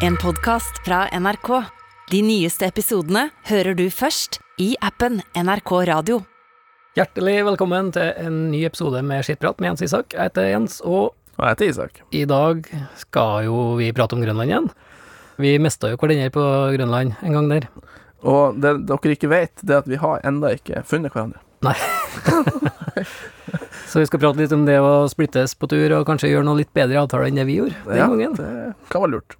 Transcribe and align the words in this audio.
En 0.00 0.16
podkast 0.16 0.84
fra 0.84 1.08
NRK. 1.20 1.48
De 2.10 2.20
nyeste 2.24 2.66
episodene 2.66 3.28
hører 3.50 3.76
du 3.78 3.86
først 3.92 4.40
i 4.60 4.72
appen 4.84 5.20
NRK 5.36 5.72
Radio. 5.90 6.20
Hjertelig 6.98 7.36
velkommen 7.46 7.92
til 7.94 8.08
en 8.18 8.38
ny 8.50 8.64
episode 8.66 9.02
med 9.06 9.22
Skittprat 9.26 9.60
med 9.62 9.70
Jens 9.72 9.84
Isak. 9.86 10.16
Jeg 10.16 10.30
heter 10.30 10.48
Jens, 10.50 10.80
og 10.82 11.12
Og 11.38 11.44
jeg 11.46 11.54
heter 11.54 11.70
Isak. 11.70 12.00
i 12.12 12.24
dag 12.28 12.66
skal 12.98 13.44
jo 13.46 13.74
vi 13.78 13.92
prate 13.92 14.16
om 14.16 14.22
Grønland 14.24 14.50
igjen. 14.50 14.70
Vi 15.40 15.54
mista 15.58 15.88
jo 15.88 15.96
hverandre 15.96 16.30
på 16.34 16.44
Grønland 16.76 17.14
en 17.22 17.32
gang 17.32 17.48
der. 17.48 17.68
Og 18.22 18.58
det 18.60 18.74
dere 18.90 19.14
ikke 19.16 19.30
vet, 19.30 19.54
det 19.64 19.74
er 19.74 19.78
at 19.84 19.88
vi 19.88 19.96
har 19.96 20.20
enda 20.24 20.50
ikke 20.52 20.82
funnet 20.84 21.12
hverandre. 21.14 21.40
Nei. 21.62 21.76
Så 23.90 23.98
vi 24.00 24.06
skal 24.06 24.20
prate 24.22 24.38
litt 24.38 24.52
om 24.52 24.66
det 24.66 24.76
å 24.78 25.06
splittes 25.10 25.54
på 25.58 25.66
tur, 25.70 25.90
og 25.96 26.04
kanskje 26.06 26.28
gjøre 26.30 26.44
noe 26.46 26.60
litt 26.60 26.70
bedre 26.76 27.00
avtale 27.00 27.26
enn 27.30 27.38
det 27.40 27.46
vi 27.48 27.56
gjorde 27.58 27.74
den 27.86 27.96
Ja, 27.98 28.06
gangen. 28.06 28.34
det 28.36 28.74
kan 28.92 29.02
være 29.02 29.14
lurt. 29.16 29.36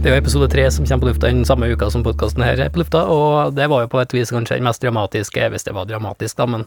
Det 0.00 0.08
er 0.08 0.14
jo 0.14 0.20
episode 0.22 0.46
tre 0.48 0.62
som 0.72 0.86
kommer 0.88 1.02
på 1.04 1.08
lufta 1.10 1.28
den 1.28 1.42
samme 1.44 1.66
uka 1.68 1.90
som 1.92 2.00
podkasten 2.00 2.40
her 2.40 2.56
er 2.64 2.70
på 2.72 2.80
lufta, 2.80 3.02
og 3.12 3.52
det 3.52 3.66
var 3.68 3.82
jo 3.82 3.88
på 3.92 3.98
et 4.00 4.14
vis 4.16 4.30
kanskje 4.32 4.56
den 4.56 4.64
mest 4.64 4.80
dramatiske, 4.80 5.48
hvis 5.52 5.66
det 5.66 5.74
var 5.76 5.90
dramatisk, 5.90 6.38
da, 6.38 6.46
men 6.48 6.64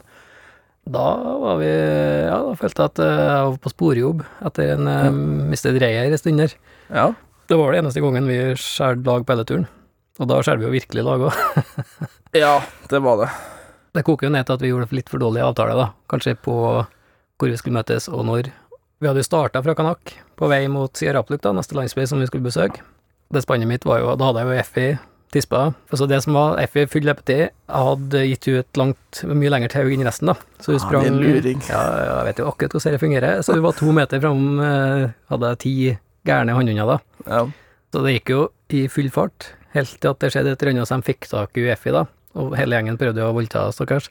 da 0.86 1.06
var 1.42 1.58
vi 1.58 1.72
Ja, 1.72 2.36
da 2.46 2.52
følte 2.60 2.86
jeg 2.86 2.92
at 2.92 3.02
eh, 3.02 3.22
jeg 3.24 3.48
var 3.48 3.58
på 3.64 3.72
sporjobb 3.72 4.22
etter 4.46 4.70
en 4.76 4.86
uh, 4.86 5.18
mistet 5.50 5.80
reier 5.82 6.06
en 6.06 6.22
stund 6.22 6.44
der. 6.44 6.54
Ja. 6.94 7.08
Det 7.50 7.58
var 7.58 7.74
det 7.74 7.82
eneste 7.82 8.04
gangen 8.06 8.30
vi 8.30 8.38
skjærte 8.54 9.02
lag 9.10 9.26
på 9.26 9.34
hele 9.34 9.48
turen, 9.50 9.68
og 10.22 10.30
da 10.30 10.38
skjærer 10.38 10.62
vi 10.62 10.68
jo 10.68 10.72
virkelig 10.78 11.06
lag 11.10 11.26
òg. 11.26 11.68
ja, 12.44 12.54
det 12.94 13.02
var 13.02 13.24
det. 13.24 13.30
Det 13.98 14.06
koker 14.06 14.30
jo 14.30 14.34
ned 14.38 14.46
til 14.46 14.60
at 14.60 14.62
vi 14.62 14.70
gjorde 14.76 14.94
litt 14.94 15.10
for 15.10 15.26
dårlig 15.26 15.42
avtale, 15.42 15.74
da, 15.82 15.90
kanskje 16.06 16.38
på 16.38 16.56
hvor 16.62 17.50
vi 17.50 17.58
skulle 17.58 17.82
møtes 17.82 18.06
og 18.06 18.28
når. 18.30 18.54
Vi 19.02 19.10
hadde 19.10 19.26
jo 19.26 19.32
starta 19.32 19.66
fra 19.66 19.74
Kanak, 19.74 20.20
på 20.38 20.54
vei 20.54 20.68
mot 20.70 20.94
Sierrapluk, 20.94 21.42
da, 21.42 21.50
neste 21.58 21.74
landsby 21.74 22.06
som 22.06 22.22
vi 22.22 22.30
skulle 22.30 22.46
besøke. 22.46 22.93
Det 23.32 23.42
spannet 23.42 23.66
mitt 23.68 23.84
var 23.88 23.98
jo 24.02 24.14
Da 24.16 24.24
hadde 24.28 24.42
jeg 24.44 24.46
jo 24.50 24.60
Effie 24.60 24.98
tispa. 25.34 25.60
Altså 25.90 26.06
det 26.06 26.20
som 26.22 26.36
var 26.36 26.60
Effie 26.62 26.86
full 26.86 27.02
leppetid, 27.08 27.48
jeg 27.50 27.86
hadde 27.88 28.20
gitt 28.28 28.46
ut 28.54 28.78
langt, 28.78 29.22
mye 29.26 29.50
lenger 29.50 29.72
tau 29.72 29.88
enn 29.90 30.04
resten, 30.06 30.30
da. 30.30 30.36
Så 30.62 30.70
hun 30.70 30.76
Ah, 30.78 30.84
sprang. 30.84 31.08
Ja, 31.66 31.80
jeg 32.04 32.26
vet 32.28 32.38
jo 32.38 32.46
akkurat 32.52 32.70
hvordan 32.76 32.92
det 32.94 33.00
fungerer. 33.02 33.42
Så 33.42 33.54
hun 33.56 33.62
var 33.64 33.72
to 33.74 33.90
meter 33.90 34.20
fram, 34.22 34.60
eh, 34.62 35.08
hadde 35.32 35.50
jeg 35.50 35.58
ti 35.58 35.98
gærne 36.24 36.54
håndhunder 36.54 36.86
da. 36.86 36.98
Ja. 37.26 37.40
Så 37.92 38.04
det 38.04 38.14
gikk 38.20 38.30
jo 38.30 38.48
i 38.70 38.86
full 38.86 39.10
fart, 39.10 39.48
helt 39.74 39.98
til 40.00 40.10
at 40.10 40.18
det 40.22 40.30
skjedde 40.30 40.52
et 40.54 40.62
eller 40.62 40.70
annet 40.76 40.86
så 40.88 41.00
de 41.02 41.02
fikk 41.10 41.26
tak 41.28 41.58
i 41.58 41.66
Effie, 41.74 41.92
da. 41.92 42.06
Og 42.36 42.54
hele 42.56 42.76
gjengen 42.78 42.96
prøvde 42.98 43.18
jo 43.18 43.30
å 43.30 43.34
voldta, 43.34 43.66
stakkars. 43.74 44.08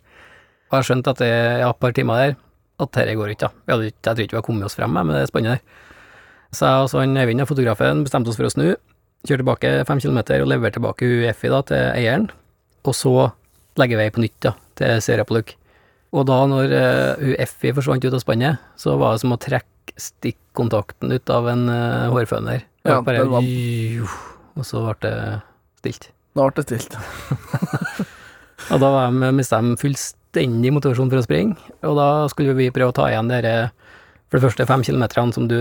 Og 0.71 0.79
jeg 0.81 0.89
skjønte 0.91 1.07
at 1.15 1.17
det 1.23 1.31
ja, 1.61 1.69
et 1.69 1.79
par 1.79 1.91
timer 1.95 2.15
der, 2.19 2.35
at 2.83 2.91
dette 2.91 3.15
går 3.15 3.31
ikke, 3.31 3.47
da. 3.47 3.51
Hadde, 3.71 3.91
jeg 3.93 4.03
tror 4.03 4.19
ikke 4.27 4.35
vi 4.35 4.41
har 4.41 4.47
kommet 4.51 4.65
oss 4.67 4.75
frem 4.75 4.91
med 4.91 5.15
det 5.15 5.27
spannet 5.31 5.55
der. 5.55 5.61
Så 6.51 6.67
jeg 6.67 6.83
og 6.83 6.99
han 6.99 7.17
Eivind, 7.17 7.47
fotografen, 7.47 8.03
bestemte 8.03 8.27
oss 8.27 8.35
for 8.35 8.45
å 8.45 8.51
snu, 8.51 8.75
kjøre 9.27 9.41
tilbake 9.43 9.71
fem 9.87 10.01
kilometer 10.03 10.43
og 10.43 10.49
levere 10.51 10.75
tilbake 10.75 11.07
hun 11.07 11.27
Effie 11.29 11.51
da, 11.53 11.61
til 11.67 11.83
eieren, 11.95 12.29
og 12.83 12.95
så 12.97 13.13
legge 13.79 13.97
vei 13.99 14.09
på 14.13 14.21
nytt 14.23 14.39
da, 14.43 14.51
til 14.79 14.99
Serapoluk. 15.01 15.53
Og 16.13 16.27
da 16.29 16.41
når 16.49 16.73
uh, 16.75 17.21
hun 17.23 17.37
Effie 17.41 17.73
forsvant 17.73 18.03
ut 18.05 18.13
av 18.13 18.21
spannet, 18.21 18.59
så 18.77 18.97
var 19.01 19.15
det 19.15 19.23
som 19.23 19.33
å 19.33 19.39
trekke 19.41 19.95
stikkontakten 19.97 21.11
ut 21.15 21.31
av 21.33 21.47
en 21.53 21.63
uh, 21.71 22.09
hårføner. 22.13 22.65
Ja, 22.85 22.99
bare 23.01 23.23
det 23.23 23.31
var- 23.31 24.11
Og 24.59 24.65
så 24.67 24.83
ble 24.85 24.95
det 25.07 25.13
stilt. 25.81 26.09
Da 26.37 26.45
ble 26.49 26.61
det 26.61 26.65
stilt. 26.67 26.97
Og 28.71 28.79
da 28.79 28.89
var 28.93 29.09
de- 29.11 29.31
mista 29.35 29.59
de 29.61 29.73
fullstendig 29.79 30.71
motivasjon 30.75 31.09
for 31.11 31.19
å 31.19 31.25
springe, 31.25 31.57
og 31.83 31.97
da 31.97 32.05
skulle 32.31 32.53
vi 32.57 32.69
prøve 32.73 32.93
å 32.93 32.95
ta 32.95 33.09
igjen 33.11 33.27
dere 33.29 33.71
for 34.29 34.37
det 34.39 34.45
første 34.47 34.65
fem 34.69 34.81
kilometerne 34.85 35.33
som 35.35 35.47
du 35.49 35.57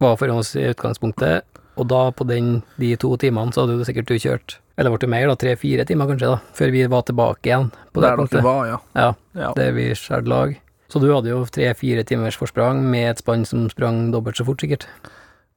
var 0.00 0.14
foran 0.20 0.38
oss 0.40 0.54
i 0.56 0.68
utgangspunktet, 0.70 1.44
og 1.76 1.88
da 1.90 2.02
på 2.14 2.26
den, 2.28 2.62
de 2.78 2.92
to 3.00 3.12
timene 3.20 3.52
så 3.54 3.64
hadde 3.64 3.78
du 3.80 3.84
sikkert 3.86 4.06
du 4.10 4.14
kjørt, 4.20 4.58
eller 4.78 4.90
ble 4.94 5.00
det 5.04 5.08
mer 5.10 5.28
da, 5.30 5.34
tre-fire 5.38 5.84
timer 5.88 6.06
kanskje 6.10 6.30
da, 6.32 6.36
før 6.54 6.70
vi 6.74 6.84
var 6.90 7.02
tilbake 7.08 7.50
igjen 7.50 7.70
på 7.92 8.02
det 8.02 8.10
Der 8.10 8.16
punktet. 8.20 8.38
dere 8.40 8.46
var, 8.46 8.66
ja. 8.68 8.78
Ja, 8.94 9.08
ja. 9.40 9.52
det 9.58 9.68
vi 9.76 9.88
skjærte 9.98 10.30
lag. 10.30 10.54
Så 10.92 11.00
du 11.02 11.08
hadde 11.10 11.30
jo 11.32 11.40
tre-fire 11.50 12.04
timers 12.06 12.36
forsprang 12.38 12.82
med 12.92 13.10
et 13.10 13.22
spann 13.22 13.44
som 13.48 13.64
sprang 13.72 14.12
dobbelt 14.14 14.36
så 14.38 14.44
fort, 14.46 14.60
sikkert. 14.62 14.86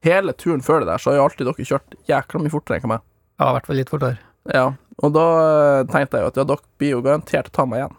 Hele 0.06 0.34
turen 0.34 0.62
før 0.66 0.82
det 0.82 0.88
der, 0.90 1.02
så 1.02 1.12
har 1.12 1.20
jo 1.20 1.26
alltid 1.28 1.46
dere 1.50 1.66
kjørt 1.68 1.98
jækla 2.10 2.42
mye 2.42 2.54
fortere 2.54 2.82
enn 2.82 2.92
meg. 2.94 3.04
Ja, 3.38 3.50
i 3.50 3.54
hvert 3.58 3.68
fall 3.70 3.78
litt 3.82 3.92
fortere. 3.94 4.18
Ja. 4.54 4.66
Og 5.04 5.14
da 5.14 5.26
eh, 5.44 5.84
tenkte 5.92 6.18
jeg 6.18 6.26
jo 6.26 6.32
at 6.32 6.38
ja, 6.42 6.46
dere 6.50 6.66
blir 6.82 6.94
jo 6.96 7.02
garantert 7.06 7.52
å 7.52 7.56
ta 7.58 7.66
meg 7.70 7.84
igjen. 7.84 7.98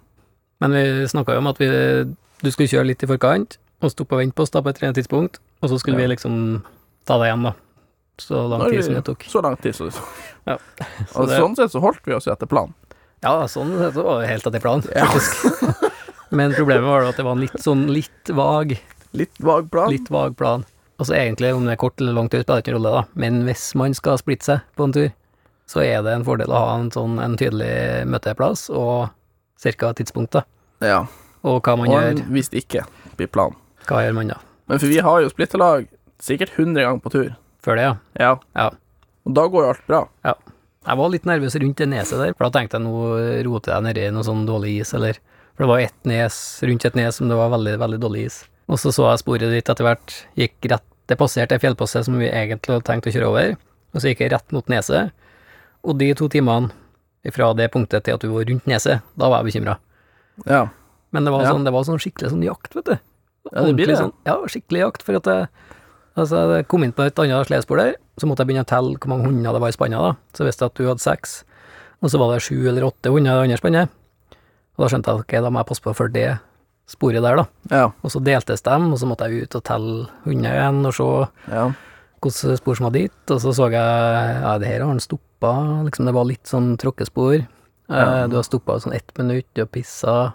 Men 0.64 0.74
vi 0.74 1.06
snakka 1.12 1.36
jo 1.36 1.42
om 1.44 1.50
at 1.52 1.60
vi, 1.62 1.68
du 2.42 2.50
skulle 2.50 2.70
kjøre 2.72 2.88
litt 2.90 3.04
i 3.06 3.10
forkant, 3.10 3.58
og 3.78 3.92
stoppe 3.92 4.16
og 4.16 4.22
vente 4.24 4.34
på 4.34 4.42
oss 4.46 4.50
da 4.54 4.62
på 4.64 4.72
et 4.72 4.78
tredje 4.80 4.96
tidspunkt, 4.98 5.38
og 5.62 5.70
så 5.70 5.78
skulle 5.78 5.98
Ja. 6.00 6.06
vi 6.08 6.14
liksom 6.16 6.34
ta 7.06 7.18
deg 7.20 7.28
igjen, 7.30 7.44
da. 7.46 7.52
Så 8.18 8.48
lang 8.50 8.64
tid 8.70 8.84
som 8.84 8.94
det 8.94 9.04
tok. 9.06 9.24
Så 9.30 9.42
lang 9.44 9.56
tid 9.62 9.74
som 9.74 9.86
det 9.90 9.94
tok. 9.94 10.08
Ja. 10.48 10.56
Så 11.12 11.20
Og 11.20 11.28
det- 11.28 11.38
sånn 11.42 11.56
sett 11.58 11.70
så 11.74 11.80
holdt 11.82 12.00
vi 12.08 12.14
oss 12.16 12.26
etter 12.26 12.46
planen. 12.48 12.72
Ja, 13.22 13.34
sånn 13.50 13.74
sett 13.78 13.94
så 13.94 14.02
var 14.06 14.20
det 14.22 14.28
helt 14.30 14.46
etter 14.46 14.60
planen, 14.64 14.86
Ja. 14.94 15.06
Men 16.30 16.52
problemet 16.52 16.84
var 16.88 17.02
jo 17.02 17.08
at 17.08 17.16
det 17.16 17.24
var 17.24 17.32
en 17.36 17.40
litt 17.40 17.56
sånn 17.64 17.86
litt 17.92 18.28
vag, 18.36 18.74
Litt 19.16 19.38
vag 19.40 19.70
plan. 19.72 19.88
litt 19.92 20.10
vag 20.12 20.36
plan. 20.36 20.64
Altså 21.00 21.14
egentlig, 21.16 21.54
om 21.54 21.64
det 21.64 21.72
er 21.76 21.80
kort 21.80 22.00
eller 22.00 22.12
langt 22.16 22.34
ut, 22.34 22.42
spiller 22.44 22.60
ikke 22.62 22.74
rolle, 22.74 22.90
da. 22.92 23.02
Men 23.14 23.42
hvis 23.46 23.70
man 23.78 23.94
skal 23.96 24.18
splitte 24.20 24.44
seg 24.44 24.60
på 24.76 24.84
en 24.88 24.92
tur, 24.92 25.08
så 25.68 25.80
er 25.84 26.02
det 26.04 26.12
en 26.18 26.24
fordel 26.26 26.52
å 26.52 26.58
ha 26.64 26.74
en 26.80 26.90
sånn 26.92 27.16
en 27.22 27.36
tydelig 27.40 28.06
møteplass 28.08 28.66
og 28.72 29.08
cirka 29.60 29.92
tidspunkt, 29.96 30.32
da. 30.36 30.42
Ja. 30.84 31.00
Og 31.44 31.62
hva 31.64 31.76
man 31.78 31.88
Og 31.88 31.94
gjør. 31.96 32.22
hvis 32.34 32.50
det 32.52 32.64
ikke 32.66 32.84
blir 33.16 33.28
planen. 33.32 33.56
Hva 33.88 34.02
gjør 34.04 34.14
man 34.20 34.28
da? 34.34 34.38
Men 34.68 34.78
for 34.82 34.86
vi 34.92 34.98
har 35.04 35.22
jo 35.24 35.28
splittelag 35.32 35.88
sikkert 36.20 36.50
100 36.58 36.82
ganger 36.84 37.00
på 37.00 37.10
tur. 37.14 37.30
Før 37.64 37.78
det, 37.78 37.86
ja. 37.88 37.94
Ja. 38.20 38.32
Ja. 38.54 38.68
Og 39.28 39.34
da 39.36 39.46
går 39.50 39.64
jo 39.64 39.72
alt 39.72 39.86
bra. 39.90 40.02
Ja. 40.26 40.34
Jeg 40.88 41.00
var 41.00 41.10
litt 41.12 41.26
nervøs 41.28 41.56
rundt 41.60 41.80
det 41.80 41.88
neset 41.90 42.20
der, 42.22 42.34
for 42.36 42.46
da 42.46 42.58
tenkte 42.58 42.78
jeg 42.78 42.86
nå 42.86 43.00
roter 43.48 43.74
jeg 43.74 43.84
nedi 43.84 44.06
noe 44.14 44.24
sånn 44.24 44.46
dårlig 44.48 44.78
is, 44.84 44.94
eller 44.96 45.18
For 45.58 45.66
det 45.66 45.70
var 45.72 45.80
ett 45.82 46.06
nes 46.06 46.36
rundt 46.62 46.84
et 46.86 46.94
nes 46.94 47.16
som 47.18 47.28
det 47.28 47.36
var 47.36 47.50
veldig, 47.50 47.74
veldig 47.82 47.98
dårlig 48.00 48.28
is. 48.28 48.36
Og 48.70 48.78
så 48.78 48.92
så 48.94 49.08
jeg 49.08 49.22
sporet 49.24 49.50
ditt 49.50 49.68
etter 49.68 49.84
hvert, 49.84 50.14
gikk 50.38 50.68
rett 50.70 50.84
Det 51.08 51.16
passerte 51.18 51.56
ei 51.56 51.62
fjellpasse 51.62 52.04
som 52.04 52.18
vi 52.20 52.28
egentlig 52.28 52.76
hadde 52.76 52.84
tenkt 52.84 53.08
å 53.08 53.12
kjøre 53.14 53.28
over, 53.32 53.54
og 53.96 54.00
så 54.00 54.10
gikk 54.10 54.20
jeg 54.20 54.32
rett 54.34 54.52
mot 54.52 54.66
neset, 54.68 55.14
og 55.80 55.96
de 55.96 56.10
to 56.14 56.28
timene 56.28 56.68
fra 57.32 57.48
det 57.56 57.70
punktet 57.72 58.04
til 58.04 58.18
at 58.18 58.24
du 58.24 58.28
var 58.28 58.44
rundt 58.44 58.68
neset, 58.68 59.00
da 59.16 59.30
var 59.32 59.40
jeg 59.40 59.48
bekymra. 59.48 59.78
Ja. 60.44 60.66
Men 61.16 61.24
det 61.24 61.32
var, 61.32 61.46
sånn, 61.48 61.64
det 61.64 61.72
var 61.72 61.86
sånn 61.88 62.00
skikkelig 62.02 62.34
sånn 62.34 62.44
jakt, 62.44 62.76
vet 62.76 62.90
du. 62.90 62.98
Ja, 63.48 63.64
det 63.64 63.72
blir 63.78 63.88
det. 63.88 63.96
Sånn, 63.96 64.12
ja, 64.28 64.36
skikkelig 64.52 64.82
jakt, 64.84 65.04
for 65.06 65.16
at 65.16 65.30
jeg, 65.32 65.48
altså, 66.24 66.42
jeg 66.58 66.66
kom 66.70 66.84
inn 66.84 66.92
på 66.96 67.04
et 67.06 67.18
annet 67.22 67.48
sledspor 67.48 67.80
der, 67.80 67.94
så 68.18 68.26
måtte 68.28 68.42
jeg 68.44 68.50
begynne 68.50 68.66
å 68.66 68.70
telle 68.70 68.96
hvor 68.98 69.12
mange 69.12 69.28
hunder 69.28 69.54
det 69.56 69.62
var 69.62 69.72
i 69.72 69.76
spannet, 69.76 70.02
da. 70.02 70.12
Så 70.36 70.46
visste 70.46 70.64
jeg 70.66 70.72
at 70.72 70.80
du 70.80 70.88
hadde 70.88 71.04
seks, 71.04 71.38
og 72.02 72.10
så 72.12 72.20
var 72.20 72.34
det 72.34 72.42
sju 72.46 72.56
eller 72.68 72.86
åtte 72.88 73.10
hunder 73.14 73.32
i 73.32 73.38
det 73.40 73.46
andre 73.48 73.58
spannet. 73.60 73.94
Og 74.78 74.84
da 74.84 74.90
skjønte 74.92 75.10
jeg 75.10 75.18
at 75.18 75.24
okay, 75.26 75.42
da 75.42 75.50
må 75.50 75.62
jeg 75.62 75.68
passe 75.72 75.82
på 75.84 75.94
for 75.98 76.12
det 76.14 76.28
sporet 76.88 77.20
der, 77.24 77.36
da. 77.42 77.44
Ja. 77.74 77.86
Og 78.02 78.12
så 78.14 78.22
deltes 78.24 78.62
dem, 78.64 78.86
og 78.94 78.98
så 79.00 79.08
måtte 79.10 79.26
jeg 79.28 79.44
ut 79.48 79.56
og 79.58 79.64
telle 79.66 80.06
hunder 80.24 80.54
igjen, 80.56 80.80
og 80.88 80.94
se 80.96 81.08
Ja. 81.52 81.64
hvilke 82.22 82.56
spor 82.58 82.78
som 82.78 82.88
var 82.88 82.94
dit, 82.96 83.18
og 83.30 83.40
så 83.42 83.52
så 83.54 83.68
jeg 83.70 83.74
ja, 84.42 84.58
det 84.58 84.68
her 84.70 84.80
har 84.84 84.88
han 84.88 85.00
stoppa, 85.02 85.52
liksom 85.86 86.06
det 86.08 86.14
var 86.14 86.24
litt 86.30 86.46
sånn 86.48 86.76
tråkkespor. 86.80 87.46
Ja. 87.88 88.22
Eh, 88.24 88.26
du 88.28 88.36
har 88.36 88.42
stoppa 88.46 88.78
sånn 88.80 88.94
ett 88.96 89.10
minutt, 89.18 89.46
du 89.54 89.62
har 89.62 89.68
pissa, 89.70 90.32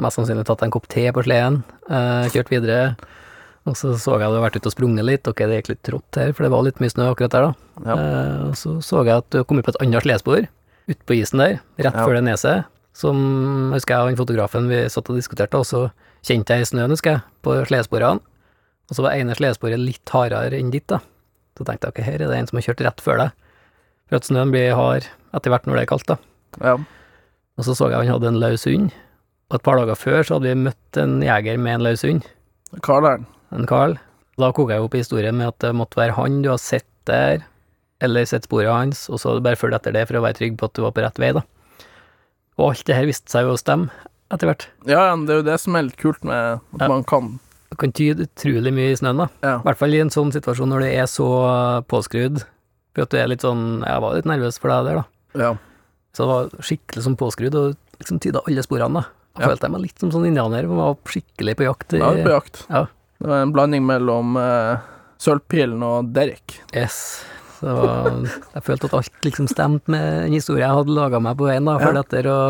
mest 0.00 0.16
sannsynlig 0.16 0.46
tatt 0.48 0.62
en 0.64 0.70
kopp 0.72 0.86
te 0.88 1.08
på 1.12 1.22
sleden, 1.26 1.62
eh, 1.90 2.28
kjørt 2.32 2.48
videre. 2.52 2.96
Og 3.68 3.76
så 3.76 3.92
så 4.00 4.14
jeg 4.16 4.24
at 4.24 4.30
du 4.32 4.38
hadde 4.38 4.42
vært 4.46 4.56
ute 4.56 4.70
og 4.70 4.72
sprunget 4.74 5.04
litt, 5.04 5.28
ok, 5.28 5.42
det 5.46 5.58
gikk 5.60 5.68
litt 5.74 5.82
trått 5.84 6.16
her, 6.16 6.32
for 6.32 6.46
det 6.46 6.50
var 6.54 6.62
litt 6.64 6.78
mye 6.80 6.90
snø 6.94 7.10
akkurat 7.12 7.34
der, 7.34 7.48
da. 7.50 7.52
Ja. 7.84 7.96
Eh, 7.96 8.38
og 8.48 8.54
så 8.56 8.78
så 8.82 9.02
jeg 9.04 9.18
at 9.20 9.28
du 9.34 9.42
kom 9.44 9.60
ut 9.60 9.66
på 9.66 9.74
et 9.74 9.80
annet 9.84 10.02
sledespor, 10.06 10.46
utpå 10.90 11.16
isen 11.18 11.42
der, 11.42 11.58
rett 11.78 11.94
Ja. 11.94 12.06
før 12.06 12.16
det 12.16 12.24
neset, 12.24 12.64
som 12.96 13.20
husker 13.74 13.94
jeg 13.94 14.08
han 14.08 14.16
fotografen 14.18 14.68
vi 14.72 14.80
satt 14.88 15.10
og 15.12 15.16
diskuterte, 15.20 15.60
og 15.60 15.66
så 15.68 15.82
kjente 16.26 16.56
jeg 16.56 16.70
snøen, 16.72 16.90
husker 16.90 17.18
jeg, 17.18 17.22
på 17.44 17.58
sledesporene. 17.68 18.20
Og 18.90 18.96
så 18.96 19.04
var 19.04 19.12
ene 19.14 19.36
sledesporet 19.38 19.78
litt 19.78 20.08
hardere 20.10 20.56
enn 20.58 20.72
ditt, 20.72 20.88
da. 20.90 20.98
Så 21.56 21.64
tenkte 21.68 21.86
jeg 21.86 21.92
ok, 21.94 22.00
her 22.08 22.14
er 22.24 22.26
det 22.32 22.38
en 22.40 22.46
som 22.48 22.56
har 22.58 22.64
kjørt 22.66 22.80
rett 22.88 23.00
før 23.04 23.18
deg. 23.18 23.30
For 24.08 24.16
at 24.16 24.24
snøen 24.26 24.50
blir 24.50 24.72
hard 24.74 25.06
etter 25.36 25.52
hvert 25.52 25.68
når 25.68 25.76
det 25.78 25.82
er 25.84 25.90
kaldt, 25.92 26.08
da. 26.08 26.16
ja. 26.64 26.78
Og 27.60 27.64
så 27.66 27.74
så 27.76 27.90
jeg 27.92 28.00
han 28.08 28.08
hadde 28.16 28.26
en 28.32 28.40
løs 28.40 28.64
hund, 28.64 28.90
og 29.50 29.54
et 29.58 29.62
par 29.62 29.76
dager 29.76 29.94
før 30.00 30.22
så 30.24 30.38
hadde 30.38 30.48
vi 30.48 30.62
møtt 30.64 30.96
en 30.96 31.20
jeger 31.22 31.58
med 31.60 31.74
en 31.76 31.84
løs 31.84 32.02
hund, 32.08 32.24
Karleren. 32.82 33.26
En 33.52 33.66
Carl. 33.66 33.96
Da 34.40 34.52
koker 34.52 34.76
jeg 34.76 34.84
opp 34.86 34.94
historien 34.96 35.36
med 35.36 35.48
at 35.48 35.58
det 35.58 35.74
måtte 35.76 35.96
være 36.00 36.14
han 36.16 36.42
du 36.42 36.48
har 36.52 36.58
sett 36.62 36.86
der, 37.08 37.42
eller 38.00 38.24
sett 38.28 38.46
sporet 38.48 38.70
hans, 38.72 39.08
og 39.10 39.18
så 39.20 39.34
bare 39.42 39.56
følge 39.60 39.76
etter 39.80 39.92
det 39.92 40.06
for 40.08 40.16
å 40.20 40.22
være 40.24 40.38
trygg 40.38 40.56
på 40.60 40.64
at 40.70 40.74
du 40.78 40.82
var 40.82 40.92
på 40.96 41.02
rett 41.04 41.18
vei, 41.20 41.32
da. 41.36 41.42
Og 42.60 42.70
alt 42.70 42.84
det 42.88 42.96
her 42.96 43.06
viste 43.08 43.30
seg 43.32 43.44
jo 43.48 43.54
å 43.56 43.60
stemme 43.60 43.90
etter 44.32 44.46
hvert. 44.50 44.66
Ja, 44.86 45.10
ja, 45.10 45.16
det 45.16 45.34
er 45.34 45.40
jo 45.42 45.46
det 45.50 45.58
som 45.60 45.76
er 45.76 45.82
litt 45.88 45.96
kult 46.00 46.22
med 46.24 46.60
at 46.60 46.80
Ja. 46.80 46.88
man 46.88 47.04
kan 47.04 47.38
Det 47.70 47.78
kan 47.78 47.92
tyde 47.92 48.26
utrolig 48.26 48.72
mye 48.74 48.90
i 48.92 48.96
snøen, 48.98 49.16
da. 49.16 49.28
Ja. 49.42 49.58
I 49.60 49.62
hvert 49.62 49.78
fall 49.78 49.94
i 49.94 50.00
en 50.00 50.10
sånn 50.10 50.32
situasjon 50.32 50.68
når 50.68 50.80
det 50.80 50.94
er 50.98 51.06
så 51.06 51.28
påskrudd 51.86 52.42
For 52.94 53.02
at 53.02 53.10
du 53.10 53.16
er 53.18 53.28
litt 53.28 53.42
sånn 53.42 53.84
Jeg 53.86 54.00
var 54.02 54.14
litt 54.16 54.24
nervøs 54.26 54.58
for 54.58 54.68
deg 54.70 54.84
der, 54.88 54.94
da. 54.96 55.04
Ja. 55.38 55.52
Så 56.12 56.24
det 56.26 56.30
var 56.32 56.48
skikkelig 56.66 57.04
sånn 57.06 57.16
påskrudd, 57.16 57.54
og 57.54 57.76
liksom 58.00 58.18
tyda 58.20 58.40
alle 58.46 58.62
sporene, 58.66 58.92
da. 58.94 59.04
Jeg 59.38 59.46
Ja. 59.46 59.46
følte 59.54 59.60
jeg 59.62 59.70
meg 59.70 59.80
litt 59.82 59.98
som 60.00 60.10
sånn 60.10 60.26
indianer, 60.26 60.66
var 60.66 60.96
skikkelig 61.04 61.54
på 61.56 61.64
jakt. 61.68 61.92
i- 61.94 61.98
er 62.02 62.24
på 62.24 62.34
jakt. 62.34 62.66
Ja. 62.68 62.86
Det 63.20 63.28
var 63.28 63.42
en 63.44 63.52
blanding 63.52 63.84
mellom 63.84 64.36
uh, 64.40 64.80
Sølvpilen 65.20 65.82
og 65.84 66.08
Derek. 66.16 66.56
Yes. 66.72 67.20
Så 67.60 67.74
jeg 67.76 68.64
følte 68.64 68.88
at 68.88 68.96
alt 68.96 69.26
liksom 69.26 69.48
stemte 69.50 69.92
med 69.92 70.24
den 70.24 70.36
historien 70.38 70.64
jeg 70.64 70.78
hadde 70.78 70.96
laga 70.96 71.20
meg 71.20 71.36
på 71.36 71.48
veien, 71.50 71.68
da, 71.68 71.76
for 71.82 71.92
Ja. 71.92 72.00
etter, 72.00 72.28
å 72.32 72.40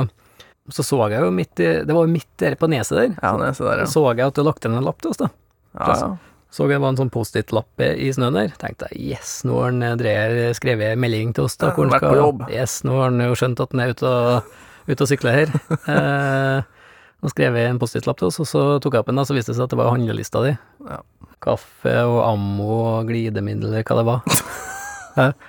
så 0.70 0.84
så 0.86 0.98
jeg 1.10 1.24
jo 1.24 1.30
midt 1.34 1.58
i 1.58 1.68
Det 1.82 1.94
var 1.96 2.06
jo 2.06 2.12
midt 2.12 2.28
der 2.38 2.54
på 2.54 2.68
neset 2.70 2.94
der. 2.94 3.14
Ja, 3.18 3.32
så 3.52 3.66
der, 3.66 3.80
ja. 3.82 3.86
så 3.90 4.04
jeg 4.14 4.26
at 4.28 4.36
du 4.38 4.44
lagt 4.46 4.62
igjen 4.62 4.78
en 4.78 4.86
lapp 4.86 5.00
til 5.02 5.10
oss, 5.10 5.18
da. 5.18 5.30
ja. 5.74 5.94
ja. 5.98 6.10
Så 6.50 6.66
jeg 6.66 6.80
det 6.80 6.82
var 6.82 6.90
en 6.90 6.98
sånn 6.98 7.12
Post-It-lapp 7.14 7.82
i 7.86 8.08
snøen 8.10 8.34
der. 8.34 8.48
Tenkte 8.58 8.88
jeg 8.90 9.12
yes, 9.14 9.44
nå 9.46 9.54
har 9.60 9.68
han 9.70 9.84
eh, 9.86 9.92
Dreyer 10.00 10.54
skrevet 10.58 10.98
melding 10.98 11.30
til 11.36 11.46
oss. 11.46 11.54
da, 11.60 11.70
hvor 11.76 11.86
han 11.86 11.94
skal- 11.94 12.50
Yes, 12.50 12.80
nå 12.82 12.96
har 12.96 13.12
han 13.12 13.22
jo 13.22 13.36
skjønt 13.38 13.62
at 13.62 13.70
han 13.70 13.82
er 13.84 13.92
ute 13.94 14.10
og, 14.10 14.48
ute 14.90 15.06
og 15.06 15.10
sykler 15.12 15.36
her. 15.38 15.52
eh, 15.94 16.79
og 17.20 17.32
skrev 17.32 17.56
jeg 17.58 17.68
en 17.70 17.80
Post-It-lapp 17.80 18.18
til 18.20 18.30
oss, 18.30 18.40
og 18.40 18.48
så 18.48 18.60
tok 18.80 18.96
jeg 18.96 19.04
opp 19.04 19.10
en, 19.12 19.20
og 19.20 19.28
så 19.28 19.36
viste 19.36 19.52
det 19.52 19.58
seg 19.58 19.66
at 19.66 19.74
det 19.74 19.80
var 19.80 19.92
handlelista 19.92 20.40
di. 20.44 20.54
Ja. 20.88 21.00
Kaffe 21.40 21.94
og 22.04 22.20
ammo 22.24 22.70
og 22.78 23.10
glidemiddel, 23.10 23.76
hva 23.80 23.94
det 24.00 24.06
var. 24.08 24.20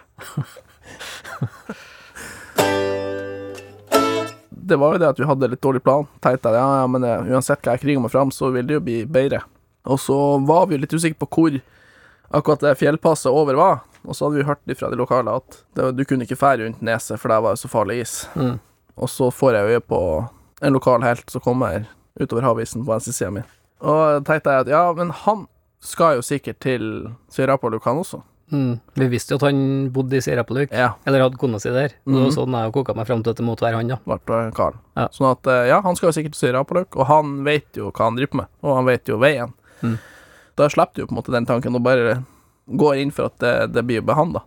Det 4.71 4.77
var 4.77 4.93
jo 4.93 4.99
det 5.01 5.07
at 5.09 5.19
vi 5.19 5.25
hadde 5.27 5.47
litt 5.51 5.63
dårlig 5.63 5.81
plan. 5.83 6.05
Tenkte 6.23 6.51
jeg 6.53 6.61
ja, 6.61 6.67
ja, 6.79 6.87
men 6.87 7.03
eh, 7.03 7.31
uansett 7.33 7.59
hva 7.65 7.73
jeg 7.75 7.81
kriger 7.81 8.03
meg 8.03 8.11
fram, 8.13 8.29
så 8.31 8.53
vil 8.53 8.67
det 8.69 8.77
jo 8.77 8.83
bli 8.85 9.01
bedre. 9.09 9.41
Og 9.89 9.99
så 9.99 10.15
var 10.47 10.69
vi 10.69 10.77
jo 10.77 10.83
litt 10.83 10.93
usikre 10.93 11.19
på 11.25 11.27
hvor 11.27 11.57
akkurat 12.39 12.63
det 12.63 12.77
fjellpasset 12.79 13.33
over 13.33 13.57
var. 13.59 13.81
Og 14.05 14.15
så 14.15 14.25
hadde 14.27 14.39
vi 14.39 14.47
hørt 14.47 14.77
fra 14.79 14.89
de 14.93 14.99
lokale 14.99 15.33
at 15.41 15.57
det, 15.75 15.89
du 15.97 16.05
kunne 16.07 16.23
ikke 16.23 16.39
fære 16.39 16.63
rundt 16.63 16.85
neset, 16.85 17.19
for 17.19 17.33
der 17.33 17.43
var 17.43 17.57
det 17.57 17.61
så 17.63 17.71
farlig 17.71 17.99
is. 18.05 18.13
Mm. 18.35 18.61
Og 18.95 19.11
så 19.11 19.27
får 19.33 19.57
jeg 19.57 19.73
øye 19.73 19.83
på 19.83 20.01
en 20.61 20.73
lokal 20.73 21.01
helt 21.03 21.29
som 21.29 21.41
kommer 21.41 21.85
utover 22.19 22.43
havisen 22.45 22.83
på 22.85 22.91
venstresida 22.93 23.31
mi. 23.31 23.41
Og 23.81 24.23
tenkte 24.27 24.51
jeg 24.53 24.65
at 24.67 24.67
ja, 24.67 24.83
men 24.93 25.09
han 25.23 25.47
skal 25.81 26.19
jo 26.19 26.21
sikkert 26.21 26.59
til 26.61 26.83
Sirapaluk, 27.33 27.83
han 27.87 27.97
også. 28.03 28.21
Mm. 28.51 28.79
Vi 28.99 29.07
visste 29.07 29.31
jo 29.33 29.37
at 29.39 29.45
han 29.47 29.89
bodde 29.95 30.17
i 30.19 30.21
Sirapaluk, 30.21 30.69
Ja. 30.75 30.91
eller 31.07 31.21
hadde 31.23 31.37
kona 31.39 31.57
si 31.59 31.69
der. 31.71 31.93
Og 32.05 32.11
Mhm. 32.13 32.23
var 32.23 32.31
sånn 32.35 32.51
jeg 32.63 32.73
koka 32.73 32.93
meg 32.95 33.07
fram 33.07 33.23
til 33.23 33.31
at 33.31 33.37
det 33.37 33.45
måtte 33.45 33.61
være 33.65 33.75
han, 33.77 33.87
da. 33.87 33.97
ble 34.05 34.51
Karl. 34.51 34.73
Ja. 34.97 35.07
Sånn 35.07 35.31
at 35.31 35.47
eh, 35.47 35.67
ja, 35.69 35.81
han 35.81 35.95
skal 35.95 36.11
jo 36.11 36.13
sikkert 36.21 36.33
til 36.35 36.49
Sirapaluk, 36.49 36.95
og 36.97 37.07
han 37.07 37.43
vet 37.43 37.73
jo 37.73 37.89
hva 37.91 38.05
han 38.05 38.15
driver 38.17 38.35
med, 38.35 38.47
og 38.61 38.75
han 38.75 38.85
vet 38.85 39.05
jo 39.07 39.17
veien. 39.17 39.53
Mm. 39.81 39.97
Da 40.57 40.67
slipper 40.67 40.93
du 40.93 41.01
jo 41.01 41.07
på 41.07 41.11
en 41.15 41.17
måte 41.23 41.31
den 41.31 41.45
tanken 41.45 41.73
og 41.75 41.81
bare 41.83 42.23
går 42.69 42.97
inn 43.01 43.11
for 43.11 43.25
at 43.25 43.37
det, 43.39 43.73
det 43.73 43.87
blir 43.87 44.01
behandla. 44.01 44.43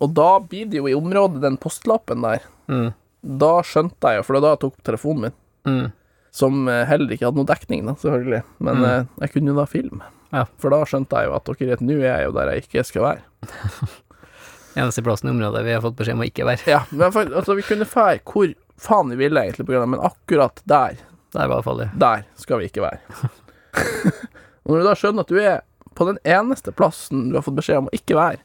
Og 0.00 0.14
da 0.14 0.38
blir 0.40 0.64
det 0.70 0.78
jo 0.78 0.86
i 0.88 0.94
området, 0.94 1.40
den 1.42 1.56
postlappen 1.58 2.22
der, 2.22 2.40
Mm. 2.68 2.92
Da 3.22 3.52
skjønte 3.66 4.12
jeg 4.12 4.20
jo, 4.20 4.26
for 4.28 4.40
da 4.40 4.52
jeg 4.54 4.60
tok 4.64 4.74
opp 4.78 4.84
telefonen 4.86 5.20
min, 5.28 5.32
Mm. 5.68 5.92
som 6.30 6.68
eh, 6.68 6.84
heller 6.86 7.10
ikke 7.12 7.26
hadde 7.26 7.36
noe 7.40 7.48
dekning, 7.48 7.84
da, 7.86 7.92
selvfølgelig, 7.98 8.42
men 8.60 8.76
Mm. 8.78 8.84
eh, 8.84 9.04
jeg 9.20 9.32
kunne 9.32 9.50
jo 9.52 9.56
da 9.58 9.64
filme. 9.66 10.02
Ja. 10.32 10.44
For 10.58 10.70
da 10.70 10.82
skjønte 10.84 11.16
jeg 11.18 11.26
jo 11.28 11.34
at 11.34 11.44
dere 11.44 11.68
vet, 11.72 11.80
nå 11.80 11.96
er 11.98 12.18
jeg 12.18 12.24
jo 12.28 12.32
der 12.36 12.50
jeg 12.52 12.62
ikke 12.68 12.84
skal 12.84 13.02
være. 13.02 13.22
Eneste 14.78 15.02
plassen 15.02 15.28
i 15.28 15.32
området 15.32 15.64
vi 15.64 15.72
har 15.74 15.80
fått 15.82 15.96
beskjed 15.98 16.14
om 16.14 16.22
å 16.22 16.26
ikke 16.28 16.44
være. 16.46 16.66
Ja, 16.70 16.82
men 16.94 17.10
for, 17.14 17.24
altså, 17.34 17.56
vi 17.58 17.64
kunne 17.66 17.86
fære 17.88 18.20
hvor 18.28 18.52
faen 18.78 19.08
vi 19.10 19.16
ville 19.18 19.40
egentlig 19.42 19.66
på 19.66 19.72
grunn 19.74 19.82
av, 19.88 19.88
men 19.88 20.04
akkurat 20.06 20.60
der 20.68 20.98
Der 21.34 21.48
var 21.50 21.62
fallet. 21.62 21.90
Der 21.98 22.22
skal 22.40 22.58
vi 22.62 22.68
ikke 22.70 22.84
være. 22.86 23.00
og 24.64 24.70
når 24.70 24.78
du 24.80 24.86
da 24.86 24.94
skjønner 24.96 25.26
at 25.26 25.32
du 25.32 25.40
er 25.42 25.58
på 25.98 26.06
den 26.06 26.18
eneste 26.24 26.72
plassen 26.72 27.30
du 27.30 27.34
har 27.36 27.42
fått 27.44 27.58
beskjed 27.58 27.80
om 27.82 27.88
å 27.90 27.96
ikke 27.96 28.16
være, 28.16 28.38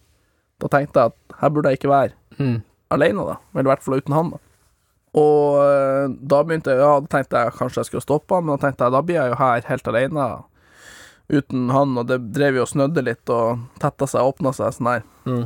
da 0.64 0.68
tenkte 0.74 1.00
jeg 1.04 1.14
at 1.14 1.38
her 1.44 1.50
burde 1.54 1.70
jeg 1.72 1.80
ikke 1.80 1.92
være 1.94 2.14
Mm. 2.40 2.64
alene, 2.90 3.24
da. 3.28 3.36
Eller 3.54 3.68
i 3.68 3.72
hvert 3.75 3.84
fall 3.86 4.00
uten 4.02 4.14
han, 4.18 4.30
da. 4.34 4.38
Og 5.13 5.60
eh, 5.62 6.07
da 6.25 6.39
begynte 6.44 6.74
jeg 6.74 6.81
Ja, 6.81 6.95
da 7.04 7.10
tenkte 7.12 7.44
jeg 7.44 7.54
kanskje 7.60 7.81
jeg 7.83 7.89
skulle 7.92 8.06
stoppe, 8.06 8.39
men 8.42 8.56
da 8.56 8.62
tenkte 8.63 8.88
jeg 8.88 8.95
da 8.95 9.01
blir 9.06 9.19
jeg 9.19 9.33
jo 9.33 9.39
her 9.44 9.68
helt 9.69 9.88
alene 9.92 10.27
uten 11.33 11.69
han, 11.71 11.94
og 11.98 12.07
det 12.10 12.18
drev 12.36 12.57
jo 12.60 12.65
og 12.65 12.69
snødde 12.69 13.01
litt 13.06 13.30
og 13.31 13.62
tetta 13.81 14.06
seg, 14.10 14.25
åpna 14.27 14.51
seg 14.54 14.74
sånn 14.75 14.89
her. 14.92 15.04
Mm. 15.30 15.45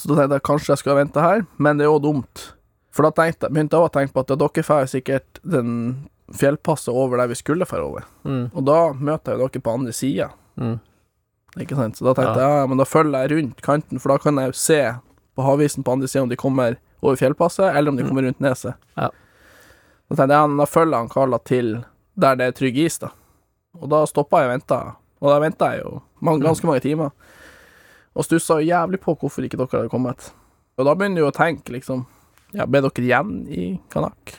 Så 0.00 0.08
da 0.10 0.16
tenkte 0.18 0.38
jeg 0.40 0.44
kanskje 0.48 0.72
jeg 0.74 0.80
skulle 0.82 0.96
vente 0.98 1.22
her, 1.22 1.44
men 1.62 1.78
det 1.78 1.86
er 1.86 1.92
jo 1.92 2.00
dumt. 2.02 2.48
For 2.94 3.06
da 3.06 3.12
tenkte, 3.14 3.48
begynte 3.52 3.78
jeg 3.78 3.86
å 3.88 3.92
tenke 3.94 4.12
på 4.16 4.24
at 4.24 4.32
ja, 4.34 4.38
dere 4.42 4.64
får 4.66 4.88
sikkert 4.90 5.38
den 5.46 5.70
fjellpasset 6.34 6.90
over 6.92 7.20
der 7.22 7.30
vi 7.30 7.38
skulle 7.38 7.66
dra 7.68 7.80
over. 7.84 8.04
Mm. 8.26 8.48
Og 8.56 8.66
da 8.66 8.78
møter 8.96 9.34
jeg 9.36 9.40
jo 9.44 9.48
dere 9.52 9.64
på 9.68 9.76
andre 9.78 9.94
sida, 9.96 10.30
Mm. 10.54 10.76
ikke 11.58 11.74
sant. 11.78 11.96
Så 11.98 12.04
da 12.06 12.12
tenkte 12.14 12.38
jeg 12.42 12.58
ja, 12.58 12.66
men 12.70 12.78
da 12.78 12.84
følger 12.86 13.24
jeg 13.24 13.30
rundt 13.34 13.62
kanten, 13.62 13.98
for 14.02 14.12
da 14.12 14.18
kan 14.22 14.36
jeg 14.38 14.52
jo 14.52 14.58
se 14.58 14.80
på 15.34 15.42
havisen 15.46 15.82
på 15.86 15.94
andre 15.94 16.06
sida 16.10 16.22
om 16.22 16.28
de 16.30 16.36
kommer 16.38 16.76
over 17.04 17.16
fjellpasset, 17.20 17.74
eller 17.76 17.92
om 17.92 17.96
de 17.98 18.02
Mm. 18.04 18.08
kommer 18.10 18.22
rundt 18.28 18.40
neset. 18.40 18.74
Ja. 18.96 19.10
Da 20.10 20.16
tenkte 20.16 20.34
jeg 20.36 20.56
da 20.58 20.66
følger 20.68 20.96
han 21.00 21.08
Carla 21.08 21.38
til 21.44 21.84
der 22.18 22.36
det 22.36 22.46
er 22.48 22.52
trygg 22.52 22.76
is, 22.78 22.98
da. 22.98 23.08
Og 23.80 23.88
da 23.90 24.04
stoppa 24.06 24.42
jeg 24.42 24.50
og 24.50 24.54
venta, 24.60 24.78
og 25.20 25.28
da 25.32 25.38
venta 25.42 25.70
jeg 25.74 25.82
jo 25.84 26.02
mange, 26.22 26.40
Mm. 26.40 26.46
ganske 26.48 26.64
mange 26.66 26.80
timer. 26.80 27.10
Og 28.16 28.24
stussa 28.24 28.60
jo 28.60 28.68
jævlig 28.68 29.00
på 29.00 29.16
hvorfor 29.18 29.42
ikke 29.42 29.56
dere 29.58 29.80
hadde 29.82 29.90
kommet. 29.90 30.30
Og 30.78 30.84
da 30.86 30.94
begynner 30.94 31.16
du 31.22 31.30
å 31.30 31.32
tenke, 31.34 31.70
liksom 31.72 32.06
Ja, 32.54 32.66
ble 32.66 32.80
dere 32.82 33.02
igjen 33.02 33.48
i 33.50 33.80
Kanak? 33.90 34.38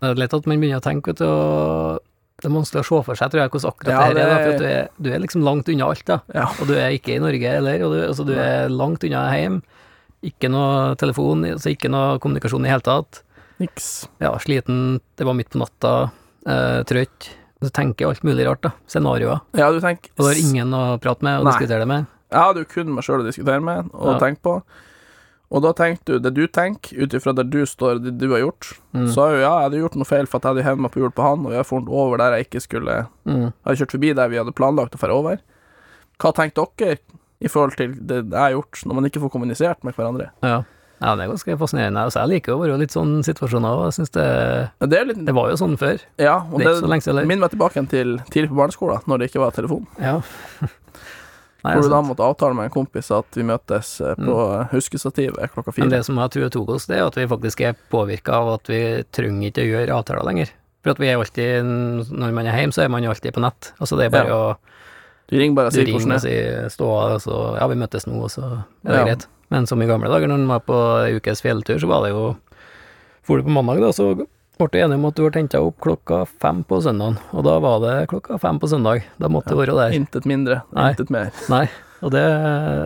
Det 0.00 0.10
er 0.10 0.14
lett 0.20 0.34
at 0.34 0.46
man 0.46 0.60
begynner 0.60 0.80
å 0.82 0.84
tenke, 0.84 1.06
vet 1.06 1.16
du, 1.16 1.24
og 1.24 2.00
det 2.42 2.44
er 2.50 2.52
vanskelig 2.52 2.82
å 2.82 2.84
se 2.84 3.02
for 3.06 3.14
seg, 3.14 3.30
tror 3.30 3.40
jeg, 3.40 3.50
hvordan 3.54 3.72
akkurat 3.72 3.88
Ja, 3.88 4.12
det 4.12 4.20
her 4.20 4.26
er, 4.26 4.28
da, 4.28 4.36
for 4.44 4.52
at 4.52 4.58
du 4.58 4.64
er, 4.66 4.88
du 5.00 5.08
er 5.14 5.18
liksom 5.20 5.42
langt 5.42 5.68
unna 5.72 5.86
alt, 5.88 6.04
da. 6.04 6.18
Ja. 6.34 6.44
Og 6.60 6.66
du 6.68 6.74
er 6.74 6.90
ikke 6.92 7.14
i 7.16 7.18
Norge 7.22 7.40
heller, 7.48 7.84
og 7.86 7.92
du, 7.94 8.00
altså, 8.08 8.26
du 8.26 8.34
er 8.34 8.68
langt 8.68 9.04
unna 9.04 9.22
hjem. 9.32 9.62
Ikke 10.24 10.48
noe 10.52 10.94
telefon, 11.00 11.44
altså 11.44 11.72
ikke 11.74 11.90
noe 11.92 12.18
kommunikasjon 12.22 12.64
i 12.66 12.70
hele 12.72 12.84
tatt. 12.84 13.22
Niks. 13.60 14.08
Ja, 14.24 14.32
sliten, 14.42 15.00
det 15.20 15.26
var 15.28 15.36
midt 15.38 15.50
på 15.52 15.60
natta, 15.60 16.10
eh, 16.46 16.80
trøtt. 16.88 17.28
Du 17.62 17.68
tenker 17.70 18.08
alt 18.08 18.24
mulig 18.26 18.44
rart, 18.48 18.62
da. 18.66 18.72
Scenarioer. 18.90 19.40
Ja, 19.56 19.70
du 19.72 19.78
tenker 19.80 20.10
Og 20.18 20.24
du 20.24 20.30
har 20.32 20.40
ingen 20.40 20.72
å 20.74 20.98
prate 21.00 21.22
med 21.22 21.38
og 21.38 21.44
Nei. 21.46 21.52
diskutere 21.52 21.84
det 21.84 21.88
med. 21.88 22.06
Jeg 22.34 22.40
hadde 22.40 22.64
jo 22.64 22.70
kun 22.74 22.94
meg 22.94 23.04
sjøl 23.06 23.22
å 23.22 23.26
diskutere 23.28 23.62
med 23.62 23.90
og 23.94 24.14
Ja. 24.14 24.18
tenke 24.18 24.40
på. 24.42 24.62
Og 25.54 25.62
da 25.62 25.72
tenkte 25.72 26.04
du 26.16 26.18
det 26.18 26.34
du 26.34 26.46
tenker, 26.48 26.96
ut 26.98 27.10
ifra 27.14 27.32
der 27.36 27.44
du 27.44 27.62
står, 27.64 28.02
det 28.02 28.18
du 28.18 28.28
har 28.32 28.40
gjort. 28.40 28.72
Mm. 28.92 29.06
Så 29.14 29.30
jo, 29.30 29.38
ja, 29.44 29.60
jeg 29.60 29.70
hadde 29.70 29.80
gjort 29.84 29.94
noe 29.96 30.04
feil, 30.08 30.26
for 30.26 30.38
at 30.38 30.42
jeg 30.42 30.50
hadde 30.54 30.64
hevet 30.64 30.80
meg 30.82 30.90
på 30.90 31.00
hjul 31.00 31.12
på 31.14 31.22
han, 31.22 31.46
og 31.46 31.52
jeg 31.52 31.64
har 31.64 31.88
over 31.88 32.16
der 32.18 32.32
jeg 32.36 32.48
ikke 32.48 32.62
skulle 32.62 32.90
Jeg 32.96 33.06
Mm. 33.26 33.52
hadde 33.64 33.76
kjørt 33.78 33.92
forbi 33.92 34.14
der 34.16 34.28
vi 34.28 34.36
hadde 34.36 34.52
planlagt 34.54 34.96
å 34.96 34.98
dra 34.98 35.12
over. 35.14 35.38
Hva 36.18 36.32
tenkte 36.34 36.66
dere 36.76 36.98
i 37.44 37.50
forhold 37.52 37.76
til 37.78 37.92
det 38.00 38.22
jeg 38.24 38.40
har 38.40 38.54
gjort, 38.56 38.80
når 38.88 38.98
man 39.00 39.08
ikke 39.10 39.20
får 39.24 39.32
kommunisert 39.34 39.84
med 39.84 39.94
hverandre? 39.98 40.30
Ja. 40.42 40.62
ja, 41.04 41.14
det 41.18 41.26
er 41.26 41.32
ganske 41.34 41.56
fascinerende. 41.60 42.04
Altså, 42.08 42.22
jeg 42.24 42.32
liker 42.38 42.54
å 42.56 42.62
være 42.62 42.78
litt 42.80 42.94
sånn 42.96 43.18
situasjoner, 43.26 43.74
òg. 43.76 43.84
jeg 43.90 43.98
syns 43.98 44.14
det 44.14 44.24
er 45.00 45.10
litt 45.10 45.20
Det 45.26 45.34
var 45.36 45.50
jo 45.52 45.58
sånn 45.60 45.76
før. 45.80 46.00
Ja, 46.22 46.38
og 46.48 46.58
Det 46.62 46.70
er 46.70 46.80
det, 46.80 47.02
eller? 47.12 47.28
minner 47.28 47.44
meg 47.46 47.52
tilbake 47.56 47.84
til 47.92 48.16
tidlig 48.30 48.48
på 48.54 48.58
barneskolen, 48.62 49.04
når 49.10 49.18
det 49.24 49.30
ikke 49.30 49.44
var 49.44 49.52
telefon. 49.56 49.86
Ja. 50.00 50.20
Nei, 51.64 51.78
Hvor 51.78 51.86
du 51.86 51.92
da 51.94 52.00
måtte 52.04 52.24
avtale 52.26 52.52
med 52.58 52.66
en 52.68 52.72
kompis 52.74 53.06
at 53.16 53.36
vi 53.38 53.44
møtes 53.48 53.94
på 54.18 54.24
på 54.28 54.34
huskestativet 54.74 55.48
klokka 55.54 55.72
fire. 55.72 55.86
Men 55.86 55.94
det 55.94 56.02
som 56.04 56.18
jeg 56.20 56.32
tror 56.34 56.50
tok 56.52 56.72
oss, 56.74 56.84
det 56.90 56.98
er 56.98 57.06
at 57.06 57.16
vi 57.16 57.24
faktisk 57.30 57.62
er 57.64 57.78
påvirka 57.92 58.36
av 58.36 58.50
at 58.58 58.68
vi 58.68 58.80
trenger 59.16 59.48
ikke 59.48 59.64
å 59.64 59.70
gjøre 59.70 59.96
avtaler 59.96 60.26
lenger. 60.28 60.52
For 60.84 60.92
at 60.92 61.00
vi 61.00 61.08
er 61.08 61.16
alltid, 61.16 61.64
når 62.12 62.34
man 62.36 62.50
er 62.52 62.58
hjemme, 62.60 62.76
så 62.76 62.84
er 62.84 62.92
man 62.92 63.06
jo 63.06 63.14
alltid 63.14 63.32
på 63.32 63.40
nett. 63.40 63.70
Altså 63.80 63.96
det 63.96 64.10
er 64.10 64.12
bare 64.12 64.28
Ja. 64.28 64.36
å 64.36 64.56
Du 65.30 65.36
ringer 65.38 65.54
bare 65.56 65.66
og 65.70 65.72
du 65.72 65.78
sier 65.80 65.86
hvordan 65.88 66.00
ringer 66.00 66.14
og 66.14 66.24
er. 66.24 66.26
sier 66.28 66.68
stå 66.74 66.88
og 66.90 67.20
så 67.24 67.38
ja, 67.58 67.66
vi 67.70 67.78
møttes 67.80 68.06
nå, 68.06 68.18
og 68.22 68.30
så 68.30 68.42
er 68.44 68.90
det 68.90 68.98
Ja. 68.98 69.04
greit. 69.08 69.26
Men 69.50 69.66
som 69.66 69.80
i 69.82 69.86
gamle 69.86 70.08
dager, 70.08 70.26
når 70.28 70.34
en 70.42 70.48
var 70.48 70.60
på 70.60 70.76
ei 71.06 71.14
ukes 71.16 71.40
fjelltur, 71.44 71.78
så 71.80 71.86
var 71.88 72.02
det 72.04 72.10
jo 72.14 72.36
For 73.24 73.38
du 73.38 73.42
på 73.46 73.52
mandag, 73.56 73.80
da, 73.80 73.88
så 73.92 74.10
ble 74.58 74.68
du 74.70 74.78
enige 74.78 74.94
om 74.98 75.04
at 75.08 75.14
du 75.16 75.22
var 75.24 75.30
henta 75.32 75.60
opp 75.64 75.78
klokka 75.80 76.26
fem 76.28 76.62
på 76.68 76.76
søndagen. 76.84 77.16
Og 77.32 77.42
da 77.46 77.58
var 77.58 77.78
det 77.80 78.08
klokka 78.10 78.36
fem 78.38 78.58
på 78.60 78.68
søndag. 78.68 79.02
Da 79.18 79.28
måtte 79.32 79.48
du 79.48 79.56
være 79.56 79.72
der. 79.74 79.94
Intet 79.96 80.26
mindre, 80.28 80.60
Nei. 80.76 80.90
intet 80.92 81.08
mer. 81.10 81.30
Nei. 81.48 81.64
Og 82.02 82.10
det, 82.12 82.20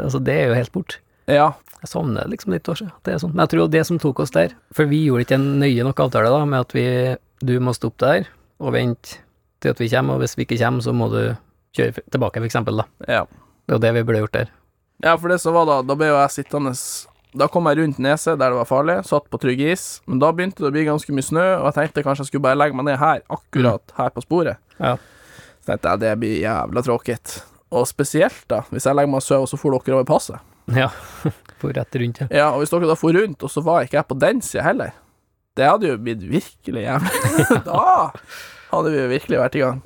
altså 0.05 0.21
det 0.23 0.35
er 0.39 0.47
jo 0.49 0.55
helt 0.55 0.73
bort. 0.73 0.99
Ja, 1.27 1.53
Jeg 1.83 1.89
savner 1.91 2.23
det 2.25 2.31
liksom 2.39 2.53
litt 2.55 2.65
også, 2.71 2.87
siden. 2.87 2.93
det 3.05 3.13
er 3.15 3.19
sånn. 3.19 3.35
Men 3.35 3.45
jeg 3.47 3.51
tror 3.57 3.69
det 3.71 3.83
som 3.87 3.99
tok 3.99 4.21
oss 4.21 4.31
der, 4.31 4.55
for 4.75 4.87
vi 4.87 5.05
gjorde 5.07 5.27
ikke 5.27 5.35
en 5.39 5.59
nøye 5.61 5.85
nok 5.87 6.01
avtale 6.01 6.31
da, 6.31 6.45
med 6.45 6.61
at 6.61 6.73
vi, 6.75 6.87
du 7.43 7.59
må 7.61 7.75
stoppe 7.75 7.99
der 8.07 8.27
og 8.59 8.73
vente 8.75 9.19
til 9.61 9.71
at 9.71 9.79
vi 9.79 9.89
kommer, 9.89 10.15
og 10.15 10.21
hvis 10.23 10.35
vi 10.39 10.47
ikke 10.47 10.59
kommer, 10.59 10.83
så 10.83 10.93
må 10.95 11.07
du 11.13 11.37
kjøre 11.79 12.03
tilbake, 12.13 12.41
for 12.41 12.49
eksempel, 12.49 12.83
da. 12.83 12.89
ja. 13.21 13.27
Det 13.69 13.77
var 13.77 13.83
det 13.85 13.93
vi 13.99 14.03
burde 14.09 14.21
gjort 14.23 14.37
der. 14.37 14.51
Ja, 15.05 15.13
for 15.15 15.31
det 15.31 15.39
som 15.43 15.55
var 15.55 15.67
da, 15.69 15.83
da 15.85 15.95
ble 15.95 16.09
jo 16.09 16.17
jeg 16.17 16.33
sittende 16.35 16.73
Da 17.39 17.47
kom 17.53 17.69
jeg 17.69 17.79
rundt 17.79 18.01
neset 18.03 18.39
der 18.41 18.51
det 18.51 18.59
var 18.59 18.67
farlig, 18.67 18.97
satt 19.07 19.29
på 19.31 19.39
trygg 19.39 19.61
is, 19.69 19.85
men 20.09 20.23
da 20.23 20.31
begynte 20.33 20.65
det 20.65 20.71
å 20.71 20.75
bli 20.75 20.87
ganske 20.89 21.13
mye 21.15 21.27
snø, 21.27 21.45
og 21.61 21.69
jeg 21.69 21.77
tenkte 21.77 22.05
kanskje 22.07 22.25
jeg 22.25 22.31
skulle 22.33 22.47
bare 22.49 22.59
legge 22.59 22.79
meg 22.79 22.89
ned 22.89 22.99
her, 22.99 23.21
akkurat 23.29 23.95
her 23.99 24.09
på 24.15 24.25
sporet. 24.25 24.59
Ja. 24.81 24.97
Så 25.61 25.71
tenkte 25.71 25.93
jeg 25.93 26.03
det 26.07 26.15
blir 26.23 26.39
jævla 26.41 26.83
tråkigt. 26.87 27.37
Og 27.77 27.85
spesielt 27.91 28.47
da, 28.49 28.63
hvis 28.73 28.89
jeg 28.89 28.97
legger 28.97 29.13
meg 29.13 29.21
og 29.21 29.27
sover, 29.27 29.45
og 29.45 29.53
så 29.53 29.61
får 29.61 29.77
dere 29.77 29.99
over 29.99 30.09
passet. 30.09 30.49
Ja. 30.73 30.89
For 31.61 31.75
rett 31.75 32.01
rundt, 32.01 32.23
ja. 32.23 32.31
Ja, 32.33 32.49
og 32.55 32.63
hvis 32.63 32.73
dere 32.73 32.89
da 32.89 32.97
får 32.97 33.17
rundt, 33.19 33.45
og 33.45 33.53
så 33.53 33.63
var 33.67 33.85
ikke 33.85 33.99
jeg 33.99 34.07
på 34.09 34.17
den 34.23 34.41
sida 34.47 34.63
heller, 34.63 34.93
det 35.59 35.67
hadde 35.67 35.89
jo 35.91 35.97
blitt 35.99 36.23
virkelig 36.23 36.85
jævlig. 36.85 37.23
da 37.69 37.85
hadde 38.71 38.93
vi 38.95 39.01
jo 39.01 39.09
virkelig 39.11 39.41
vært 39.43 39.59
i 39.59 39.65
gang. 39.65 39.81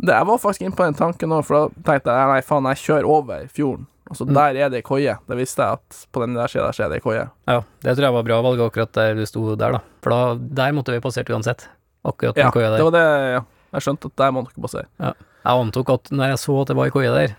Det, 0.00 0.14
jeg 0.16 0.26
var 0.26 0.38
faktisk 0.40 0.62
inne 0.64 0.76
på 0.76 0.84
den 0.86 0.94
tanken 0.96 1.28
nå, 1.28 1.42
for 1.44 1.54
da 1.68 1.82
tenkte 1.92 2.14
jeg 2.16 2.28
nei, 2.32 2.40
faen, 2.46 2.68
jeg 2.72 2.80
kjører 2.86 3.04
over 3.08 3.46
fjorden, 3.52 3.86
Altså, 4.10 4.24
Mm. 4.26 4.34
der 4.34 4.56
er 4.58 4.68
det 4.70 4.78
ei 4.80 4.82
koie. 4.82 5.12
Det 5.28 5.36
visste 5.38 5.62
jeg 5.62 5.72
at 5.78 6.06
på 6.10 6.20
den 6.24 6.34
der 6.34 6.48
sida 6.50 6.64
der 6.66 6.72
så 6.74 6.82
er 6.84 6.88
det 6.90 6.96
ei 6.98 7.00
koie. 7.04 7.30
Ja, 7.46 7.60
det 7.84 7.92
tror 7.96 8.02
jeg 8.08 8.12
var 8.16 8.24
bra 8.26 8.38
valg 8.42 8.58
akkurat 8.64 8.90
der 8.92 9.14
du 9.14 9.22
sto 9.24 9.54
der, 9.54 9.72
da. 9.76 9.80
For 10.02 10.10
da, 10.10 10.34
der 10.34 10.72
måtte 10.74 10.90
vi 10.90 10.98
passert 10.98 11.30
uansett. 11.30 11.68
Akkurat 12.04 12.34
den 12.34 12.42
Ja, 12.42 12.50
koia 12.50 12.72
det 12.74 12.82
var 12.82 12.90
det 12.90 13.04
ja. 13.36 13.42
Jeg 13.72 13.82
skjønte 13.86 14.06
at 14.10 14.16
der 14.16 14.32
må 14.32 14.42
dere 14.48 14.62
passere. 14.64 14.86
Jeg 14.98 15.14
antok 15.46 15.90
at 15.94 16.10
når 16.10 16.26
jeg 16.32 16.38
så 16.42 16.60
at 16.60 16.66
det 16.72 16.76
var 16.76 16.84
ei 16.86 16.90
koie 16.90 17.12
der, 17.14 17.36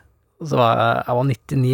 så 0.48 0.56
var 0.56 0.78
jeg, 0.80 1.04
jeg 1.08 1.16
var 1.18 1.24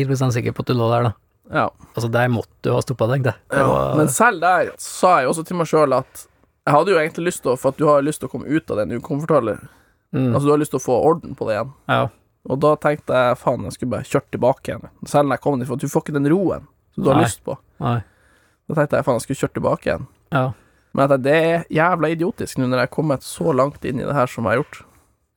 99 0.10 0.34
sikker 0.34 0.51
på 0.58 0.60
at 0.65 0.65
du 0.65 0.74
lå 0.74 0.89
der, 0.89 1.03
da. 1.03 1.13
Ja. 1.53 1.70
Altså, 1.96 2.10
der 2.12 2.27
måtte 2.34 2.50
du 2.63 2.74
ha 2.74 2.82
stoppa, 2.82 3.08
deg. 3.13 3.22
Det 3.24 3.36
Ja, 3.53 3.67
var- 3.67 3.96
men 3.98 4.08
selv 4.08 4.41
der 4.41 4.72
sa 4.79 5.20
jeg 5.20 5.29
også 5.29 5.46
til 5.46 5.58
meg 5.58 5.67
sjøl 5.67 5.94
at 5.94 6.25
jeg 6.65 6.74
hadde 6.74 6.89
jo 6.89 6.98
egentlig 6.98 7.27
lyst 7.29 7.44
til 7.44 7.51
å 7.53 7.58
For 7.60 7.70
at 7.70 7.77
du 7.77 7.86
har 7.86 8.01
lyst 8.01 8.20
til 8.20 8.27
å 8.29 8.32
komme 8.32 8.48
ut 8.50 8.72
av 8.72 8.77
den 8.77 8.98
ukomfortable 9.00 9.60
mm, 10.16 10.32
Altså, 10.34 10.46
du 10.46 10.52
har 10.54 10.62
lyst 10.62 10.72
til 10.76 10.80
å 10.82 10.86
få 10.88 10.98
orden 11.10 11.36
på 11.36 11.48
det 11.50 11.58
igjen. 11.58 11.74
ja. 11.92 12.08
Og 12.48 12.62
da 12.64 12.70
tenkte 12.80 13.12
jeg 13.12 13.36
faen, 13.42 13.66
jeg 13.68 13.74
skulle 13.76 13.92
bare 13.92 14.08
kjørt 14.08 14.30
tilbake 14.32 14.70
igjen. 14.72 14.84
Selv 15.04 15.26
om 15.28 15.34
jeg 15.36 15.42
kom 15.44 15.58
dit, 15.60 15.68
for 15.68 15.76
du 15.76 15.90
får 15.92 16.04
ikke 16.06 16.14
den 16.16 16.30
roen 16.32 16.62
som 16.96 17.04
du 17.04 17.10
har 17.12 17.18
Nei. 17.20 17.26
lyst 17.26 17.42
på. 17.44 17.58
Nei. 17.84 17.98
Da 18.70 18.78
tenkte 18.78 18.96
jeg 19.02 19.04
faen, 19.04 19.18
jeg 19.20 19.26
skulle 19.26 19.42
kjørt 19.42 19.54
tilbake 19.58 19.90
igjen. 19.90 20.06
Ja. 20.32 20.44
Men 20.96 21.12
at 21.12 21.26
det 21.26 21.34
er 21.36 21.66
jævla 21.76 22.12
idiotisk 22.14 22.62
nå 22.62 22.70
når 22.70 22.80
jeg 22.86 22.88
er 22.88 22.94
kommet 22.96 23.26
så 23.28 23.52
langt 23.52 23.84
inn 23.84 24.00
i 24.00 24.06
det 24.08 24.16
her 24.16 24.32
som 24.32 24.48
jeg 24.48 24.56
har 24.56 24.62
gjort. 24.62 24.80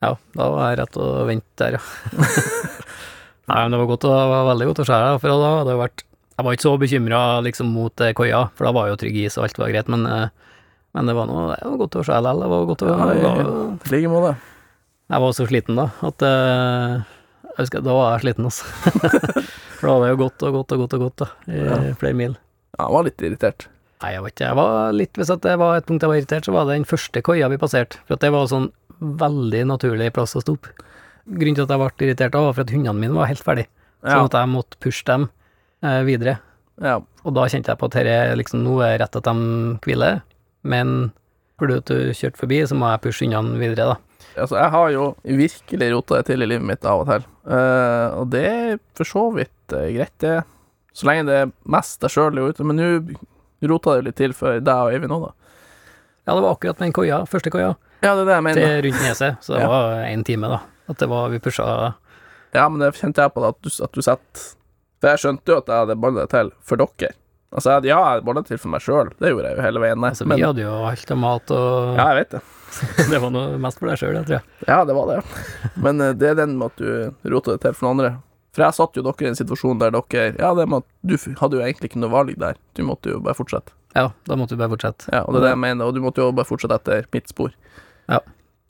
Ja, 0.01 0.13
da 0.39 0.47
var 0.55 0.69
jeg 0.71 0.79
rett 0.79 0.95
og 1.03 1.09
vente 1.27 1.59
der, 1.59 1.75
ja. 1.75 1.81
Nei, 3.51 3.57
men 3.59 3.73
det 3.75 3.81
var 3.81 3.89
godt, 3.91 4.07
det 4.07 4.23
var 4.31 4.47
veldig 4.53 4.69
godt 4.71 4.81
å 4.81 4.85
se 4.87 4.99
deg, 5.03 5.17
for 5.25 5.43
da 5.43 5.51
det 5.67 5.75
vært 5.81 6.03
Jeg 6.05 6.45
var 6.47 6.55
ikke 6.55 6.65
så 6.69 6.73
bekymra 6.79 7.19
liksom 7.43 7.73
mot 7.75 8.01
eh, 8.05 8.13
koia, 8.17 8.45
for 8.55 8.69
da 8.69 8.71
var 8.77 8.87
jo 8.89 8.95
trygg 9.03 9.19
is 9.25 9.35
og 9.37 9.49
alt 9.49 9.59
var 9.59 9.73
greit, 9.73 9.91
men, 9.91 10.07
eh, 10.07 10.55
men 10.95 11.11
det 11.11 11.17
var 11.19 11.27
noe 11.27 11.51
det 11.59 11.67
var 11.67 11.77
godt 11.83 11.99
å 11.99 12.05
se 12.07 12.15
likevel. 12.23 12.39
Det 12.45 12.49
var 12.55 12.65
godt 12.71 12.85
å 12.87 12.95
i 13.91 13.93
like 13.97 14.13
måte. 14.15 14.31
Jeg 15.11 15.19
var 15.25 15.33
så 15.35 15.45
sliten 15.49 15.75
da, 15.75 15.89
at 16.07 16.23
eh, 16.23 17.01
Jeg 17.51 17.57
husker, 17.65 17.83
da 17.83 17.95
var 17.97 18.13
jeg 18.15 18.23
sliten, 18.25 18.47
altså. 18.47 18.63
for 19.77 19.89
da 19.89 19.93
hadde 19.95 20.07
jeg 20.07 20.15
jo 20.15 20.19
gått 20.23 20.45
og 20.47 20.53
gått 20.55 20.71
og 20.75 20.81
gått 20.85 20.93
og 20.97 21.03
gått, 21.05 21.17
da, 21.23 21.27
i 21.51 21.59
Ja. 21.67 21.79
flere 21.99 22.15
mil. 22.17 22.37
Ja, 22.77 22.85
jeg 22.87 22.93
var 22.95 23.03
litt 23.09 23.25
irritert. 23.27 23.65
Nei, 24.01 24.13
jeg 24.15 24.23
vet 24.23 24.33
ikke. 24.37 24.47
Jeg 24.47 24.57
var 24.57 24.93
litt, 24.97 25.17
hvis 25.19 25.31
det 25.43 25.55
var 25.61 25.75
et 25.77 25.85
punkt 25.89 26.01
jeg 26.05 26.09
var 26.09 26.17
irritert, 26.21 26.47
så 26.47 26.53
var 26.55 26.65
det 26.69 26.77
den 26.79 26.87
første 26.89 27.21
koia 27.27 27.49
vi 27.51 27.59
passerte. 27.61 27.99
For 28.07 28.15
det 28.23 28.31
var 28.33 28.47
sånn 28.49 28.69
veldig 29.01 29.65
naturlig 29.69 30.07
plass 30.15 30.33
å 30.39 30.41
stoppe. 30.41 30.71
Grunnen 31.27 31.57
til 31.59 31.67
at 31.67 31.73
jeg 31.75 31.81
ble 31.83 32.07
irritert 32.07 32.33
da, 32.33 32.41
var 32.47 32.55
for 32.57 32.63
at 32.65 32.71
hundene 32.73 32.97
mine 32.97 33.13
var 33.19 33.29
helt 33.29 33.43
ferdig. 33.45 33.67
Sånn 34.01 34.15
Ja. 34.15 34.25
at 34.25 34.33
jeg 34.39 34.49
måtte 34.49 34.79
pushe 34.81 35.03
dem 35.05 35.27
eh, 35.83 36.01
videre. 36.07 36.39
ja. 36.81 36.95
Og 37.23 37.35
da 37.35 37.43
kjente 37.51 37.69
jeg 37.69 37.77
på 37.77 37.85
at 37.91 37.97
dette 37.99 38.37
liksom, 38.39 38.63
nå 38.65 38.79
er 38.81 38.97
rett 39.03 39.15
at 39.19 39.27
de 39.27 39.77
hviler, 39.85 40.21
men 40.63 41.11
fordi 41.61 41.75
at 41.77 41.85
du 41.91 42.09
kjørte 42.17 42.39
forbi, 42.41 42.63
så 42.65 42.73
må 42.79 42.89
jeg 42.89 43.01
pushe 43.03 43.21
hundene 43.27 43.59
videre, 43.61 43.91
da. 43.93 43.97
Altså, 44.37 44.57
jeg 44.57 44.71
har 44.73 44.89
jo 44.93 45.05
virkelig 45.23 45.91
rota 45.93 46.19
det 46.19 46.25
til 46.31 46.41
i 46.41 46.47
livet 46.49 46.65
mitt 46.67 46.85
av 46.87 47.03
og 47.03 47.11
til. 47.11 47.25
uh, 47.49 48.19
og 48.21 48.29
det 48.33 48.43
er 48.47 48.79
for 48.97 49.07
så 49.07 49.23
vidt 49.35 49.75
uh, 49.75 49.85
greit, 49.91 50.15
det. 50.23 50.39
Så 50.93 51.07
lenge 51.07 51.27
det 51.29 51.37
er 51.43 51.51
mest 51.71 52.01
deg 52.03 52.11
sjøl 52.13 52.39
ute. 52.41 52.63
Men 52.67 52.79
nå 52.79 52.89
rota 53.69 53.95
det 53.97 54.07
litt 54.09 54.19
til 54.19 54.33
for 54.37 54.59
deg 54.59 54.73
og 54.87 54.91
Eivind 54.93 55.13
òg, 55.15 55.29
da. 55.29 55.33
Ja, 56.27 56.35
det 56.35 56.41
var 56.43 56.51
akkurat 56.55 56.81
den 56.83 56.93
koia, 56.93 57.23
første 57.29 57.49
koia, 57.53 57.75
Ja, 58.01 58.15
det 58.17 58.23
er 58.23 58.25
det 58.29 58.33
jeg 58.35 58.43
mener. 58.45 58.61
til 58.61 58.83
rundt 58.87 59.01
neset, 59.05 59.37
så 59.45 59.53
det 59.55 59.61
Ja. 59.61 59.67
var 59.69 60.03
en 60.05 60.23
time, 60.23 60.47
da. 60.49 60.59
At 60.89 60.97
det 60.97 61.09
var, 61.09 61.29
vi 61.29 61.39
pusha 61.39 61.93
Ja, 62.53 62.67
men 62.69 62.79
det 62.79 62.95
kjente 62.97 63.21
jeg 63.21 63.33
på, 63.33 63.41
da, 63.41 63.49
at 63.49 63.61
du, 63.61 63.69
at 63.83 63.91
du 63.91 64.01
setter 64.01 64.41
For 65.01 65.09
jeg 65.09 65.17
skjønte 65.23 65.47
jo 65.49 65.57
at 65.57 65.67
jeg 65.67 65.77
hadde 65.81 65.95
båndet 65.97 66.29
det 66.29 66.29
til 66.29 66.51
for 66.61 66.77
dere. 66.77 67.13
Altså, 67.51 67.71
ja, 67.71 67.79
jeg 67.83 67.95
hadde 68.23 68.33
det 68.37 68.45
til 68.47 68.57
for 68.61 68.69
meg 68.69 68.81
sjøl. 68.81 69.09
Det 69.19 69.31
gjorde 69.31 69.49
jeg 69.49 69.57
jo 69.57 69.63
hele 69.65 69.79
veien. 69.81 69.99
Nei. 69.99 70.09
Altså, 70.13 70.25
men, 70.29 70.37
vi 70.37 70.45
hadde 70.45 70.61
jo 70.61 70.75
alt 70.87 71.11
av 71.11 71.17
mat 71.17 71.51
og 71.51 71.97
ja, 71.97 72.05
jeg 72.11 72.19
vet 72.21 72.35
det. 72.35 72.41
Det 73.11 73.19
var 73.21 73.31
noe 73.33 73.57
mest 73.61 73.79
for 73.81 73.89
deg 73.91 73.99
sjøl, 74.01 74.17
tror 74.25 74.37
jeg. 74.39 74.45
Ja, 74.67 74.81
det 74.87 74.95
var 74.95 75.09
det. 75.11 75.19
Men 75.75 76.01
eh, 76.01 76.13
det 76.17 76.29
er 76.31 76.35
den 76.41 76.57
med 76.59 76.71
at 76.71 76.81
du 76.81 77.31
roter 77.33 77.57
det 77.57 77.61
til 77.65 77.73
for 77.77 77.87
noen 77.87 77.99
andre. 77.99 78.11
For 78.55 78.65
jeg 78.65 78.75
satt 78.75 78.97
jo 78.99 79.03
dere 79.05 79.23
i 79.23 79.29
en 79.29 79.37
situasjon 79.39 79.79
der 79.79 79.93
dere 79.95 80.25
Ja, 80.39 80.49
det 80.57 80.65
med 80.67 80.83
at 80.83 80.87
du 81.07 81.15
hadde 81.39 81.55
jo 81.59 81.63
egentlig 81.63 81.91
ikke 81.91 82.01
noe 82.03 82.11
valg 82.11 82.35
der. 82.41 82.57
Du 82.75 82.83
måtte 82.87 83.13
jo 83.13 83.21
bare 83.23 83.37
fortsette. 83.37 83.71
Ja, 83.95 84.09
da 84.27 84.35
måtte 84.39 84.55
du 84.55 84.59
bare 84.63 84.71
fortsette. 84.73 85.07
Ja, 85.11 85.21
og 85.23 85.33
det 85.35 85.41
er 85.41 85.45
det 85.49 85.53
jeg 85.55 85.61
mener. 85.63 85.87
Og 85.87 85.95
du 85.95 86.01
måtte 86.03 86.23
jo 86.23 86.31
bare 86.35 86.47
fortsette 86.47 86.77
etter 86.79 87.07
mitt 87.15 87.31
spor. 87.31 87.51
Ja. 88.11 88.19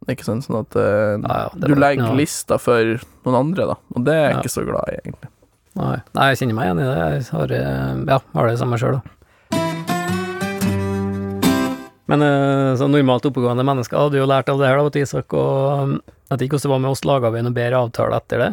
Ikke 0.10 0.26
sant? 0.26 0.46
Sånn 0.48 0.60
at 0.64 0.74
uh, 0.78 1.18
Ja, 1.22 1.36
ja, 1.46 1.50
du 1.62 1.76
legger 1.78 2.08
noe- 2.08 2.18
lista 2.18 2.58
for 2.62 2.96
noen 3.26 3.38
andre, 3.44 3.68
da. 3.74 3.76
Og 3.96 4.06
det 4.06 4.16
er 4.18 4.24
jeg 4.26 4.34
Ja. 4.34 4.40
ikke 4.42 4.54
så 4.56 4.64
glad 4.66 4.90
i, 4.90 4.98
egentlig. 5.04 5.30
Nei, 5.78 5.98
nei, 6.18 6.26
jeg 6.32 6.40
kjenner 6.42 6.58
meg 6.58 6.66
igjen 6.68 6.80
i 6.82 6.88
det. 6.90 6.96
Jeg 7.02 7.28
har, 7.32 7.52
eh, 7.56 8.00
ja, 8.10 8.18
har 8.34 8.50
det 8.50 8.58
samme 8.60 8.80
sjøl, 8.82 8.98
da. 8.98 9.18
Men 12.12 12.26
eh, 12.26 12.74
så 12.76 12.90
normalt 12.92 13.26
oppegående 13.30 13.64
mennesker 13.64 13.96
hadde 13.96 14.20
jo 14.20 14.28
lært 14.28 14.52
av 14.52 14.60
det 14.60 14.68
her, 14.68 14.82
da, 14.82 14.88
vet 14.90 15.00
Isak, 15.00 15.32
og 15.38 15.86
um, 15.88 15.94
jeg 16.04 16.34
vet 16.34 16.44
ikke 16.46 16.58
hvordan 16.58 16.68
det 16.68 16.74
var 16.74 16.84
med 16.84 16.92
oss, 16.92 17.06
laga 17.08 17.32
vi 17.32 17.44
noen 17.46 17.56
bedre 17.56 17.84
avtale 17.86 18.20
etter 18.20 18.44
det? 18.44 18.50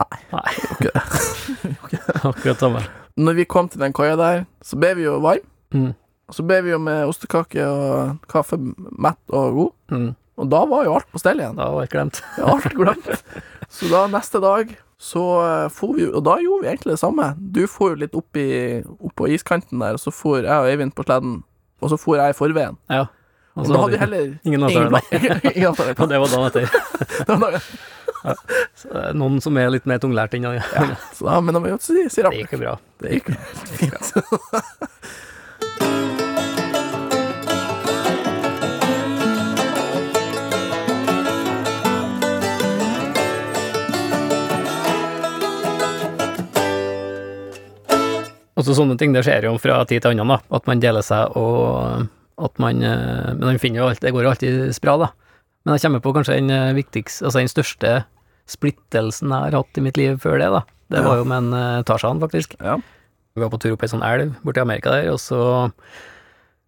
Nei. 0.00 0.18
Nei. 0.34 0.52
ikke 0.74 2.04
Akkurat 2.30 2.62
samme. 2.62 2.84
Når 3.20 3.40
vi 3.40 3.48
kom 3.48 3.70
til 3.72 3.82
den 3.82 3.96
kaia 3.96 4.18
der, 4.20 4.44
så 4.64 4.78
ble 4.80 4.94
vi 4.98 5.08
jo 5.08 5.16
varme. 5.24 5.46
Mm. 5.72 5.90
Så 6.30 6.44
ble 6.46 6.60
vi 6.66 6.72
jo 6.74 6.78
med 6.82 7.08
ostekake 7.10 7.64
og 7.66 8.20
kaffe 8.30 8.58
mett 8.60 9.34
og 9.34 9.56
god. 9.56 9.72
Mm. 9.96 10.10
Og 10.40 10.52
da 10.52 10.60
var 10.68 10.86
jo 10.86 10.94
alt 10.98 11.08
på 11.10 11.20
stell 11.20 11.42
igjen. 11.42 11.58
Da 11.58 11.66
var 11.72 11.84
alt 11.84 11.94
glemt. 11.96 12.22
Ja, 12.38 12.52
alt 12.54 12.76
glemt. 12.76 13.10
Så 13.76 13.90
da 13.90 14.06
neste 14.10 14.40
dag 14.42 14.72
så 15.00 15.22
eh, 15.40 15.68
for 15.72 15.96
vi 15.96 16.04
Og 16.04 16.20
da 16.26 16.34
gjorde 16.42 16.64
vi 16.64 16.68
egentlig 16.68 16.92
det 16.92 17.00
samme. 17.00 17.30
Du 17.38 17.62
for 17.70 17.94
jo 17.94 18.00
litt 18.02 18.16
opp, 18.18 18.36
i, 18.36 18.82
opp 18.84 19.14
på 19.16 19.30
iskanten 19.32 19.80
der, 19.80 19.96
og 19.96 20.02
så 20.02 20.12
for 20.12 20.42
jeg 20.44 20.52
og 20.52 20.68
Eivind 20.68 20.92
på 20.92 21.06
sleden, 21.06 21.38
og 21.80 21.92
så 21.92 21.98
for 22.00 22.20
jeg 22.20 22.34
i 22.34 22.36
forveien. 22.36 22.76
Ja. 22.92 23.06
Og, 23.56 23.66
så 23.66 23.72
da 23.72 23.80
hadde 23.82 23.92
vi 23.96 24.00
heller 24.04 24.26
ingen 24.46 24.62
avtale, 24.66 25.00
ingen, 25.50 25.66
avtale. 25.72 25.94
Og 26.00 26.08
det 26.08 26.20
var 26.22 26.28
dagen 26.34 26.46
etter. 26.48 26.64
Så, 28.76 28.92
Noen 29.16 29.40
som 29.42 29.56
er 29.58 29.72
litt 29.72 29.88
mer 29.90 29.98
tunglært 30.02 30.36
enn 30.36 30.46
andre. 30.50 30.62
ja, 30.76 30.94
så 31.16 31.26
da, 31.26 31.40
men 31.40 31.56
da 31.56 31.62
må 31.62 31.70
vi 31.70 31.74
jo 31.74 31.80
si, 31.82 32.04
si 32.12 32.24
Det 32.26 32.36
gikk 32.36 32.56
jo 32.58 32.62
bra. 32.62 32.76
Det 33.00 33.18
gikk 33.18 33.32
jo 33.32 33.36
fint. 48.60 48.68
Og 48.68 48.68
så 48.68 48.76
sånne 48.78 48.98
ting, 48.98 49.12
det 49.12 49.24
skjer 49.24 49.48
jo 49.48 49.56
fra 49.58 49.80
tid 49.88 50.02
til 50.02 50.12
annen, 50.12 50.28
da. 50.28 50.40
At 50.56 50.66
man 50.68 50.80
deler 50.80 51.02
seg, 51.02 51.36
og 51.36 52.06
at 52.40 52.58
man 52.58 52.82
eh, 52.82 53.34
Men 53.34 53.52
man 53.52 53.58
finner 53.58 53.82
jo 53.82 53.88
alt, 53.88 54.00
det 54.00 54.12
går 54.12 54.24
jo 54.24 54.30
alltid 54.30 54.80
bra, 54.82 54.96
da. 54.96 55.10
Men 55.64 55.76
jeg 55.76 55.84
kommer 55.84 56.00
på 56.00 56.14
kanskje 56.16 56.38
den 56.38 56.50
eh, 56.50 56.76
viktigste, 56.76 57.24
altså 57.26 57.42
den 57.42 57.52
største 57.52 58.04
splittelsen 58.50 59.30
jeg 59.30 59.44
har 59.46 59.58
hatt 59.60 59.78
i 59.78 59.84
mitt 59.84 59.98
liv 60.00 60.16
før 60.18 60.40
det, 60.40 60.48
da. 60.50 60.64
Det 60.90 61.04
var 61.04 61.20
jo 61.20 61.26
med 61.28 61.44
en 61.44 61.52
uh, 61.54 61.82
Tarzan, 61.86 62.18
faktisk. 62.18 62.56
Ja. 62.58 62.80
Vi 63.36 63.42
var 63.44 63.52
på 63.52 63.60
tur 63.62 63.76
opp 63.76 63.84
ei 63.86 63.90
sånn 63.92 64.02
elv 64.02 64.32
borti 64.42 64.58
Amerika 64.58 64.90
der, 64.90 65.12
og 65.12 65.20
så 65.22 65.68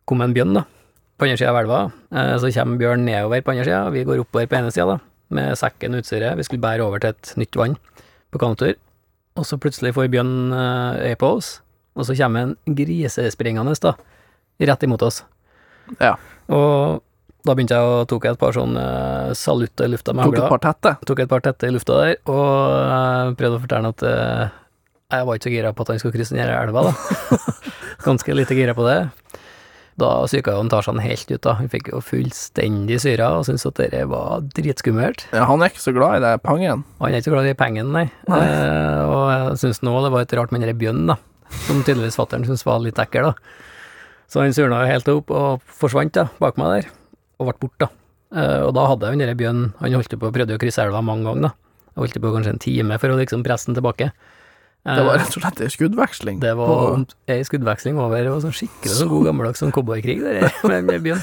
kom 0.07 0.23
en 0.23 0.37
bjørn, 0.37 0.55
da. 0.55 0.63
På 1.19 1.27
andre 1.27 1.41
sida 1.41 1.51
av 1.51 1.59
elva. 1.59 1.81
Så 2.39 2.53
kommer 2.55 2.79
bjørnen 2.79 3.09
nedover 3.09 3.43
på 3.43 3.51
andre 3.51 3.67
sida, 3.67 3.81
vi 3.91 4.05
går 4.07 4.23
oppover 4.23 4.47
på 4.47 4.61
ene 4.61 4.71
sida, 4.71 4.95
da. 4.95 4.99
Med 5.35 5.59
sekken 5.59 5.97
og 5.97 6.05
utstyret. 6.05 6.39
Vi 6.39 6.47
skulle 6.47 6.63
bære 6.63 6.87
over 6.87 7.03
til 7.03 7.17
et 7.17 7.33
nytt 7.41 7.59
vann 7.59 7.75
på 8.31 8.39
kanotur. 8.43 8.77
Og 9.41 9.49
så 9.49 9.59
plutselig 9.59 9.95
får 9.97 10.13
bjørnen 10.13 10.55
øye 10.55 11.19
på 11.19 11.33
oss, 11.41 11.57
og 11.93 12.09
så 12.09 12.17
kommer 12.19 12.49
en 12.49 12.77
grisespringende, 12.79 13.75
da. 13.83 13.97
Rett 14.63 14.85
imot 14.87 15.03
oss. 15.05 15.23
Ja. 15.99 16.15
Og 16.53 17.03
da 17.43 17.57
begynte 17.59 17.75
jeg 17.75 17.83
å 17.91 18.03
tok 18.07 18.27
jeg 18.27 18.37
et 18.37 18.41
par 18.41 18.55
sånne 18.55 18.83
uh, 18.83 19.35
salutter 19.35 19.89
i 19.89 19.93
lufta 19.93 20.15
med 20.15 20.29
Tok 20.31 20.39
et 20.39 20.53
par 20.53 20.63
tette. 20.63 20.95
Tok 21.09 21.25
et 21.25 21.31
par 21.31 21.43
tette 21.43 21.67
i 21.67 21.75
lufta 21.75 21.99
der, 21.99 22.19
og 22.31 22.45
eh, 22.79 23.33
prøvde 23.39 23.59
å 23.59 23.63
fortelle 23.65 23.91
at 23.91 24.05
eh, 24.07 24.53
jeg 25.13 25.27
var 25.27 25.39
ikke 25.39 25.49
så 25.49 25.55
gira 25.57 25.73
på 25.75 25.85
at 25.85 25.91
han 25.93 25.99
skulle 26.01 26.17
krysse 26.17 26.37
denne 26.37 26.55
elva, 26.55 26.87
da. 26.89 27.41
Ganske 28.07 28.37
lite 28.39 28.57
gira 28.57 28.77
på 28.79 28.87
det. 28.87 29.01
Da 30.01 30.13
psyka 30.25 30.55
jo 30.57 30.63
Tarzan 30.73 31.03
helt 31.05 31.29
ut, 31.29 31.43
da. 31.45 31.57
Han 31.59 31.69
fikk 31.73 31.91
jo 31.93 32.01
fullstendig 32.05 33.01
syra 33.03 33.33
og 33.37 33.45
syntes 33.49 33.67
at 33.69 33.83
det 33.93 34.07
var 34.09 34.47
dritskummelt. 34.57 35.27
Ja, 35.35 35.45
han 35.51 35.61
er 35.61 35.75
ikke 35.75 35.85
så 35.85 35.93
glad 35.97 36.21
i 36.21 36.25
det 36.25 36.33
pangen. 36.47 36.87
Han 37.03 37.11
er 37.11 37.19
ikke 37.19 37.29
så 37.29 37.35
glad 37.35 37.51
i 37.51 37.59
pengen, 37.59 37.93
nei. 37.93 38.07
Nei. 38.31 38.41
Eh, 38.47 39.03
og 39.11 39.27
jeg 39.35 39.61
syns 39.67 39.83
nå 39.85 39.99
det 40.07 40.15
var 40.15 40.25
et 40.25 40.39
rart 40.39 40.55
med 40.55 40.65
den 40.65 40.79
bjønnen, 40.81 41.13
da. 41.13 41.19
Som 41.67 41.83
tydeligvis 41.87 42.17
fatter'n 42.19 42.45
syntes 42.49 42.65
var 42.67 42.81
litt 42.83 42.99
ekkel, 42.99 43.31
da. 43.31 43.35
Så 44.33 44.41
han 44.43 44.55
surna 44.57 44.83
jo 44.83 44.91
helt 44.93 45.09
opp 45.13 45.31
og 45.37 45.65
forsvant 45.81 46.15
da, 46.17 46.27
bak 46.41 46.57
meg 46.61 46.73
der, 46.83 46.91
og 47.39 47.51
ble 47.51 47.57
borte, 47.67 47.87
da. 47.87 47.91
Eh, 48.33 48.61
og 48.65 48.73
da 48.77 48.87
hadde 48.89 49.11
jeg 49.13 49.21
den 49.21 49.37
bjørnen 49.37 49.73
Han 49.83 49.93
holdt 49.93 50.15
på 50.17 50.31
å 50.31 50.33
prøvde 50.33 50.57
å 50.57 50.61
krysse 50.63 50.81
elva 50.81 51.03
mange 51.05 51.27
ganger, 51.29 51.51
da. 51.51 51.53
Jeg 51.93 52.01
holdt 52.01 52.21
på 52.25 52.31
kanskje 52.33 52.55
en 52.55 52.63
time 52.65 52.97
for 53.03 53.13
å 53.13 53.19
liksom 53.21 53.43
presse 53.45 53.69
den 53.69 53.77
tilbake. 53.77 54.07
Eh, 54.87 54.97
Det 54.97 55.05
var 55.05 55.19
rett 55.21 55.37
og 55.37 55.43
slett 55.45 55.61
ei 55.61 55.69
skuddveksling. 55.69 56.41
det 56.41 56.55
var 56.57 57.05
ei 57.29 57.43
skuddveksling 57.45 57.99
over. 58.01 58.23
Det 58.25 58.33
var 58.33 58.41
sånn 58.41 58.57
skikkelig 58.57 58.97
så 58.97 59.09
god 59.11 59.27
gammeldags 59.29 59.61
sånn 59.61 59.73
cowboykrig 59.77 60.23
der 60.25 60.49
med 60.69 60.85
med 60.89 61.03
bjørn. 61.05 61.23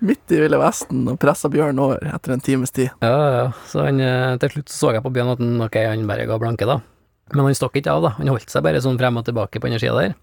midt 0.00 0.32
i 0.32 0.40
Ville 0.40 0.58
Vesten 0.60 1.06
og 1.08 1.20
pressa 1.20 1.48
bjørn 1.52 1.78
over 1.80 2.00
etter 2.14 2.32
en 2.32 2.40
times 2.40 2.70
tid. 2.72 2.90
Ja, 3.04 3.12
ja, 3.12 3.28
ja. 3.36 3.52
Så 3.68 3.84
han, 3.84 4.00
eh, 4.00 4.36
til 4.40 4.56
slutt 4.56 4.68
så, 4.72 4.78
så 4.88 4.92
jeg 4.96 5.04
på 5.04 5.12
bjørn 5.12 5.32
at 5.36 5.38
han, 5.44 5.60
ok, 5.68 5.76
han 5.84 6.06
bare 6.08 6.26
ga 6.26 6.38
blanke, 6.40 6.66
da. 6.68 6.80
Men 7.34 7.44
han 7.48 7.54
stakk 7.58 7.74
ikke 7.80 7.90
av, 7.90 8.02
da. 8.02 8.10
Han 8.20 8.28
holdt 8.30 8.50
seg 8.52 8.62
bare 8.62 8.80
sånn 8.84 8.98
frem 9.00 9.16
og 9.18 9.24
tilbake 9.26 9.58
på 9.60 9.66
andre 9.66 9.80
sida 9.82 9.94
der. 9.98 10.14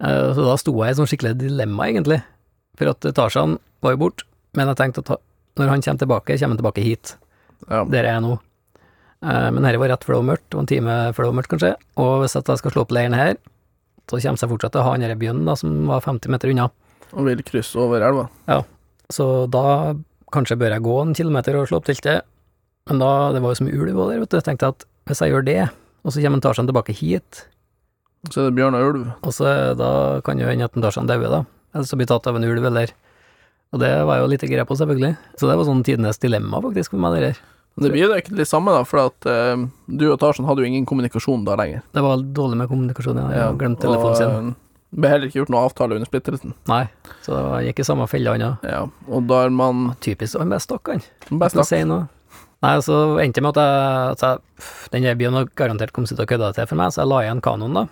Eh, 0.00 0.32
Så 0.34 0.44
da 0.46 0.56
sto 0.56 0.72
jeg 0.78 0.88
i 0.88 0.90
et 0.94 0.96
sånn 1.00 1.08
skikkelig 1.10 1.38
dilemma, 1.40 1.88
egentlig. 1.90 2.22
For 2.78 2.88
at 2.92 3.00
Tarzan 3.14 3.58
var 3.82 3.92
jo 3.96 3.98
borte, 4.04 4.24
men 4.54 4.68
jeg 4.70 4.76
tenkte 4.76 5.02
at 5.10 5.20
når 5.58 5.68
han 5.68 5.82
kommer 5.82 5.98
tilbake, 5.98 6.38
kommer 6.38 6.54
han 6.54 6.62
tilbake 6.62 6.82
hit, 6.84 7.16
Ja. 7.68 7.84
der 7.84 8.04
jeg 8.04 8.14
er 8.16 8.20
nå. 8.20 8.38
Eh, 9.22 9.50
Men 9.50 9.62
dette 9.62 9.78
var 9.78 9.88
rett 9.88 10.04
før 10.04 10.14
det 10.14 10.24
var 10.24 10.36
mørkt, 10.36 10.48
det 10.50 10.54
var 10.56 10.60
en 10.60 10.66
time 10.66 11.12
før 11.12 11.22
det 11.24 11.32
var 11.34 11.42
mørkt 11.42 11.52
kanskje, 11.52 11.74
og 11.96 12.22
hvis 12.22 12.34
jeg 12.34 12.58
skal 12.58 12.70
slå 12.70 12.80
opp 12.82 12.90
leiren 12.92 13.14
her, 13.14 13.34
så 14.08 14.16
kommer 14.18 14.38
jeg 14.40 14.48
fortsatt 14.50 14.72
til 14.72 14.80
å 14.80 14.84
ha 14.84 14.96
den 14.96 15.18
bjørnen 15.18 15.44
da, 15.44 15.54
som 15.54 15.86
var 15.86 16.00
50 16.00 16.28
meter 16.30 16.48
unna. 16.50 16.70
Og 17.12 17.24
vil 17.26 17.42
krysse 17.42 17.76
over 17.76 18.00
elva. 18.00 18.28
Ja. 18.48 18.62
Så 19.10 19.48
da 19.50 19.94
kanskje 20.32 20.56
bør 20.56 20.70
jeg 20.72 20.82
gå 20.82 21.02
en 21.02 21.14
kilometer 21.14 21.54
og 21.60 21.68
slå 21.68 21.76
opp 21.78 21.84
teltet, 21.86 22.22
men 22.88 22.98
da, 22.98 23.32
det 23.32 23.42
var 23.42 23.50
jo 23.52 23.58
så 23.60 23.66
mye 23.68 23.78
ulv 23.78 24.08
der, 24.10 24.20
vet 24.20 24.28
du, 24.30 24.36
jeg 24.38 24.44
tenkte 24.44 24.68
at 24.68 24.84
hvis 25.06 25.18
jeg 25.20 25.30
gjør 25.32 25.44
det, 25.44 25.70
og 26.04 26.12
så 26.12 26.22
kommer 26.24 26.40
Tarzan 26.40 26.66
tilbake 26.70 26.94
hit, 26.96 27.46
Så 28.30 28.40
er 28.42 28.50
det 28.50 28.56
bjørn 28.58 28.74
og 28.76 28.86
ulv. 28.94 29.06
og 29.22 29.32
så 29.32 29.74
da 29.76 30.20
kan 30.24 30.38
jo 30.38 30.46
hende 30.46 30.64
at 30.64 30.72
Tarzan 30.76 31.06
dauer 31.08 31.30
da, 31.30 31.44
eller 31.74 31.86
så 31.88 31.96
blir 31.96 32.06
tatt 32.10 32.26
av 32.26 32.36
en 32.36 32.44
ulv, 32.44 32.64
eller 32.64 32.92
Og 33.72 33.78
det 33.78 33.90
var 34.04 34.18
jo 34.18 34.26
litt 34.26 34.42
gira 34.42 34.64
på, 34.66 34.74
selvfølgelig. 34.74 35.16
Så 35.38 35.46
det 35.46 35.54
var 35.56 35.64
sånn 35.64 35.84
tidenes 35.86 36.18
dilemma, 36.18 36.58
faktisk, 36.60 36.90
for 36.90 36.98
meg, 36.98 37.12
det 37.14 37.20
der. 37.28 37.36
Det 37.78 37.90
blir 37.92 38.02
jo 38.02 38.16
ikke 38.18 38.34
det 38.34 38.48
samme, 38.50 38.72
da, 38.74 38.82
for 38.82 38.98
at 39.06 39.26
eh, 39.30 39.62
du 39.86 40.08
og 40.10 40.18
Tarzan 40.18 40.44
hadde 40.48 40.64
jo 40.64 40.66
ingen 40.66 40.84
kommunikasjon 40.84 41.44
da 41.46 41.54
lenger. 41.54 41.84
Det 41.94 42.02
var 42.02 42.18
dårlig 42.18 42.58
med 42.58 42.68
kommunikasjon, 42.68 43.20
ja. 43.22 43.28
Jeg 43.30 43.44
har 43.46 43.54
glemt 43.60 43.78
telefonen 43.80 44.18
sin. 44.18 44.50
Eh, 44.50 44.98
ble 44.98 45.08
heller 45.12 45.30
ikke 45.30 45.38
gjort 45.38 45.52
noe 45.54 45.62
avtale 45.68 45.94
under 45.94 46.10
splittelsen. 46.10 46.52
Nei, 46.66 46.82
så 47.22 47.36
det 47.38 47.60
gikk 47.68 47.84
i 47.84 47.86
samme 47.86 48.08
fella 48.10 48.34
ennå. 48.34 48.50
Ja, 48.66 48.80
og 49.06 49.28
da 49.30 49.44
er 49.46 49.54
man 49.54 49.92
Typisk 50.02 50.40
han 50.42 50.50
bare 50.50 50.66
stakk, 50.66 50.90
han. 50.90 51.04
si 51.70 51.84
noe. 51.86 52.08
Nei, 52.60 52.74
så 52.84 52.96
endte 53.22 53.40
det 53.40 53.44
med 53.46 53.56
at 53.56 53.60
jeg, 53.64 54.16
at 54.16 54.24
jeg 54.92 54.92
Den 54.92 55.18
byen 55.18 55.36
har 55.38 55.46
garantert 55.56 55.92
kommet 55.96 56.10
til 56.12 56.20
å 56.20 56.26
kødde 56.28 56.50
til 56.58 56.66
for 56.68 56.76
meg, 56.80 56.92
så 56.92 57.02
jeg 57.02 57.08
la 57.12 57.20
igjen 57.24 57.40
kanoen, 57.44 57.72
da. 57.78 57.86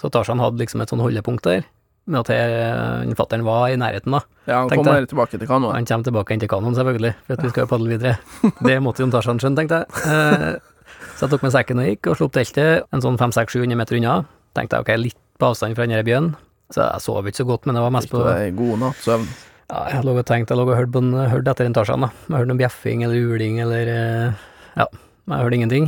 Så 0.00 0.10
Tarzan 0.12 0.40
hadde 0.42 0.60
liksom 0.60 0.82
et 0.84 0.90
sånn 0.92 1.00
holdepunkt 1.00 1.46
der, 1.46 1.62
med 2.10 2.20
at 2.20 2.28
her- 2.34 3.14
fatter'n 3.16 3.44
var 3.46 3.68
i 3.70 3.76
nærheten, 3.80 4.12
da. 4.12 4.20
Ja, 4.46 4.58
han 4.60 4.68
Tenkte 4.68 4.84
kommer 4.90 5.06
tilbake 5.08 5.38
til 5.38 5.48
kanoen. 5.48 5.74
Han 5.78 5.86
kommer 5.88 6.04
tilbake 6.04 6.38
til 6.42 6.48
kanoen, 6.50 6.74
selvfølgelig, 6.76 7.14
for 7.26 7.32
at 7.38 7.42
vi 7.46 7.48
skal 7.54 7.64
jo 7.64 7.70
padle 7.72 7.88
videre. 7.94 8.18
Det 8.68 8.76
måtte 8.82 9.04
jo 9.04 9.08
Tarzan 9.14 9.38
skjønne, 9.40 9.56
tenkte 9.62 9.80
jeg. 9.80 9.86
Eh, 10.12 10.68
Så 11.16 11.24
jeg 11.26 11.30
tok 11.32 11.42
med 11.46 11.52
sekken 11.54 11.78
og 11.80 11.86
gikk, 11.88 12.06
og 12.10 12.16
slo 12.18 12.26
opp 12.28 12.34
teltet 12.36 12.84
en 12.92 13.00
sånn 13.04 13.16
500-700 13.20 13.76
meter 13.78 13.96
unna. 13.96 14.24
Tenkte 14.56 14.76
jeg 14.76 14.84
ok, 14.84 14.92
litt 15.00 15.16
på 15.38 15.48
avstand 15.52 15.76
fra 15.78 15.86
den 15.86 16.04
byen. 16.04 16.34
Så 16.72 16.82
jeg 16.84 17.00
sov 17.04 17.26
ikke 17.28 17.40
så 17.42 17.46
godt, 17.48 17.66
men 17.66 17.76
det 17.78 17.82
var 17.84 17.90
mest 17.94 18.10
på 18.12 18.20
god 18.58 18.78
nattsøvn. 18.82 19.26
Ja, 19.72 19.86
jeg 19.88 20.04
lå 20.04 20.12
og 20.20 20.26
tenkte, 20.28 20.52
jeg 20.52 20.60
lå 20.60 20.66
og 20.68 20.76
hørte, 20.76 21.00
en, 21.00 21.14
hørte 21.32 21.52
etter 21.54 21.64
en 21.64 21.72
Tarzan, 21.72 22.02
da. 22.04 22.10
Jeg 22.28 22.42
hørte 22.42 22.50
noe 22.50 22.60
bjeffing 22.60 23.04
eller 23.06 23.30
uling 23.32 23.60
eller 23.64 23.88
eh, 23.88 24.42
Ja, 24.76 24.84
jeg 24.84 25.38
hørte 25.46 25.56
ingenting. 25.56 25.86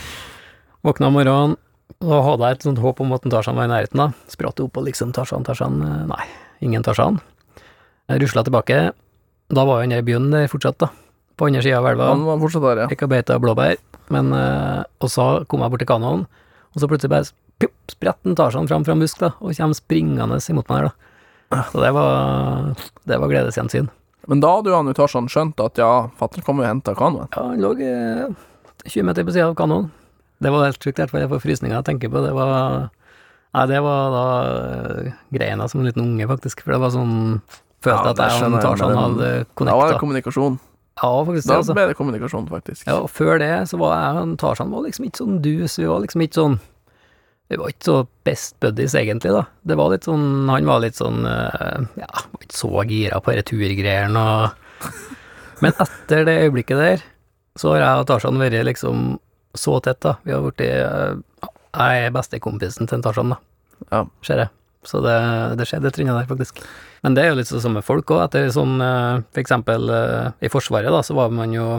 Våkna 0.84 1.08
om 1.08 1.16
morgenen, 1.16 1.54
da 2.04 2.18
hadde 2.26 2.50
jeg 2.50 2.58
et 2.58 2.66
sånt 2.66 2.82
håp 2.84 3.00
om 3.00 3.14
at 3.16 3.24
en 3.24 3.32
Tarzan 3.32 3.56
var 3.56 3.70
i 3.70 3.72
nærheten, 3.72 4.02
da. 4.02 4.10
Spratt 4.28 4.60
opp 4.60 4.76
og 4.76 4.84
liksom 4.84 5.14
Tarzan, 5.16 5.46
Tarzan 5.48 5.80
eh, 5.80 6.02
Nei, 6.10 6.26
ingen 6.68 6.84
Tarzan. 6.84 7.16
Jeg 8.12 8.20
rusla 8.26 8.44
tilbake. 8.44 8.82
Da 9.48 9.64
var 9.64 9.80
jo 9.80 9.86
den 9.86 9.96
der 9.96 10.04
bjørnen 10.04 10.36
der 10.36 10.52
fortsatt, 10.52 10.76
da. 10.84 10.90
På 11.40 11.48
andre 11.48 11.64
sida 11.64 11.80
av 11.80 11.88
elva. 11.94 12.10
Han 12.12 12.28
var 12.28 12.44
fortsatt 12.44 12.68
der, 12.68 12.82
ja. 12.84 12.90
Fikk 12.92 13.06
og 13.08 13.14
beit 13.14 13.32
av 13.32 13.40
blåbær. 13.46 13.80
Men 14.12 14.28
eh, 14.36 14.84
Og 15.00 15.08
så 15.16 15.30
kom 15.48 15.64
jeg 15.64 15.72
bort 15.72 15.86
til 15.86 15.88
kanoen, 15.94 16.28
og 16.76 16.84
så 16.84 16.92
plutselig 16.92 17.14
bare 17.16 17.32
pjopp, 17.64 17.76
spretter 17.96 18.36
Tarzan 18.36 18.68
fram 18.68 18.84
fra 18.84 18.92
en 18.92 19.00
busk, 19.08 19.24
da, 19.24 19.32
og 19.40 19.56
kommer 19.56 19.80
springende 19.80 20.42
imot 20.52 20.68
meg 20.68 20.84
der, 20.84 20.92
da. 20.92 21.05
Så 21.50 21.82
det 21.82 21.92
var 21.94 22.74
Det 23.06 23.20
var 23.22 23.30
gledesgjensyn. 23.30 23.88
Men 24.26 24.42
da 24.42 24.56
hadde 24.56 24.72
jo 24.72 24.76
han 24.80 24.90
jo 24.90 25.28
skjønt 25.30 25.60
at 25.62 25.78
ja, 25.78 26.08
fatter'n 26.18 26.42
kommer 26.42 26.66
og 26.66 26.72
henta 26.72 26.96
kanoen. 26.98 27.28
Ja, 27.30 27.44
han 27.46 27.62
lå 27.62 27.76
eh, 27.78 28.26
20 28.86 29.06
meter 29.06 29.26
på 29.26 29.34
sida 29.36 29.46
av 29.46 29.54
kanoen. 29.58 29.92
Det 30.42 30.50
var 30.52 30.66
helt 30.66 30.82
sjukt, 30.82 30.98
i 30.98 31.02
hvert 31.04 31.12
fall. 31.12 31.22
Jeg 31.22 31.30
får 31.30 31.44
frysninger 31.44 31.78
av 31.78 31.84
å 31.84 31.86
tenke 31.86 32.10
på 32.10 32.22
det. 32.24 32.32
var 32.34 32.88
Nei, 33.56 33.64
det 33.70 33.78
var 33.80 34.10
da 34.12 34.24
uh, 35.06 35.12
greina 35.32 35.68
som 35.70 35.80
en 35.80 35.86
liten 35.88 36.02
unge, 36.02 36.26
faktisk. 36.28 36.60
For 36.64 36.74
det 36.74 36.82
var 36.82 36.92
sånn 36.92 37.14
Følte 37.84 38.10
Ja, 38.10 38.12
at 38.12 38.20
jeg 38.20 38.50
og 38.50 38.58
Tarzan 38.64 38.96
hadde 38.96 39.28
connecta. 39.54 39.70
Da 39.70 39.76
var 39.78 39.92
det 39.92 40.00
kommunikasjon. 40.02 40.58
Ja, 40.96 41.10
faktisk 41.28 41.48
Da 41.48 41.58
altså. 41.60 41.76
ble 41.76 41.86
det 41.90 41.96
kommunikasjon, 41.96 42.48
faktisk. 42.50 42.86
Ja, 42.88 42.98
og 43.04 43.10
før 43.12 43.38
det 43.40 43.52
så 43.70 43.78
var 43.80 43.94
jeg 43.94 44.22
og 44.24 44.34
Tarzan 44.42 44.72
liksom 44.74 45.06
ikke 45.06 45.22
sånn 45.22 45.38
dus. 45.44 45.76
Vi 45.78 45.88
var 45.88 46.02
liksom 46.02 46.24
ikke 46.24 46.40
sånn 46.40 46.58
Vi 47.46 47.58
var 47.60 47.70
ikke 47.70 47.86
så 47.86 47.96
best 48.26 48.56
buddies, 48.62 48.94
egentlig, 48.98 49.30
da. 49.34 49.44
Det 49.62 49.76
var 49.78 49.92
litt 49.92 50.06
sånn 50.08 50.48
Han 50.50 50.66
var 50.66 50.82
litt 50.82 50.98
sånn 50.98 51.26
eh, 51.30 51.84
Ja, 52.00 52.08
var 52.32 52.42
ikke 52.42 52.58
så 52.58 52.70
gira 52.90 53.20
på 53.22 53.36
returgreiene 53.36 54.22
og 54.22 54.88
Men 55.62 55.76
etter 55.80 56.26
det 56.26 56.40
øyeblikket 56.42 56.80
der, 56.82 57.04
så 57.56 57.72
har 57.72 57.80
jeg 57.80 58.02
og 58.02 58.08
Tarzan 58.10 58.42
vært 58.42 58.58
liksom 58.66 59.06
så 59.56 59.78
tett, 59.80 60.02
da. 60.04 60.18
Vi 60.26 60.34
har 60.34 60.42
blitt 60.44 60.60
eh, 60.66 61.14
Jeg 61.46 62.02
er 62.08 62.12
bestekompisen 62.12 62.90
til 62.90 63.04
Tarzan, 63.04 63.32
da. 63.32 63.38
Ja. 63.92 64.02
Ser 64.26 64.42
jeg. 64.42 64.52
Så 64.86 65.00
det, 65.02 65.14
det 65.58 65.64
skjedde 65.66 65.90
trinnet 65.90 65.96
trinne 65.96 66.18
der, 66.18 66.28
faktisk. 66.28 66.60
Men 67.02 67.16
det 67.16 67.24
er 67.24 67.32
jo 67.32 67.38
litt 67.38 67.48
sånn 67.48 67.74
med 67.78 67.86
folk 67.86 68.12
òg. 68.12 68.26
Etter 68.26 68.52
sånn 68.52 68.76
eh, 68.84 69.22
for 69.30 69.42
eksempel 69.42 69.88
i 70.44 70.52
Forsvaret, 70.52 70.92
da, 70.92 71.00
så 71.06 71.16
var 71.16 71.32
man 71.32 71.54
jo 71.54 71.70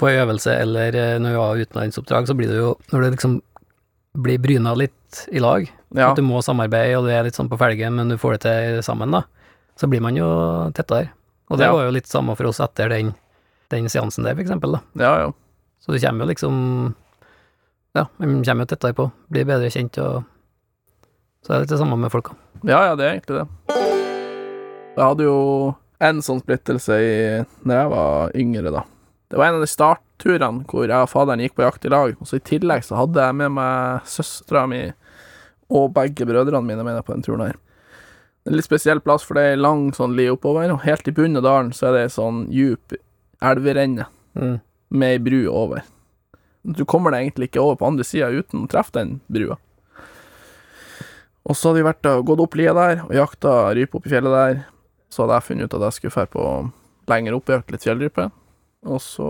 på 0.00 0.08
øvelse 0.08 0.56
eller 0.56 0.96
når 1.20 1.34
vi 1.34 1.38
var 1.38 1.62
utenlandsoppdrag, 1.62 2.26
så 2.26 2.34
blir 2.34 2.48
det 2.48 2.56
jo 2.56 2.70
Når 2.88 3.02
du 3.02 3.08
liksom 3.12 3.34
blir 4.18 4.38
bryna 4.42 4.74
litt 4.76 5.26
i 5.32 5.38
lag, 5.38 5.68
Ja. 5.94 6.10
at 6.10 6.16
du 6.16 6.22
må 6.22 6.40
samarbeide, 6.42 6.96
og 6.98 7.04
du 7.06 7.10
er 7.10 7.22
litt 7.24 7.34
sånn 7.34 7.48
på 7.50 7.58
felgen, 7.58 7.94
men 7.96 8.08
du 8.08 8.16
får 8.18 8.32
det 8.38 8.40
til 8.42 8.82
sammen, 8.82 9.10
da, 9.10 9.22
så 9.76 9.88
blir 9.88 10.00
man 10.02 10.16
jo 10.16 10.26
tettere. 10.74 11.10
Og 11.50 11.58
det 11.58 11.66
Ja. 11.66 11.72
var 11.72 11.84
jo 11.84 11.90
litt 11.90 12.06
samme 12.06 12.36
for 12.36 12.46
oss 12.46 12.60
etter 12.60 12.88
den, 12.88 13.14
den 13.70 13.84
seansen 13.88 14.24
der, 14.24 14.34
for 14.34 14.42
eksempel, 14.42 14.72
da. 14.72 14.80
ja, 14.96 15.18
ja. 15.26 15.32
Så 15.80 15.92
du 15.92 15.98
kommer 15.98 16.24
jo 16.26 16.32
liksom 16.34 16.94
Ja, 17.94 18.06
man 18.18 18.44
kommer 18.44 18.66
jo 18.66 18.76
tettere 18.76 18.94
på, 18.94 19.10
blir 19.32 19.44
bedre 19.44 19.66
kjent, 19.70 19.98
og 19.98 20.24
så 21.42 21.50
er 21.50 21.54
det 21.58 21.60
litt 21.62 21.68
det 21.70 21.78
samme 21.78 21.96
med 21.98 22.12
folka. 22.12 22.36
Ja, 22.62 22.84
ja, 22.86 22.94
det 22.94 23.04
er 23.04 23.18
egentlig 23.18 23.40
det. 23.40 23.48
Jeg 24.96 25.04
hadde 25.08 25.24
jo 25.24 25.76
en 26.00 26.20
sånn 26.22 26.40
splittelse 26.42 26.94
i 27.00 27.44
Når 27.66 27.74
jeg 27.74 27.90
var 27.90 28.30
yngre, 28.36 28.70
da. 28.72 28.82
Det 29.30 29.38
var 29.38 29.46
en 29.48 29.54
av 29.54 29.60
de 29.60 29.66
startturene 30.20 30.64
hvor 30.68 30.86
jeg 30.88 31.00
og 31.02 31.08
faderen 31.10 31.40
gikk 31.40 31.54
på 31.56 31.64
jakt 31.64 31.84
i 31.84 31.90
lag, 31.92 32.14
og 32.20 32.26
så 32.28 32.36
i 32.36 32.44
tillegg 32.44 32.84
så 32.84 32.96
hadde 32.98 33.20
jeg 33.24 33.34
med 33.36 33.52
meg 33.56 34.00
søstera 34.06 34.66
mi 34.68 34.92
og 35.70 35.92
begge 35.94 36.26
brødrene 36.26 36.66
mine 36.66 36.84
med 36.84 37.04
på 37.04 37.14
den 37.14 37.22
turen 37.22 37.44
her. 37.46 37.56
Er 38.46 38.50
en 38.50 38.56
litt 38.56 38.66
spesiell 38.66 39.00
plass, 39.00 39.22
for 39.24 39.34
det 39.36 39.42
er 39.44 39.54
ei 39.54 39.60
lang 39.60 39.90
sånn 39.92 40.16
li 40.16 40.26
oppover, 40.32 40.70
og 40.72 40.82
helt 40.84 41.06
i 41.08 41.12
bunnen 41.12 41.36
av 41.38 41.44
dalen 41.46 41.72
så 41.72 41.88
er 41.88 41.92
det 41.96 42.02
ei 42.06 42.12
sånn 42.14 42.46
djup 42.50 42.96
elverenne 43.40 44.06
Mm. 44.30 44.60
med 44.90 45.10
ei 45.10 45.18
bru 45.18 45.48
over. 45.50 45.82
Du 46.62 46.84
kommer 46.84 47.10
deg 47.10 47.24
egentlig 47.24 47.48
ikke 47.50 47.60
over 47.64 47.74
på 47.80 47.86
andre 47.88 48.04
sida 48.04 48.28
uten 48.30 48.62
å 48.62 48.68
treffe 48.70 48.92
den 48.92 49.20
brua. 49.26 49.56
Og 51.44 51.56
så 51.56 51.68
hadde 51.72 51.80
vi 51.82 51.88
vært 51.88 52.06
og 52.06 52.26
gått 52.26 52.40
opp 52.44 52.54
lia 52.54 52.72
der 52.72 53.02
og 53.08 53.10
jakta 53.10 53.74
rype 53.74 53.96
opp 53.98 54.06
i 54.06 54.10
fjellet 54.12 54.30
der. 54.30 54.60
Så 55.10 55.24
hadde 55.24 55.34
jeg 55.40 55.46
funnet 55.48 55.64
ut 55.66 55.74
at 55.74 55.82
jeg 55.88 55.92
skulle 55.96 56.14
dra 56.14 56.26
på 56.30 56.44
lenger 57.10 57.34
opp 57.34 57.48
og 57.50 57.56
jakte 57.56 57.72
litt 57.74 57.82
fjellrype. 57.88 58.30
Og 58.88 59.00
så 59.04 59.28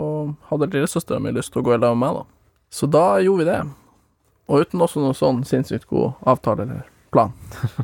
hadde 0.51 0.69
lillesøstera 0.71 1.19
mi 1.23 1.33
lyst 1.35 1.53
til 1.55 1.63
å 1.63 1.67
gå 1.67 1.75
i 1.75 1.81
lag 1.81 1.97
med 1.97 2.05
meg, 2.05 2.21
da. 2.21 2.25
Så 2.71 2.87
da 2.87 3.19
gjorde 3.19 3.43
vi 3.43 3.49
det. 3.49 3.59
Og 4.51 4.63
uten 4.63 4.83
også 4.83 5.03
noen 5.03 5.17
sånn 5.19 5.43
sinnssykt 5.47 5.89
god 5.91 6.21
avtale 6.31 6.67
eller 6.67 6.87
plan. 7.15 7.35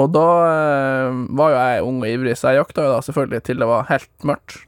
og 0.00 0.08
da 0.14 0.26
eh, 0.48 1.20
var 1.36 1.52
jo 1.52 1.60
jeg 1.60 1.84
ung 1.90 2.00
og 2.00 2.08
ivrig, 2.08 2.36
så 2.38 2.52
jeg 2.52 2.62
jakta 2.62 2.86
jo 2.86 2.94
da 2.94 3.02
selvfølgelig 3.04 3.42
til 3.48 3.60
det 3.60 3.68
var 3.68 3.90
helt 3.92 4.28
mørkt. 4.28 4.62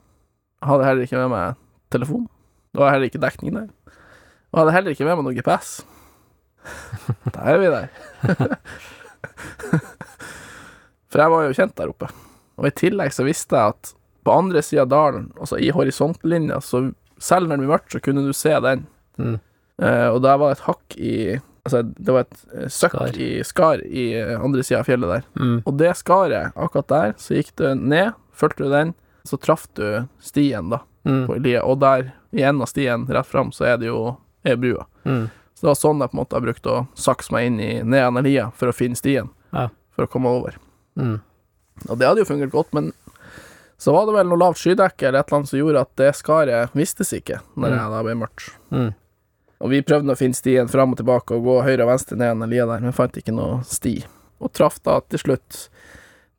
Hadde 0.63 0.87
heller 0.87 1.09
ikke 1.09 1.21
med 1.21 1.33
meg 1.33 1.57
telefon. 1.93 2.29
Det 2.73 2.81
var 2.81 2.95
heller 2.95 3.09
ikke 3.09 3.25
dekning 3.25 3.57
der. 3.57 3.97
Og 4.53 4.61
hadde 4.61 4.77
heller 4.77 4.95
ikke 4.95 5.09
med 5.09 5.19
meg 5.19 5.27
noe 5.27 5.37
GPS. 5.37 5.81
Der 7.35 7.43
er 7.43 7.59
vi 7.59 7.73
der. 7.73 7.89
For 11.11 11.21
jeg 11.21 11.33
var 11.33 11.45
jo 11.45 11.57
kjent 11.57 11.77
der 11.77 11.91
oppe. 11.91 12.09
Og 12.61 12.69
i 12.69 12.77
tillegg 12.77 13.13
så 13.13 13.27
visste 13.27 13.59
jeg 13.59 13.75
at 13.75 13.93
på 14.25 14.33
andre 14.35 14.63
sida 14.63 14.83
av 14.83 14.89
dalen, 14.93 15.31
altså 15.41 15.59
i 15.59 15.71
horisontlinja, 15.75 16.61
så 16.63 16.93
selv 17.23 17.49
når 17.49 17.57
det 17.57 17.63
blir 17.65 17.73
mørkt, 17.75 17.93
så 17.95 18.01
kunne 18.03 18.25
du 18.27 18.33
se 18.33 18.53
den. 18.61 18.87
Mm. 19.19 19.41
Eh, 19.83 20.09
og 20.13 20.21
der 20.23 20.37
var 20.39 20.53
det 20.53 20.59
et 20.61 20.67
hakk 20.69 20.97
i 20.99 21.17
Altså, 21.63 21.79
det 21.95 22.11
var 22.11 22.25
et 22.25 22.41
eh, 22.59 22.67
søkk 22.75 22.91
Skar. 22.97 23.19
i 23.23 23.43
skar 23.47 23.83
i 23.87 24.05
eh, 24.19 24.33
andre 24.43 24.65
sida 24.67 24.81
av 24.81 24.89
fjellet 24.89 25.13
der. 25.13 25.27
Mm. 25.39 25.61
Og 25.65 25.77
det 25.79 25.93
skaret, 25.95 26.51
akkurat 26.59 26.89
der, 26.91 27.13
så 27.23 27.37
gikk 27.37 27.53
du 27.61 27.69
ned, 27.79 28.17
fulgte 28.35 28.65
du 28.67 28.71
den, 28.73 28.91
så 29.23 29.39
traff 29.39 29.69
du 29.79 30.09
stien, 30.19 30.71
da, 30.75 30.81
Mm. 31.07 31.27
på 31.27 31.37
lia, 31.43 31.63
og 31.67 31.79
der, 31.83 32.13
i 32.35 32.43
enden 32.43 32.63
av 32.63 32.69
stien 32.71 33.07
rett 33.07 33.27
fram, 33.27 33.53
så 33.55 33.65
er 33.67 33.77
det 33.79 33.87
jo 33.93 34.17
er 34.47 34.57
brua. 34.59 34.85
Mm. 35.07 35.29
Så 35.55 35.61
det 35.63 35.71
var 35.71 35.79
sånn 35.79 36.03
jeg 36.03 36.11
på 36.11 36.15
en 36.17 36.21
måte 36.25 36.35
har 36.39 36.45
brukt 36.49 36.67
å 36.71 36.77
sakse 36.99 37.33
meg 37.35 37.47
inn 37.47 37.61
i 37.61 37.71
ned 37.83 38.05
av 38.07 38.19
lia 38.27 38.51
for 38.59 38.67
å 38.71 38.75
finne 38.75 38.99
stien, 38.99 39.31
Ja. 39.53 39.69
for 39.95 40.07
å 40.07 40.11
komme 40.11 40.31
over. 40.35 40.59
Mm. 40.99 41.21
Og 41.89 41.99
det 41.99 42.07
hadde 42.09 42.23
jo 42.23 42.29
fungert 42.35 42.51
godt, 42.51 42.73
men 42.75 42.93
så 43.83 43.93
var 43.97 44.07
det 44.07 44.15
vel 44.15 44.29
noe 44.31 44.39
lavt 44.39 44.61
skydekke 44.63 45.09
eller 45.09 45.23
et 45.25 45.29
eller 45.31 45.39
annet 45.41 45.51
som 45.51 45.59
gjorde 45.59 45.81
at 45.83 45.93
det 45.99 46.11
skaret 46.15 46.75
vistes 46.79 47.11
ikke 47.17 47.41
når 47.57 47.73
Mm. 47.73 47.79
jeg 47.79 47.95
da 47.97 48.03
ble 48.07 48.15
mørkt. 48.21 48.51
Mm. 48.71 48.91
Og 49.63 49.71
vi 49.71 49.81
prøvde 49.87 50.15
å 50.15 50.19
finne 50.19 50.35
stien 50.39 50.69
fram 50.71 50.93
og 50.95 50.99
tilbake 50.99 51.35
og 51.35 51.45
gå 51.47 51.57
høyre 51.67 51.83
og 51.87 51.91
venstre 51.93 52.17
ned 52.19 52.39
den 52.41 52.51
lia 52.51 52.67
der, 52.67 52.81
men 52.83 52.95
fant 52.95 53.17
ikke 53.19 53.35
noe 53.35 53.61
sti. 53.67 53.97
Og 54.43 54.53
traff 54.53 54.79
da 54.83 55.01
til 55.09 55.19
slutt 55.23 55.69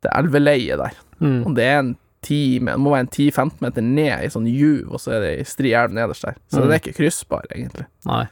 det 0.04 0.10
elveleiet 0.12 0.76
der. 0.80 0.96
Mm. 1.20 1.46
Og 1.46 1.54
det 1.56 1.64
er 1.68 1.78
en 1.82 1.92
10, 2.24 2.58
det 2.64 2.76
må 2.80 2.90
være 2.92 3.04
en 3.04 3.12
10-15 3.12 3.60
meter 3.60 3.82
ned 3.84 4.24
i 4.24 4.28
sånn 4.32 4.48
juv, 4.48 4.92
og 4.92 5.00
så 5.00 5.12
er 5.16 5.20
det 5.24 5.32
ei 5.38 5.44
stri 5.44 5.72
elv 5.76 5.92
nederst 5.92 6.24
der. 6.24 6.36
Så 6.48 6.56
Mm. 6.56 6.62
den 6.62 6.72
er 6.72 6.80
ikke 6.80 6.96
kryssbar, 6.96 7.44
egentlig. 7.52 7.86
Nei. 8.06 8.26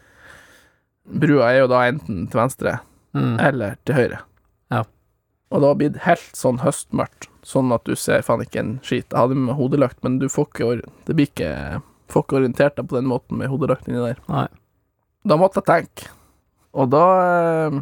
Brua 1.05 1.51
er 1.53 1.59
jo 1.61 1.67
da 1.69 1.83
enten 1.91 2.27
til 2.31 2.41
venstre 2.41 2.79
Mm. 3.15 3.39
eller 3.41 3.77
til 3.85 3.95
høyre. 3.95 4.19
Og 5.53 5.61
det 5.61 5.69
har 5.69 5.79
blitt 5.79 6.03
helt 6.07 6.37
sånn 6.39 6.63
høstmørkt, 6.63 7.29
sånn 7.45 7.75
at 7.77 7.85
du 7.85 7.93
ser 7.99 8.25
faen 8.25 8.43
ikke 8.45 8.63
en 8.63 8.75
skit. 8.81 9.11
Jeg 9.11 9.19
hadde 9.19 9.37
med 9.37 9.59
hodelykt, 9.59 10.01
men 10.05 10.17
du 10.23 10.29
får 10.33 10.49
ikke 10.49 10.69
Det 11.07 11.17
blir 11.19 11.29
ikke 11.29 11.53
får 12.13 12.27
ikke 12.27 12.39
orientert 12.41 12.77
deg 12.77 12.89
på 12.89 12.99
den 12.99 13.09
måten 13.09 13.41
med 13.41 13.51
hodelykt 13.53 13.89
inni 13.89 14.03
der. 14.03 14.21
Nei. 14.29 14.47
Da 15.29 15.39
måtte 15.41 15.63
jeg 15.63 15.69
tenke. 15.69 16.13
Og 16.73 16.89
da 16.93 17.05
eh, 17.23 17.79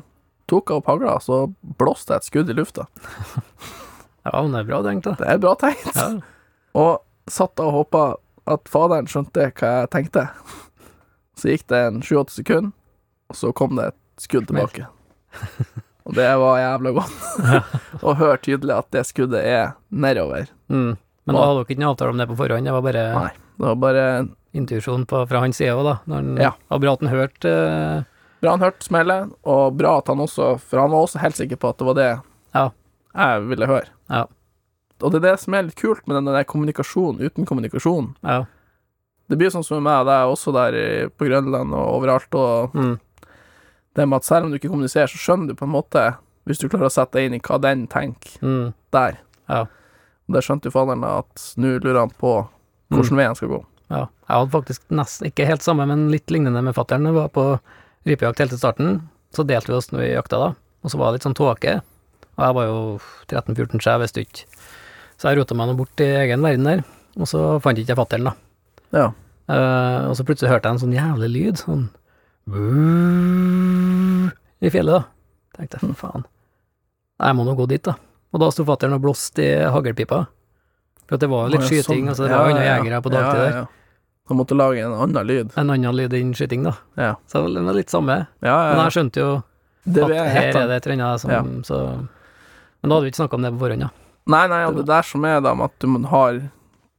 tok 0.51 0.71
jeg 0.71 0.81
opp 0.81 0.91
hagla, 0.91 1.17
så 1.23 1.45
blåste 1.79 2.15
jeg 2.15 2.23
et 2.23 2.31
skudd 2.31 2.51
i 2.53 2.59
lufta. 2.59 2.89
Ja, 4.21 4.43
men 4.45 4.53
det 4.53 4.59
er 4.61 4.67
bra 4.69 4.83
tenkt, 4.85 5.07
da. 5.07 5.15
Det 5.17 5.29
er 5.33 5.39
bra 5.41 5.55
tenkt. 5.57 5.95
Ja. 5.97 6.09
Og 6.77 7.31
satt 7.33 7.63
og 7.65 7.71
håpa 7.73 8.03
at 8.53 8.69
faderen 8.69 9.09
skjønte 9.09 9.47
hva 9.49 9.71
jeg 9.79 9.89
tenkte. 9.95 10.27
Så 11.41 11.49
gikk 11.49 11.65
det 11.73 11.81
en 11.87 12.03
sju-åtte 12.05 12.37
sekunder, 12.37 12.75
og 13.33 13.39
så 13.41 13.55
kom 13.57 13.81
det 13.81 13.87
et 13.95 14.27
skudd 14.27 14.51
tilbake. 14.51 14.91
Og 16.11 16.17
det 16.19 16.27
var 16.43 16.59
jævla 16.59 16.91
godt 16.97 18.03
å 18.03 18.15
høre 18.21 18.41
tydelig 18.43 18.75
at 18.75 18.89
det 18.95 19.05
skuddet 19.07 19.45
er 19.47 19.73
nedover. 19.95 20.49
Mm. 20.73 20.97
Men 21.29 21.37
da 21.37 21.45
hadde 21.47 21.61
dere 21.61 21.67
ikke 21.69 21.79
noen 21.83 21.93
avtale 21.93 22.15
om 22.15 22.19
det 22.21 22.27
på 22.33 22.37
forhånd, 22.41 22.67
det 22.67 22.75
var 22.75 22.83
bare 22.83 23.05
Nei, 23.15 23.31
det 23.61 23.67
var 23.69 23.77
bare 23.85 24.05
intuisjon 24.59 25.05
fra 25.07 25.43
hans 25.45 25.61
side 25.61 25.77
òg, 25.77 25.85
da. 25.87 25.95
Når 26.11 26.17
han, 26.25 26.31
Ja. 26.43 26.51
Og 26.75 26.81
bra 26.83 26.95
at 26.97 27.05
han 27.05 27.13
hørte 27.13 27.53
uh... 27.55 28.25
bra 28.43 28.55
han 28.57 28.65
hørte 28.65 28.89
smellet, 28.89 29.31
og 29.47 29.77
bra 29.79 29.93
at 30.01 30.11
han 30.11 30.23
også 30.25 30.49
For 30.65 30.81
han 30.83 30.91
var 30.91 31.05
også 31.07 31.21
helt 31.23 31.39
sikker 31.39 31.61
på 31.61 31.71
at 31.71 31.79
det 31.79 31.87
var 31.87 31.99
det 32.01 32.09
Ja. 32.57 32.65
jeg 33.15 33.45
ville 33.53 33.69
høre. 33.71 33.87
Ja. 34.11 34.25
Og 35.01 35.13
det 35.13 35.21
er 35.23 35.29
det 35.31 35.37
som 35.45 35.55
er 35.55 35.69
litt 35.69 35.79
kult 35.79 36.03
med 36.11 36.19
den 36.19 36.27
der 36.35 36.43
kommunikasjonen 36.45 37.23
uten 37.23 37.47
kommunikasjon. 37.49 38.11
Ja. 38.27 38.43
Det 39.31 39.39
blir 39.39 39.53
sånn 39.55 39.63
som 39.65 39.79
med 39.79 39.87
meg 39.87 40.03
og 40.03 40.09
deg 40.11 40.33
også 40.35 40.53
der 40.57 40.75
på 41.15 41.29
Grønland 41.31 41.71
og 41.79 41.95
overalt, 42.01 42.35
og 42.35 42.75
Mm. 42.75 42.99
Det 43.97 44.07
med 44.07 44.21
at 44.21 44.29
selv 44.29 44.47
om 44.47 44.53
du 44.53 44.59
ikke 44.59 44.71
kommuniserer, 44.71 45.11
så 45.11 45.19
skjønner 45.19 45.51
du 45.51 45.59
på 45.59 45.67
en 45.67 45.75
måte, 45.75 46.05
hvis 46.49 46.61
du 46.63 46.69
klarer 46.69 46.89
å 46.89 46.95
sette 46.95 47.19
deg 47.19 47.29
inn 47.29 47.37
i 47.39 47.43
hva 47.45 47.59
den 47.63 47.87
tenker 47.91 48.39
Mm. 48.41 48.73
der. 48.95 49.19
Ja. 49.49 49.67
Og 50.29 50.37
det 50.37 50.45
skjønte 50.47 50.71
jo 50.71 50.77
faderen 50.77 51.03
da, 51.03 51.19
at 51.25 51.55
nå 51.57 51.79
lurer 51.83 52.05
han 52.05 52.15
på 52.15 52.49
hvordan 52.91 53.17
mm. 53.17 53.21
veien 53.21 53.39
skal 53.39 53.49
gå. 53.51 53.61
Ja. 53.91 54.07
Jeg 54.29 54.37
hadde 54.37 54.55
faktisk 54.55 54.83
nesten 54.95 55.27
ikke 55.27 55.47
helt 55.49 55.67
samme, 55.67 55.87
men 55.91 56.11
litt 56.13 56.31
lignende 56.31 56.63
med 56.63 56.75
fattern. 56.75 57.07
Vi 57.07 57.17
var 57.17 57.33
på 57.35 57.47
rypejakt 58.07 58.39
helt 58.39 58.55
til 58.55 58.61
starten, 58.63 59.01
så 59.35 59.45
delte 59.47 59.73
vi 59.73 59.79
oss 59.79 59.91
når 59.91 60.05
vi 60.05 60.13
jakta 60.13 60.39
da, 60.39 60.51
og 60.83 60.93
så 60.93 61.01
var 61.01 61.11
det 61.11 61.19
litt 61.19 61.27
sånn 61.27 61.39
tåke. 61.39 61.81
Og 62.39 62.45
jeg 62.47 62.57
var 62.57 62.69
jo 62.71 62.79
13-14, 63.29 63.83
så 63.83 63.91
jeg 63.91 64.03
visste 64.05 64.25
ikke. 64.25 64.47
Så 65.21 65.29
jeg 65.29 65.41
rota 65.41 65.57
meg 65.59 65.69
nå 65.69 65.75
bort 65.77 66.01
i 66.01 66.09
egen 66.23 66.47
verden 66.47 66.69
der, 66.69 66.85
og 67.19 67.29
så 67.29 67.43
fant 67.61 67.79
ikke 67.79 67.93
jeg 67.93 68.01
fattern, 68.01 68.31
da. 68.31 68.37
Ja. 68.97 69.09
Uh, 69.51 70.09
og 70.09 70.15
så 70.17 70.25
plutselig 70.27 70.53
hørte 70.53 70.71
jeg 70.71 70.79
en 70.79 70.85
sånn 70.85 70.95
jævlig 70.95 71.31
lyd, 71.35 71.59
sånn 71.59 71.89
i 74.61 74.71
fjellet, 74.71 74.95
da. 74.95 75.03
Tenkte 75.57 75.81
jeg, 75.83 75.97
faen, 75.99 76.25
jeg 77.21 77.37
må 77.37 77.45
nå 77.47 77.55
gå 77.59 77.67
dit, 77.71 77.83
da. 77.85 77.95
Og 78.31 78.41
da 78.43 78.49
sto 78.55 78.65
fattern 78.69 78.95
og 78.97 79.03
blåste 79.05 79.43
i 79.45 79.51
haglpipa. 79.75 80.25
For 81.11 81.19
det 81.19 81.29
var 81.31 81.51
litt 81.51 81.65
ja, 81.65 81.69
skyting, 81.69 82.07
sånn. 82.07 82.11
altså 82.13 82.27
det 82.27 82.31
var 82.31 82.39
Ja, 82.39 82.55
andre 82.55 82.67
jegere 82.69 83.01
på 83.03 83.13
dagtid 83.13 83.41
der. 83.41 83.51
ja, 83.51 83.63
ja. 83.65 83.67
Måtte 84.31 84.55
lage 84.55 84.79
en 84.87 84.93
annen 84.95 85.27
lyd. 85.27 85.49
En 85.59 85.73
annen 85.75 85.97
lyd 85.99 86.13
enn 86.15 86.29
skyting, 86.39 86.63
da. 86.63 86.77
Ja. 86.95 87.17
Så 87.27 87.43
det 87.51 87.65
var 87.67 87.75
litt 87.75 87.91
samme. 87.91 88.15
Ja, 88.47 88.59
Men 88.71 88.85
jeg 88.85 88.95
skjønte 88.95 89.19
jo 89.25 89.31
Det 89.91 90.05
at 90.07 90.13
her 90.31 90.59
er 90.61 90.69
det 90.71 90.77
et 90.77 90.87
eller 90.87 91.03
annet 91.03 91.67
som 91.67 91.81
Men 92.79 92.87
da 92.87 92.95
hadde 92.95 93.03
vi 93.09 93.11
ikke 93.11 93.23
snakka 93.25 93.35
om 93.41 93.43
det 93.43 93.51
på 93.57 93.59
forhånd, 93.65 93.83
da. 93.83 93.91
Nei, 94.31 94.45
nei, 94.53 94.61
og 94.69 94.77
det 94.79 94.87
der 94.87 95.03
som 95.03 95.25
er 95.27 95.41
da 95.43 95.55
med 95.59 95.67
at 95.67 95.83
du 95.83 96.07
har 96.13 96.39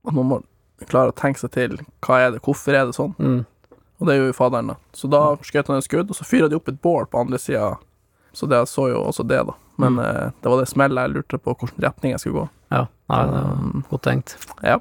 At 0.03 0.13
man 0.17 0.27
må 0.27 0.41
klare 0.89 1.13
å 1.13 1.15
tenke 1.15 1.39
seg 1.39 1.53
til 1.55 1.77
hva 2.03 2.19
er 2.19 2.31
det, 2.35 2.41
hvorfor 2.43 2.75
er 2.75 2.89
det 2.89 2.97
sånn? 2.97 3.15
Mm. 3.21 3.45
Og 4.01 4.07
det 4.09 4.15
gjorde 4.17 4.31
jo 4.31 4.37
faderen, 4.37 4.67
da. 4.73 4.75
Så 4.97 5.07
da 5.13 5.19
skjøt 5.45 5.67
han 5.69 5.77
et 5.77 5.85
skudd, 5.85 6.09
og 6.09 6.17
så 6.17 6.25
fyra 6.25 6.49
de 6.49 6.57
opp 6.57 6.67
et 6.71 6.81
bål 6.81 7.05
på 7.11 7.19
andre 7.21 7.37
sida. 7.37 7.75
Så 8.33 8.47
det 8.49 8.63
så 8.71 8.87
jo 8.89 9.03
også 9.05 9.27
det, 9.27 9.43
da. 9.45 9.53
Men 9.77 9.93
Mm. 9.93 9.99
eh, 10.05 10.31
det 10.41 10.49
var 10.51 10.57
det 10.59 10.67
smellet 10.69 11.01
jeg 11.05 11.13
lurte 11.15 11.37
på 11.37 11.53
hvilken 11.55 11.83
retning 11.83 12.11
jeg 12.13 12.19
skulle 12.19 12.39
gå. 12.41 12.49
Ja, 12.71 12.85
nei, 13.09 13.25
det 13.25 13.31
var 13.33 13.51
Um, 13.61 13.83
godt 13.91 14.01
tenkt. 14.03 14.37
ja. 14.63 14.79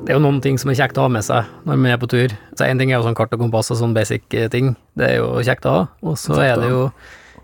Det 0.00 0.14
er 0.14 0.18
jo 0.18 0.22
noen 0.24 0.40
ting 0.42 0.56
som 0.58 0.70
er 0.72 0.78
kjekt 0.78 0.96
å 0.98 1.04
ha 1.04 1.10
med 1.12 1.22
seg 1.22 1.46
når 1.68 1.76
man 1.78 1.92
er 1.92 1.98
på 2.00 2.08
tur. 2.10 2.32
Så 2.58 2.66
En 2.66 2.78
ting 2.80 2.90
er 2.90 2.98
jo 2.98 3.04
sånn 3.06 3.14
kart 3.18 3.32
og 3.36 3.42
kompass 3.44 3.70
og 3.70 3.78
sånn 3.78 3.92
basic 3.94 4.24
eh, 4.34 4.48
ting, 4.50 4.72
det 4.98 5.06
er 5.12 5.16
jo 5.20 5.28
kjekt 5.46 5.68
å 5.70 5.74
ha. 5.76 5.82
Og 6.02 6.16
så 6.18 6.38
er 6.42 6.56
det 6.58 6.70
jo 6.72 6.86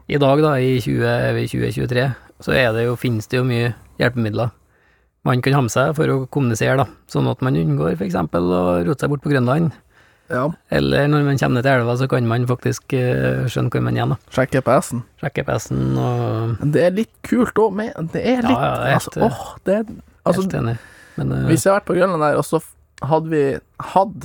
i 0.09 0.18
dag, 0.22 0.40
da, 0.42 0.55
i 0.62 0.79
20, 0.83 1.05
er 1.07 1.35
vi 1.37 1.44
i 1.44 1.50
2023, 1.52 2.07
så 2.42 2.55
er 2.57 2.72
det 2.74 2.87
jo, 2.88 2.96
finnes 2.98 3.29
det 3.31 3.38
jo 3.40 3.44
mye 3.46 3.72
hjelpemidler 4.00 4.50
man 5.26 5.42
kan 5.44 5.56
ha 5.56 5.64
med 5.66 5.72
seg 5.74 5.92
for 5.98 6.12
å 6.12 6.20
kommunisere, 6.32 6.78
da. 6.80 6.86
Sånn 7.10 7.26
at 7.30 7.42
man 7.44 7.58
unngår 7.58 7.96
f.eks. 7.98 8.14
å 8.16 8.62
rote 8.86 9.02
seg 9.04 9.12
bort 9.12 9.24
på 9.24 9.32
Grønland. 9.34 9.72
ja. 10.32 10.44
Eller 10.74 11.06
når 11.10 11.22
man 11.26 11.38
kommer 11.38 11.58
ned 11.60 11.66
til 11.66 11.72
elva, 11.80 11.96
så 12.00 12.08
kan 12.10 12.26
man 12.30 12.46
faktisk 12.50 12.94
eh, 12.98 13.44
skjønne 13.50 13.70
hvor 13.74 13.84
man 13.86 13.98
er 14.00 14.10
da. 14.14 14.18
Sjekk 14.34 14.56
GPS-en. 14.56 15.02
Sjekke 15.22 15.44
GPS-en 15.44 15.98
og 16.02 16.64
det 16.74 16.82
er 16.88 16.96
litt 16.96 17.12
kult 17.26 17.58
òg, 17.62 17.74
men 17.78 18.10
Det 18.14 18.22
er 18.22 18.42
litt 18.46 18.54
ja, 18.56 18.70
ja, 18.72 18.96
helt, 18.96 19.10
altså, 19.12 19.28
åh, 19.28 19.56
det 19.68 19.80
er 19.80 19.84
Altså, 20.26 20.42
Helt 20.42 20.56
enig. 20.58 20.76
Men 21.16 21.30
uh, 21.32 21.44
hvis 21.46 21.62
jeg 21.64 21.70
har 21.70 21.78
vært 21.78 21.86
på 21.92 21.94
Grønland 21.96 22.24
der, 22.26 22.38
og 22.40 22.44
så 22.48 22.58
hadde 23.06 23.30
vi 23.30 23.42
hatt 23.92 24.24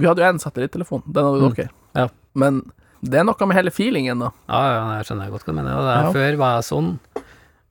Vi 0.00 0.06
hadde 0.08 0.22
jo 0.24 0.30
én 0.30 0.40
satellittelefon, 0.40 1.02
den 1.06 1.28
hadde 1.28 1.50
Mm. 1.52 1.74
Ja. 1.98 2.06
Men 2.34 2.62
det 3.04 3.18
er 3.20 3.26
noe 3.28 3.46
med 3.50 3.58
hele 3.58 3.72
feelingen, 3.74 4.22
da. 4.22 4.30
Ja, 4.48 4.60
ja, 4.72 4.82
jeg 4.96 5.08
skjønner 5.10 5.32
godt 5.34 5.44
hva 5.44 5.52
du 5.52 5.58
mener. 5.58 5.88
Er. 5.92 6.08
Før 6.14 6.36
var 6.40 6.54
jeg 6.56 6.66
sånn, 6.70 6.88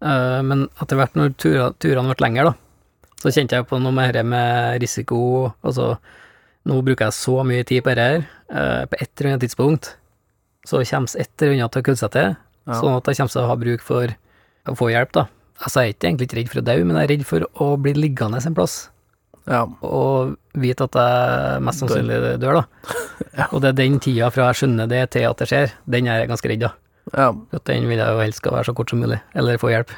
uh, 0.05 0.41
men 0.45 0.67
etter 0.83 0.99
hvert 0.99 1.15
når 1.17 1.33
turene 1.41 2.11
ble 2.13 2.25
lengre, 2.27 2.51
da, 2.51 2.53
så 3.21 3.29
kjente 3.33 3.57
jeg 3.59 3.67
på 3.69 3.77
noe 3.81 3.93
med 3.93 4.13
dette 4.15 4.25
med 4.25 4.79
risiko. 4.81 5.19
Altså, 5.63 5.91
nå 6.65 6.79
bruker 6.85 7.07
jeg 7.09 7.17
så 7.17 7.41
mye 7.45 7.65
tid 7.69 7.83
på 7.85 7.93
dette 7.93 8.07
her. 8.07 8.23
eh, 8.51 8.85
på 8.89 8.97
et 8.99 9.09
eller 9.21 9.31
annet 9.35 9.43
tidspunkt 9.45 9.93
så 10.67 10.81
kommer 10.85 11.15
et 11.21 11.41
eller 11.41 11.53
annet 11.57 11.71
til 11.73 11.81
å 11.81 11.85
kødde 11.87 12.01
seg 12.01 12.11
til, 12.11 12.35
Ja. 12.67 12.73
sånn 12.77 12.97
at 12.97 13.05
jeg 13.09 13.17
kommer 13.17 13.31
til 13.31 13.41
å 13.41 13.47
ha 13.47 13.55
bruk 13.55 13.81
for 13.81 14.07
å 14.67 14.75
få 14.77 14.89
hjelp, 14.91 15.11
da. 15.13 15.23
Altså, 15.63 15.81
jeg 15.81 15.89
er 15.89 15.93
ikke 15.93 16.07
egentlig 16.09 16.27
ikke 16.27 16.37
redd 16.39 16.49
for 16.51 16.61
å 16.61 16.65
dø, 16.65 16.75
men 16.85 16.97
jeg 16.97 17.03
er 17.03 17.13
redd 17.15 17.25
for 17.25 17.39
å 17.61 17.81
bli 17.81 17.93
liggende 17.93 18.45
en 18.45 18.53
plass 18.55 18.89
Ja. 19.47 19.65
og 19.81 20.37
vite 20.53 20.81
at 20.85 20.91
jeg 20.93 21.61
mest 21.65 21.79
sannsynlig 21.81 22.39
dør, 22.39 22.61
da. 22.61 22.65
Ja. 23.37 23.47
Og 23.53 23.61
det 23.61 23.69
er 23.69 23.77
den 23.79 23.99
tida 23.99 24.29
fra 24.29 24.51
jeg 24.51 24.59
skjønner 24.67 24.87
det 24.89 25.11
til 25.11 25.23
at 25.29 25.37
det 25.37 25.47
skjer, 25.47 25.71
den 25.89 26.07
er 26.07 26.19
jeg 26.19 26.29
ganske 26.29 26.49
redd, 26.49 26.59
da. 26.59 26.71
Ja. 27.17 27.29
At 27.51 27.65
den 27.67 27.87
vil 27.89 27.99
jeg 27.99 28.07
jo 28.15 28.21
helst 28.23 28.41
skal 28.41 28.55
være 28.55 28.69
så 28.69 28.75
kort 28.77 28.91
som 28.93 29.01
mulig, 29.03 29.19
eller 29.37 29.59
få 29.61 29.71
hjelp. 29.73 29.91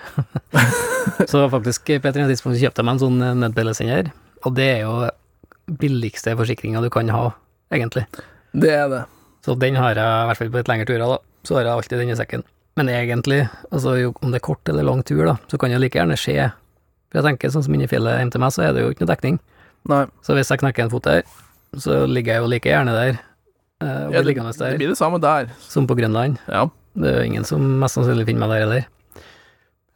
så 1.31 1.43
faktisk, 1.51 1.85
på 1.85 1.97
et 1.99 2.05
eller 2.09 2.25
annet 2.25 2.35
tidspunkt 2.35 2.61
kjøpte 2.61 2.81
jeg 2.81 2.87
meg 2.87 2.95
en 2.97 3.03
sånn 3.03 3.19
eh, 3.25 3.35
nødbellesender, 3.43 4.09
og 4.43 4.55
det 4.57 4.69
er 4.77 4.81
jo 4.85 4.95
billigste 5.79 6.33
forsikringa 6.39 6.81
du 6.83 6.89
kan 6.93 7.11
ha, 7.13 7.29
egentlig. 7.73 8.07
Det 8.53 8.73
er 8.73 8.89
det. 8.91 9.03
Så 9.45 9.55
den 9.59 9.77
har 9.79 9.95
jeg, 9.97 10.03
i 10.03 10.27
hvert 10.29 10.39
fall 10.39 10.51
på 10.53 10.61
et 10.61 10.71
lengre 10.71 10.87
turer, 10.89 11.05
da, 11.05 11.19
så 11.43 11.57
har 11.57 11.67
jeg 11.67 11.75
alltid 11.77 12.03
den 12.03 12.13
i 12.13 12.19
sekken. 12.19 12.45
Men 12.79 12.89
egentlig, 12.89 13.43
altså 13.69 13.95
om 14.09 14.33
det 14.33 14.39
er 14.39 14.45
kort 14.47 14.69
eller 14.69 14.85
lang 14.87 15.03
tur, 15.05 15.23
da, 15.27 15.37
så 15.51 15.59
kan 15.61 15.73
det 15.73 15.81
like 15.83 15.99
gjerne 15.99 16.17
skje. 16.17 16.49
For 17.11 17.19
jeg 17.19 17.27
tenker, 17.27 17.51
sånn 17.53 17.65
som 17.67 17.75
inne 17.75 17.85
i 17.85 17.91
fjellet 17.91 18.17
hjemme 18.17 18.33
til 18.33 18.41
meg, 18.41 18.53
så 18.55 18.63
er 18.65 18.73
det 18.73 18.85
jo 18.85 18.93
ikke 18.93 19.05
noe 19.05 19.11
dekning. 19.11 19.41
Nei. 19.91 20.05
Så 20.25 20.33
hvis 20.37 20.49
jeg 20.49 20.61
knekker 20.63 20.87
en 20.87 20.93
fot 20.93 21.05
der, 21.05 21.27
så 21.77 22.03
ligger 22.09 22.37
jeg 22.37 22.45
jo 22.45 22.49
like 22.49 22.71
gjerne 22.71 22.95
der, 22.95 23.19
eh, 23.83 24.05
Ja, 24.13 24.23
det, 24.23 24.33
det 24.33 24.77
blir 24.79 24.89
det 24.89 24.97
samme 24.97 25.19
der. 25.21 25.51
som 25.59 25.85
på 25.85 25.97
Grønland. 25.99 26.39
Ja. 26.47 26.69
Det 26.95 27.09
er 27.09 27.17
jo 27.23 27.29
ingen 27.31 27.43
som 27.47 27.63
mest 27.81 27.97
sannsynlig 27.97 28.25
finner 28.29 28.45
meg 28.47 28.49
der 28.53 28.63
heller. 28.67 28.85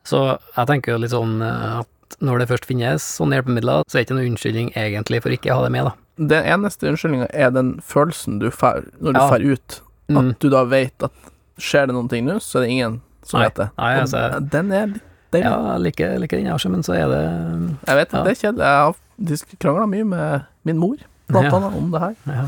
Så 0.07 0.21
jeg 0.55 0.67
tenker 0.69 0.93
jo 0.95 1.01
litt 1.03 1.11
sånn 1.13 1.41
eh, 1.43 1.79
at 1.81 2.17
når 2.23 2.39
det 2.39 2.47
først 2.49 2.65
finnes 2.69 3.03
sånne 3.19 3.37
hjelpemidler, 3.37 3.83
så 3.85 3.97
er 3.97 4.01
det 4.01 4.05
ikke 4.07 4.17
noe 4.17 4.29
unnskyldning 4.31 4.69
egentlig 4.79 5.19
for 5.25 5.35
ikke 5.35 5.51
å 5.51 5.57
ha 5.59 5.65
det 5.67 5.73
med, 5.75 5.89
da. 5.89 5.93
Den 6.31 6.47
eneste 6.55 6.87
unnskyldninga 6.89 7.27
er 7.35 7.51
den 7.53 7.75
følelsen 7.85 8.39
du 8.41 8.47
får 8.49 8.87
når 9.03 9.13
du 9.13 9.19
Ja. 9.19 9.27
får 9.29 9.43
ut. 9.51 9.81
Mm. 10.09 10.17
At 10.31 10.39
du 10.39 10.49
da 10.49 10.63
vet 10.63 11.03
at 11.03 11.11
skjer 11.59 11.87
det 11.87 11.93
noen 11.97 12.07
ting 12.09 12.25
nå, 12.25 12.39
så 12.39 12.59
er 12.59 12.61
det 12.65 12.71
ingen 12.71 13.01
som 13.23 13.39
Nei. 13.41 13.47
vet 13.49 13.55
det. 13.55 13.69
Nei, 13.77 13.93
altså- 13.99 14.49
den 14.49 14.71
er 14.71 14.87
litt 14.87 15.01
deilig. 15.31 15.43
Ja, 15.43 15.73
jeg 15.73 15.81
liker, 15.81 16.19
liker 16.19 16.37
den, 16.37 16.47
også, 16.47 16.71
men 16.71 16.81
så 16.83 16.93
er 16.95 17.07
det 17.11 17.77
Jeg 17.87 17.95
vet 17.95 18.11
Ja. 18.13 18.23
det 18.23 18.31
er 18.31 18.41
kjedelig. 18.41 18.63
Jeg 18.63 19.43
har 19.51 19.57
krangla 19.59 19.87
mye 19.89 20.03
med 20.05 20.45
min 20.63 20.77
mor, 20.77 20.95
blant 21.27 21.45
Ja. 21.45 21.51
annet, 21.59 21.75
om 21.77 21.91
det 21.91 21.99
her. 21.99 22.15
ja. 22.25 22.47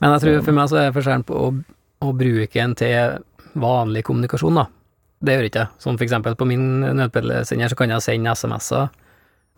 Men 0.00 0.18
jeg 0.18 0.20
tror 0.20 0.44
for 0.44 0.52
meg 0.52 0.68
så 0.68 0.76
er 0.78 0.92
forskjellen 0.92 1.24
på 1.24 1.34
å, 1.34 1.64
å 2.02 2.12
bruke 2.16 2.56
en 2.56 2.74
til 2.74 3.18
vanlig 3.54 4.04
kommunikasjon, 4.04 4.54
da. 4.54 4.66
Det 5.22 5.36
gjør 5.36 5.46
ikke 5.48 5.60
jeg. 5.62 5.68
Som 5.78 5.96
for 5.98 6.04
eksempel 6.06 6.34
på 6.38 6.46
min 6.50 6.64
nødpellesender 6.98 7.68
så 7.70 7.76
kan 7.78 7.90
jeg 7.94 8.02
sende 8.02 8.32
SMS-er. 8.34 8.88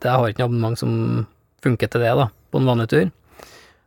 Jeg 0.05 0.13
har 0.13 0.29
ikke 0.29 0.43
noe 0.43 0.51
abonnement 0.51 0.79
som 0.79 1.27
funker 1.65 1.89
til 1.89 2.03
det, 2.05 2.11
da, 2.19 2.27
på 2.53 2.61
en 2.61 2.67
vanlig 2.69 2.89
tur. 2.93 3.07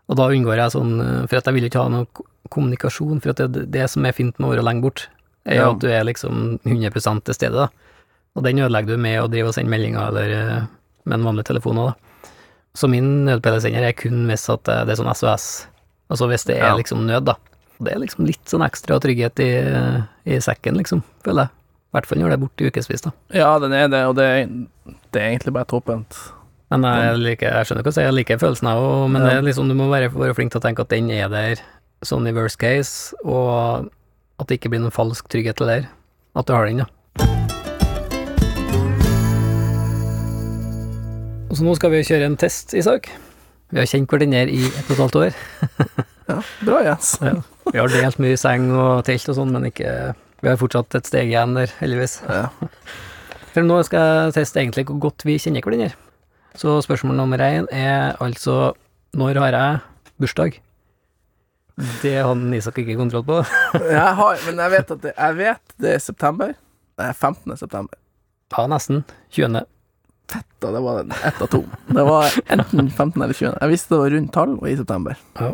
Og 0.10 0.16
da 0.18 0.30
unngår 0.32 0.58
jeg 0.58 0.74
sånn, 0.74 0.94
for 1.28 1.38
at 1.38 1.46
jeg 1.46 1.54
vil 1.54 1.68
ikke 1.68 1.84
ha 1.84 1.90
noe 1.94 2.08
kommunikasjon, 2.50 3.20
for 3.22 3.34
at 3.36 3.44
det, 3.54 3.66
det 3.76 3.86
som 3.92 4.06
er 4.08 4.16
fint 4.16 4.38
med 4.40 4.48
å 4.48 4.54
være 4.56 4.64
lenge 4.66 4.82
bort, 4.82 5.08
er 5.46 5.56
Ja. 5.62 5.70
at 5.72 5.80
du 5.80 5.88
er 5.92 6.04
liksom 6.04 6.60
100 6.66 7.22
til 7.24 7.34
stede, 7.36 7.54
da. 7.54 7.68
Og 8.36 8.44
den 8.44 8.58
ødelegger 8.60 8.96
du 8.96 8.98
med 8.98 9.20
å 9.22 9.28
drive 9.30 9.48
og 9.52 9.54
sende 9.54 9.70
meldinger 9.70 10.08
eller 10.10 10.32
eh, 10.32 10.66
med 11.06 11.20
en 11.20 11.26
vanlig 11.26 11.46
telefon 11.46 11.78
òg, 11.78 11.92
da. 11.94 12.32
Så 12.78 12.90
min 12.90 13.26
nødpellesender 13.26 13.84
er 13.88 13.94
kun 13.98 14.26
hvis 14.28 14.50
at 14.54 14.64
det 14.64 14.86
det 14.88 14.94
er 14.96 15.04
sånn 15.04 15.14
SOS, 15.16 15.68
altså 16.10 16.28
hvis 16.30 16.46
det 16.46 16.58
er 16.58 16.68
Ja. 16.72 16.76
liksom 16.78 17.06
nød, 17.06 17.26
da. 17.26 17.36
Det 17.80 17.92
er 17.94 18.00
liksom 18.02 18.26
litt 18.26 18.42
sånn 18.50 18.64
ekstra 18.66 18.98
trygghet 19.04 19.40
i, 19.44 19.50
i 20.34 20.40
sekken, 20.42 20.80
liksom, 20.80 21.04
føler 21.26 21.46
jeg. 21.48 21.54
I 21.88 21.96
hvert 21.98 22.08
fall 22.10 22.20
når 22.20 22.32
det 22.34 22.36
er 22.38 22.42
borte 22.42 22.66
i 22.66 22.72
ukevis, 22.72 23.04
da. 23.06 23.12
Ja, 23.38 23.52
den 23.64 23.74
er 23.78 23.88
det, 23.94 24.02
og 24.10 24.16
det 24.18 24.26
er, 24.26 24.50
det 25.14 25.22
er 25.22 25.28
egentlig 25.32 25.54
bare 25.56 25.70
toppent. 25.70 26.18
Men 26.74 26.84
jeg, 26.84 27.20
liker, 27.24 27.54
jeg 27.54 27.70
skjønner 27.70 27.86
hva 27.86 27.92
du 27.94 27.96
sier, 27.96 28.08
jeg 28.10 28.16
liker 28.18 28.42
følelsen 28.42 28.68
av 28.68 28.82
òg, 28.84 29.06
men 29.14 29.22
Ja. 29.22 29.28
det 29.30 29.36
er 29.38 29.46
liksom, 29.48 29.70
du 29.72 29.76
må 29.80 29.88
være, 29.94 30.10
være 30.12 30.36
flink 30.36 30.52
til 30.52 30.60
å 30.60 30.66
tenke 30.66 30.84
at 30.84 30.92
den 30.92 31.08
er 31.16 31.30
der 31.32 31.62
sånn 32.06 32.28
i 32.28 32.34
worst 32.36 32.60
case, 32.60 33.16
og 33.24 33.88
at 34.42 34.50
det 34.50 34.58
ikke 34.60 34.74
blir 34.74 34.84
noen 34.84 34.92
falsk 34.94 35.30
trygghet 35.32 35.58
til 35.62 35.70
der. 35.72 35.88
At 36.38 36.46
du 36.50 36.54
har 36.54 36.68
den, 36.68 36.84
da. 36.84 36.90
Så 41.56 41.64
nå 41.66 41.74
skal 41.80 41.94
vi 41.96 42.04
kjøre 42.06 42.28
en 42.28 42.36
test, 42.38 42.74
Isak. 42.78 43.08
Vi 43.72 43.80
har 43.80 43.88
kjent 43.90 44.12
hverandre 44.12 44.44
i 44.52 44.60
et 44.68 44.90
og 44.92 44.94
et 44.94 45.00
halvt 45.02 45.16
år. 45.24 45.38
Ja, 46.28 46.42
bra, 46.68 46.82
Jens. 46.84 47.14
Ja. 47.24 47.38
Vi 47.74 47.80
har 47.82 47.92
delt 47.92 48.20
mye 48.24 48.38
seng 48.40 48.70
og 48.72 49.04
telt 49.08 49.30
og 49.32 49.38
sånn, 49.38 49.54
men 49.56 49.70
ikke 49.72 49.94
Vi 50.44 50.50
har 50.52 50.60
fortsatt 50.62 50.96
et 51.00 51.08
steg 51.10 51.32
igjen 51.32 51.56
der, 51.58 51.72
heldigvis. 51.82 52.20
Ja. 52.30 52.48
For 53.54 53.66
nå 53.66 53.80
skal 53.88 54.04
jeg 54.28 54.36
teste 54.38 54.62
egentlig 54.62 54.86
hvor 54.90 55.00
godt 55.08 55.26
vi 55.26 55.40
kjenner 55.42 55.66
hverandre. 55.66 55.92
Så 56.58 56.76
spørsmål 56.86 57.18
nummer 57.18 57.42
én 57.42 57.66
er 57.74 58.16
altså 58.22 58.74
når 59.18 59.40
har 59.42 59.56
jeg 59.56 59.80
bursdag? 60.22 60.60
Det 62.02 62.16
hadde 62.26 62.58
Isak 62.58 62.78
ikke 62.82 62.96
kontroll 62.98 63.24
på. 63.26 63.38
Jeg 63.94 64.14
har, 64.18 64.40
men 64.48 64.58
jeg 64.64 64.72
vet 64.74 64.92
at 64.96 65.02
det, 65.04 65.12
jeg 65.14 65.36
vet 65.38 65.76
det 65.78 65.92
er 65.94 66.00
september. 66.02 66.54
Det 66.98 67.06
er 67.06 67.14
15. 67.14 67.54
september. 67.60 68.00
Ja, 68.56 68.64
nesten. 68.72 69.04
20. 69.38 69.62
Fett, 70.34 70.48
Da 70.64 70.72
det 70.74 70.82
var 70.82 71.04
ett 71.06 71.42
av 71.46 71.52
to. 71.54 71.62
Det 71.94 72.06
var 72.08 72.34
enten 72.50 72.90
15. 72.90 73.22
eller 73.22 73.38
20. 73.38 73.54
Jeg 73.62 73.70
visste 73.76 73.94
det 73.94 74.00
var 74.02 74.16
rundt 74.16 74.34
tall 74.34 74.56
og 74.58 74.66
i 74.72 74.74
september. 74.80 75.22
Ja, 75.38 75.52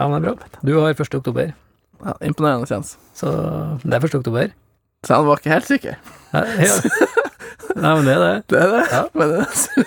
men 0.00 0.22
det 0.24 0.30
er 0.32 0.36
bra. 0.38 0.48
Du 0.64 0.72
har 0.80 0.94
1. 0.94 1.14
oktober, 1.20 1.52
Ja, 2.02 2.12
imponerende 2.26 2.66
kjens. 2.66 2.96
så 3.14 3.30
det 3.84 3.94
er 3.94 4.06
1. 4.08 4.14
oktober. 4.18 4.52
Så 5.06 5.14
han 5.18 5.26
var 5.26 5.38
ikke 5.38 5.52
helt 5.52 5.68
sikker. 5.68 5.96
Ja, 6.32 6.42
ja. 6.62 6.76
Nei, 7.76 7.92
men 7.96 8.04
det 8.06 8.14
er 8.14 8.22
det. 8.22 8.32
Det 8.52 8.58
er 8.62 8.70
det. 8.72 8.82
Ja. 8.92 9.02
Men 9.14 9.32
det 9.36 9.86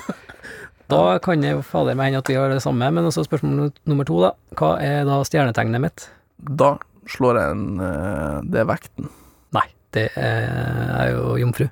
Da 0.91 0.99
kan 1.23 1.41
det 1.41 1.51
jo 1.55 1.61
fader 1.65 1.95
meg 1.97 2.11
hende 2.11 2.19
at 2.21 2.29
vi 2.29 2.35
har 2.37 2.51
det 2.53 2.61
samme, 2.61 2.87
men 2.93 3.07
også 3.09 3.23
spørsmål 3.25 3.71
nummer 3.89 4.05
to, 4.05 4.19
da. 4.21 4.31
Hva 4.59 4.75
er 4.83 5.05
da 5.07 5.19
stjernetegnet 5.25 5.81
mitt? 5.81 6.05
Da 6.37 6.75
slår 7.09 7.39
jeg 7.39 7.55
en 7.55 7.65
eh, 7.81 8.37
Det 8.51 8.61
er 8.61 8.69
vekten. 8.69 9.09
Nei, 9.55 9.65
det 9.97 10.07
er 10.19 11.11
jo 11.15 11.35
jomfru. 11.41 11.67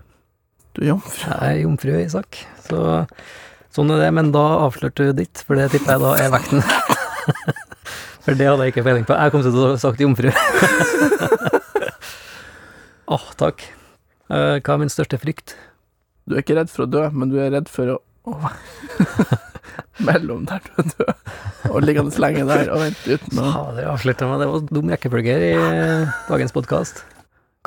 Du 0.74 0.82
er 0.82 0.90
jomfru. 0.94 1.20
Jeg 1.30 1.38
er 1.60 1.62
jomfru, 1.64 1.94
Isak. 2.02 2.40
Så 2.66 2.80
sånn 3.74 3.92
er 3.94 4.02
det, 4.06 4.12
men 4.18 4.32
da 4.34 4.44
avslørte 4.66 5.12
du 5.12 5.14
ditt, 5.22 5.44
for 5.46 5.60
det 5.60 5.70
tipper 5.76 5.94
jeg 5.96 6.04
da 6.04 6.16
er 6.24 6.34
vekten. 6.34 6.64
for 8.24 8.40
det 8.40 8.48
hadde 8.48 8.66
jeg 8.66 8.74
ikke 8.74 8.86
peiling 8.86 9.08
på. 9.08 9.16
Jeg 9.20 9.34
kom 9.34 9.44
til 9.44 9.60
å 9.60 9.70
ha 9.74 9.80
sagt 9.82 10.04
jomfru. 10.04 10.32
Åh, 13.14 13.26
takk. 13.40 13.66
Uh, 14.32 14.60
hva 14.64 14.76
er 14.76 14.82
min 14.82 14.92
største 14.92 15.20
frykt? 15.22 15.56
Du 16.24 16.38
er 16.38 16.44
ikke 16.44 16.56
redd 16.56 16.72
for 16.72 16.86
å 16.86 16.90
dø, 16.90 17.04
men 17.12 17.34
du 17.34 17.38
er 17.44 17.52
redd 17.54 17.68
for 17.72 17.98
å 17.98 18.00
oh. 18.32 18.48
Mellom 20.08 20.46
der 20.48 20.64
du 20.64 20.80
er 20.80 20.88
død, 20.90 21.12
og 21.70 21.84
liggende 21.84 22.22
lenge 22.24 22.46
der 22.48 22.72
og 22.74 22.82
vente 22.82 23.18
uten 23.18 23.42
å 23.42 23.46
Ja, 23.46 23.62
det 23.76 23.86
avslørte 23.92 24.30
meg. 24.30 24.42
Det 24.42 24.50
var 24.50 24.66
dum 24.72 24.92
rekkefølge 24.94 25.36
i 25.50 25.52
dagens 26.30 26.56
podkast. 26.56 27.04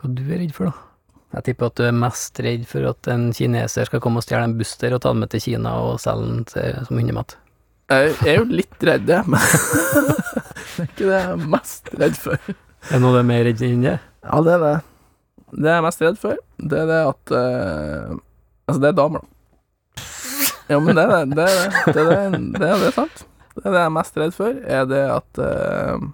Hva 0.01 0.11
du 0.11 0.25
er 0.25 0.42
redd 0.42 0.55
for, 0.57 0.73
da? 0.73 0.83
Jeg 1.37 1.51
tipper 1.51 1.69
at 1.69 1.79
du 1.79 1.85
er 1.85 1.97
mest 1.97 2.40
redd 2.40 2.64
for 2.71 2.88
at 2.88 3.11
en 3.12 3.29
kineser 3.37 3.88
skal 3.88 4.03
komme 4.03 4.23
og 4.23 4.27
stjele 4.27 4.49
en 4.49 4.59
buster 4.59 4.97
og 4.97 5.03
ta 5.05 5.12
den 5.12 5.25
med 5.25 5.35
til 5.35 5.45
Kina 5.51 5.77
og 5.85 6.01
selge 6.01 6.33
den 6.33 6.87
som 6.88 6.97
hundemat. 6.97 7.37
Jeg 7.87 8.14
er 8.27 8.40
jo 8.40 8.46
litt 8.51 8.83
redd, 8.83 9.07
jeg, 9.07 9.22
men 9.31 9.38
det 10.75 10.83
er 10.83 10.88
ikke 10.88 11.05
det 11.07 11.12
jeg 11.12 11.27
er 11.31 11.44
mest 11.53 11.90
redd 11.94 12.16
for. 12.18 12.49
Er 12.51 12.96
det 12.96 12.99
noe 13.05 13.14
du 13.14 13.18
er 13.20 13.29
mer 13.29 13.44
redd 13.46 13.62
enn 13.62 13.85
det? 13.85 13.92
Ja, 14.27 14.40
det 14.42 14.57
er 14.57 14.64
det. 14.64 14.72
Det 15.53 15.70
jeg 15.70 15.77
er 15.77 15.85
mest 15.87 16.03
redd 16.03 16.18
for, 16.18 16.40
det 16.59 16.81
er 16.83 16.88
det 16.90 16.99
at 17.07 17.33
uh, 17.37 18.16
Altså, 18.66 18.81
det 18.83 18.88
er 18.88 18.96
damer, 18.99 19.22
da. 19.22 20.03
Ja, 20.66 20.81
men 20.83 20.99
det 20.99 21.05
er 21.05 21.12
det. 21.14 21.20
Det 21.31 21.44
er 21.46 21.53
det. 21.55 21.92
Det 21.94 22.03
er, 22.03 22.33
det, 22.35 22.40
det, 22.59 22.70
er 22.72 22.81
det 22.83 22.90
sant. 22.96 23.22
Det 23.55 23.62
er 23.62 23.70
det 23.70 23.79
jeg 23.79 23.87
er 23.87 23.94
mest 23.94 24.18
redd 24.18 24.35
for, 24.35 24.59
er 24.79 24.88
det 24.90 25.05
at 25.14 25.40
uh, 25.46 26.09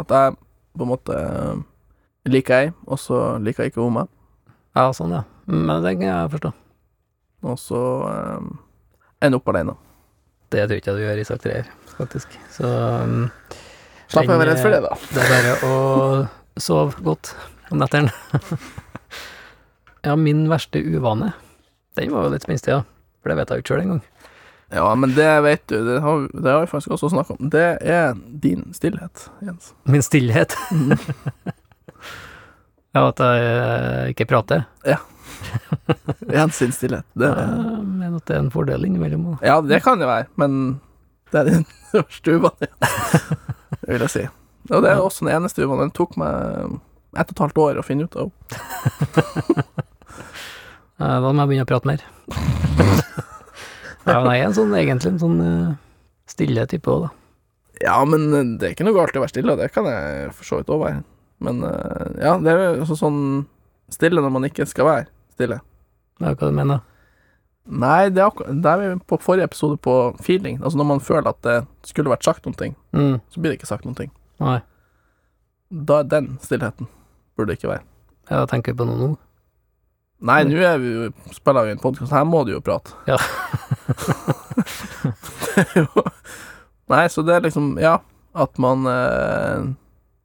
At 0.00 0.16
jeg 0.16 0.38
på 0.78 0.86
en 0.86 0.88
måte 0.88 1.12
eh, 1.18 1.60
liker 2.30 2.54
ei, 2.54 2.72
og 2.86 2.96
så 3.02 3.36
liker 3.42 3.68
ikke 3.68 3.82
hun 3.82 3.98
meg. 3.98 4.10
Ja, 4.78 4.86
sånn, 4.96 5.12
ja. 5.12 5.24
Men 5.50 5.82
det 5.84 5.96
kan 5.98 6.06
jeg 6.06 6.32
forstå. 6.38 6.52
Og 7.50 7.58
så 7.60 7.84
uh, 8.06 8.50
ender 9.20 9.42
opp 9.42 9.50
alene. 9.52 9.74
Det 10.50 10.64
tror 10.64 10.74
jeg 10.74 10.82
ikke 10.82 10.96
du 10.96 11.02
gjør 11.04 11.20
i 11.22 11.26
sak 11.28 11.42
3, 11.44 11.58
faktisk. 11.94 12.38
Så 12.50 12.66
um, 12.66 13.28
Slapp 14.10 14.26
å 14.26 14.38
være 14.40 14.50
redd 14.50 14.62
for 14.64 14.74
det, 14.74 14.80
da. 14.82 14.96
Det 15.14 15.22
er 15.22 15.30
bare 15.30 15.52
å 15.66 15.74
sove 16.60 17.04
godt 17.06 17.34
om 17.70 17.78
nettene. 17.78 18.10
ja, 20.06 20.16
min 20.18 20.48
verste 20.50 20.82
uvane. 20.82 21.30
Den 21.98 22.10
var 22.14 22.26
jo 22.26 22.32
litt 22.34 22.46
spenstig, 22.46 22.74
ja. 22.74 22.82
For 23.20 23.30
det 23.30 23.38
vet 23.38 23.52
jeg 23.52 23.60
jo 23.60 23.64
ikke 23.64 23.74
sjøl 23.74 23.84
engang. 23.84 24.02
Ja, 24.70 24.90
men 24.94 25.14
det 25.16 25.30
vet 25.42 25.64
du, 25.70 25.80
det 25.86 25.96
har, 26.02 26.26
det 26.30 26.50
har 26.50 26.60
vi 26.62 26.70
faktisk 26.70 26.94
også 26.94 27.10
snakka 27.14 27.34
om. 27.34 27.50
Det 27.50 27.68
er 27.82 28.12
din 28.42 28.68
stillhet, 28.74 29.26
Jens. 29.42 29.72
Min 29.90 30.02
stillhet. 30.02 30.54
ja, 32.96 33.02
at 33.06 33.22
jeg 33.22 33.46
eh, 33.46 34.10
ikke 34.14 34.26
prater. 34.30 34.66
Ja. 34.86 34.98
sin 36.54 36.72
stillhet. 36.74 37.06
Det, 37.14 37.28
Jeg 37.30 37.84
mener 37.86 38.16
at 38.18 38.26
det 38.28 38.36
er 38.36 38.42
en 38.44 38.50
fordel 38.52 38.84
innimellom. 38.86 39.32
da. 39.32 39.46
ja, 39.46 39.60
det 39.60 39.82
kan 39.84 39.98
det 40.00 40.08
være, 40.10 40.26
men 40.36 40.80
det 41.32 41.40
er 41.40 41.50
din 41.50 41.66
største 41.90 42.36
uvane, 42.36 42.68
det 43.80 43.88
vil 43.88 44.04
jeg 44.06 44.14
si. 44.14 44.24
Og 44.70 44.82
det 44.84 44.90
er 44.92 45.00
også 45.02 45.24
den 45.24 45.34
eneste 45.34 45.64
uvanen. 45.64 45.88
Den 45.88 45.96
tok 45.96 46.16
meg 46.20 46.34
ett 47.18 47.30
og 47.30 47.34
et 47.34 47.42
halvt 47.42 47.58
år 47.62 47.78
å 47.80 47.86
finne 47.86 48.06
ut 48.06 48.16
av. 48.18 48.30
Hva 51.00 51.14
Da 51.24 51.30
må 51.32 51.40
jeg 51.40 51.48
begynne 51.50 51.64
å 51.64 51.70
prate 51.70 51.88
mer. 51.88 52.02
ja, 54.04 54.18
men 54.20 54.28
jeg 54.34 54.42
er 54.42 54.48
en 54.50 54.58
sånn, 54.58 54.74
egentlig 54.76 55.14
en 55.14 55.22
sånn 55.22 55.40
eh, 55.46 55.70
stille 56.30 56.66
type 56.70 56.92
òg, 56.92 57.06
da. 57.06 57.10
Ja, 57.80 57.96
men 58.04 58.28
det 58.60 58.66
er 58.66 58.74
ikke 58.74 58.84
noe 58.84 58.98
galt 58.98 59.16
i 59.16 59.18
å 59.20 59.24
være 59.24 59.32
stille, 59.32 59.56
det 59.56 59.70
kan 59.72 59.88
jeg 59.88 60.34
for 60.36 60.44
så 60.44 60.60
vidt 60.60 60.72
òg 60.74 60.82
være. 60.84 61.00
Men 61.40 61.62
eh, 61.64 62.20
ja, 62.20 62.36
det 62.42 62.52
er 62.52 62.80
jo 62.82 62.96
sånn 62.98 63.20
stille 63.90 64.22
når 64.22 64.32
man 64.34 64.46
ikke 64.48 64.66
skal 64.68 64.88
være 64.88 65.06
stille. 65.34 65.60
Ja, 66.20 66.34
hva 66.34 66.50
du 66.50 66.54
mener 66.54 66.86
Nei, 67.70 68.08
det 68.10 68.22
er 68.24 68.54
Der 68.64 68.72
er 68.72 68.96
vi 68.96 69.04
på 69.06 69.18
forrige 69.22 69.46
episode 69.46 69.76
på 69.78 69.94
feeling. 70.24 70.58
Altså 70.62 70.80
når 70.80 70.88
man 70.88 71.02
føler 71.04 71.28
at 71.30 71.38
det 71.44 71.58
skulle 71.86 72.10
vært 72.10 72.26
sagt 72.26 72.46
noen 72.46 72.56
ting, 72.58 72.74
mm, 72.96 73.20
så 73.30 73.40
blir 73.40 73.52
det 73.52 73.60
ikke 73.60 73.70
sagt 73.70 73.86
noen 73.86 73.98
ting. 73.98 74.10
Nei, 74.40 74.60
Da 75.70 76.00
er 76.00 76.08
den 76.10 76.32
stillheten. 76.42 76.88
Burde 77.36 77.52
det 77.52 77.60
ikke 77.60 77.70
være. 77.70 77.84
Ja, 78.30 78.46
tenker 78.46 78.72
vi 78.72 78.80
på 78.80 78.88
noe 78.88 78.98
nå. 78.98 79.10
Nei, 80.20 80.42
nå 80.44 80.58
er 80.60 80.80
vi 80.82 80.90
jo 80.92 81.06
spiller 81.32 81.68
vi 81.68 81.76
en 81.76 81.80
podkast, 81.80 82.12
her 82.12 82.26
må 82.28 82.42
du 82.44 82.52
jo 82.52 82.60
prate. 82.64 82.92
Ja. 83.08 83.16
det 85.54 85.64
er 85.64 85.78
jo 85.78 85.86
Nei, 86.90 87.04
så 87.08 87.22
det 87.22 87.36
er 87.36 87.44
liksom 87.46 87.78
Ja, 87.80 87.98
at 88.34 88.58
man 88.60 88.84
eh, 88.90 89.70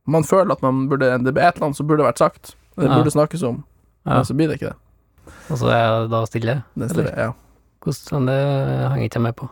Man 0.07 0.23
føler 0.23 0.51
at 0.53 0.61
man 0.61 0.87
burde 0.89 1.07
Det 1.23 1.31
er 1.37 1.47
et 1.49 1.55
eller 1.57 1.65
annet 1.69 1.77
som 1.79 1.87
burde 1.89 2.03
vært 2.05 2.19
sagt. 2.21 2.55
Det 2.75 2.89
burde 2.91 3.11
snakkes 3.13 3.43
om, 3.47 3.63
men 4.05 4.25
så 4.27 4.33
blir 4.35 4.47
det 4.51 4.57
ikke 4.59 4.73
det. 4.73 4.77
Og 5.49 5.57
så 5.57 5.69
er 5.71 5.79
jeg 5.79 6.09
da 6.11 6.19
stille. 6.27 6.55
det 6.75 6.83
er 6.83 6.93
stille, 6.93 7.13
ja. 7.17 7.31
Hvordan 7.85 8.25
det 8.27 8.35
henger 8.91 9.03
ikke 9.07 9.15
jeg 9.19 9.23
med 9.23 9.35
på. 9.39 9.47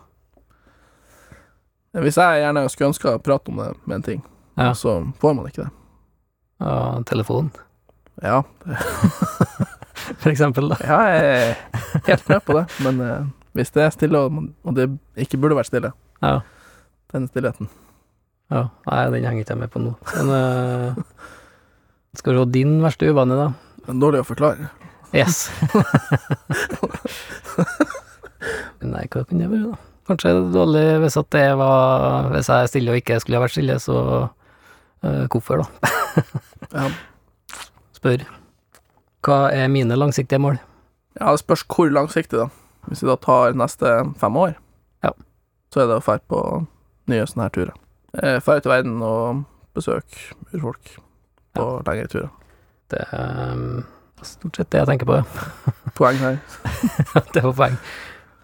Hvis 1.93 2.17
jeg 2.17 2.41
gjerne 2.41 2.63
skulle 2.73 2.89
ønske 2.89 3.11
å 3.13 3.21
prate 3.21 3.49
om 3.53 3.59
det 3.61 3.69
med 3.85 3.95
en 3.99 4.03
ting, 4.03 4.23
Ja. 4.57 4.71
så 4.73 5.13
får 5.21 5.35
man 5.35 5.45
ikke 5.47 5.63
det. 5.63 5.71
Ja, 6.61 7.01
telefon, 7.05 7.51
Ja, 8.21 8.41
for 10.21 10.29
eksempel, 10.29 10.69
da. 10.69 10.75
ja 10.85 10.99
jeg 11.09 11.23
er 11.25 12.01
helt 12.07 12.27
med 12.29 12.43
på 12.45 12.53
det, 12.59 12.65
men 12.85 13.01
eh, 13.01 13.23
hvis 13.57 13.71
det 13.73 13.83
er 13.83 13.89
stille, 13.95 14.19
og 14.63 14.75
det 14.77 14.89
ikke 15.17 15.37
burde 15.41 15.55
vært 15.57 15.71
stille, 15.71 15.91
Ja. 16.21 16.39
den 17.13 17.27
stillheten 17.27 17.69
ja. 18.53 18.63
Nei, 18.87 19.01
den 19.15 19.25
henger 19.27 19.43
ikke 19.43 19.55
jeg 19.55 19.61
med 19.63 19.71
på 19.73 19.81
nå. 19.81 19.93
Men 20.13 20.31
uh, 20.31 21.03
skal 22.17 22.35
vi 22.35 22.43
se 22.43 22.51
din 22.53 22.75
verste 22.83 23.09
uvane, 23.09 23.37
da. 23.39 23.47
Er 23.89 23.99
dårlig 23.99 24.21
å 24.23 24.27
forklare. 24.27 24.69
Yes. 25.13 25.47
Nei, 28.83 29.03
hva 29.07 29.23
kan 29.25 29.39
det 29.39 29.49
være, 29.49 29.71
da? 29.73 29.77
Kanskje 30.09 30.31
dårlig 30.51 30.83
hvis 30.99 31.15
at 31.15 31.29
det 31.31 31.43
var 31.55 32.25
Hvis 32.33 32.49
jeg 32.51 32.65
er 32.65 32.71
stille 32.71 32.91
og 32.91 32.97
ikke 32.99 33.19
skulle 33.23 33.37
ha 33.39 33.43
vært 33.45 33.53
stille, 33.55 33.77
så 33.79 33.97
uh, 34.27 35.23
hvorfor, 35.31 35.63
da? 35.63 35.91
Ja. 36.73 36.87
Spør. 37.93 38.23
Hva 39.23 39.37
er 39.55 39.69
mine 39.71 39.95
langsiktige 39.95 40.41
mål? 40.41 40.57
Ja, 41.19 41.29
det 41.31 41.43
spørs 41.43 41.63
hvor 41.69 41.91
langsiktig, 41.93 42.41
da. 42.41 42.49
Hvis 42.89 43.03
vi 43.03 43.07
da 43.11 43.15
tar 43.21 43.55
neste 43.55 43.93
fem 44.19 44.35
år, 44.39 44.57
Ja. 45.05 45.13
så 45.71 45.83
er 45.83 45.87
det 45.91 45.99
å 46.01 46.03
dra 46.03 46.17
på 46.27 46.39
nye 47.11 47.27
sånne 47.29 47.47
her 47.47 47.53
turer. 47.55 47.73
Eh, 48.17 48.39
Dra 48.45 48.57
ut 48.57 48.67
i 48.67 48.69
verden 48.69 49.01
og 49.01 49.43
besøke 49.73 50.35
urfolk 50.53 50.97
på 51.57 51.65
lengre 51.87 52.09
turer. 52.11 52.29
Det 52.93 53.01
er 53.09 53.53
um, 53.57 53.81
stort 54.21 54.59
sett 54.59 54.69
det 54.73 54.83
jeg 54.83 54.89
tenker 54.91 55.09
på, 55.09 55.17
ja. 55.17 55.47
Poeng 55.97 56.19
her. 56.21 56.37
det 57.33 57.41
var 57.41 57.55
poeng. 57.57 57.77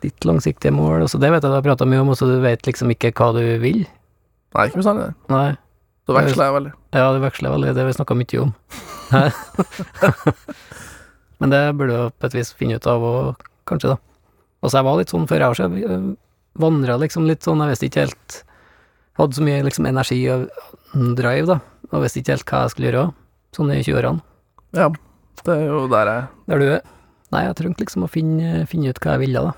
Ditt 0.01 0.25
langsiktige 0.25 0.73
mål, 0.73 1.03
også 1.05 1.19
det 1.21 1.29
vet 1.29 1.43
jeg 1.43 1.51
du 1.51 1.57
har 1.57 1.65
prata 1.65 1.85
mye 1.89 2.01
om, 2.01 2.09
også 2.15 2.29
du 2.29 2.39
vet 2.41 2.65
liksom 2.65 2.89
ikke 2.95 3.11
hva 3.19 3.29
du 3.35 3.43
vil. 3.61 3.83
Nei, 4.55 4.65
ikke 4.69 4.81
bestandig. 4.81 5.11
det. 5.11 5.33
Nei. 5.35 5.49
Så 6.09 6.15
veksler 6.17 6.47
jeg 6.47 6.55
veldig. 6.55 6.73
Ja, 6.97 7.05
det 7.13 7.21
veksler 7.27 7.53
veldig, 7.53 7.73
det 7.75 7.83
har 7.83 7.89
vi 7.91 7.97
snakka 7.99 8.17
mye 8.17 8.41
om. 8.41 8.53
Men 11.39 11.53
det 11.53 11.61
burde 11.77 11.99
du 11.99 12.15
på 12.17 12.29
et 12.29 12.37
vis 12.39 12.49
finne 12.57 12.79
ut 12.79 12.89
av, 12.89 13.05
og 13.05 13.49
kanskje, 13.69 13.93
da. 13.93 14.25
Og 14.63 14.71
så 14.71 14.79
jeg 14.79 14.89
var 14.89 14.97
litt 14.97 15.13
sånn 15.13 15.29
før 15.29 15.45
jeg 15.45 15.53
også, 15.53 15.69
jeg 15.77 15.99
vandra 16.59 16.97
liksom 16.99 17.29
litt 17.29 17.45
sånn, 17.45 17.61
jeg 17.61 17.75
visste 17.75 17.91
ikke 17.91 18.07
helt 18.07 18.39
Hadde 19.19 19.35
så 19.35 19.43
mye 19.43 19.65
liksom 19.67 19.87
energi 19.89 20.19
og 20.31 20.47
drive, 21.17 21.45
da, 21.49 21.59
og 21.91 22.05
visste 22.05 22.21
ikke 22.21 22.37
helt 22.37 22.47
hva 22.47 22.61
jeg 22.63 22.73
skulle 22.73 22.89
gjøre, 22.89 23.03
sånn 23.57 23.73
i 23.75 23.81
20-årene. 23.83 24.23
Ja, 24.77 24.87
det 25.43 25.55
er 25.55 25.65
jo 25.67 25.83
der 25.91 26.11
jeg 26.11 26.27
Der 26.51 26.61
du 26.61 26.65
er. 26.77 26.81
Nei, 27.33 27.43
jeg 27.45 27.57
trengte 27.59 27.83
liksom 27.83 28.05
å 28.07 28.09
finne, 28.09 28.63
finne 28.69 28.89
ut 28.89 29.01
hva 29.03 29.17
jeg 29.17 29.25
ville, 29.27 29.43
da. 29.49 29.53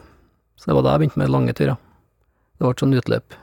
Så 0.59 0.69
det 0.69 0.75
var 0.77 0.85
da 0.85 0.95
jeg 0.95 1.03
begynte 1.03 1.21
med 1.21 1.31
lange 1.31 1.55
turer. 1.57 1.77
Det 2.57 2.65
ble 2.67 2.73
sånn 2.81 2.97
utløp. 2.99 3.37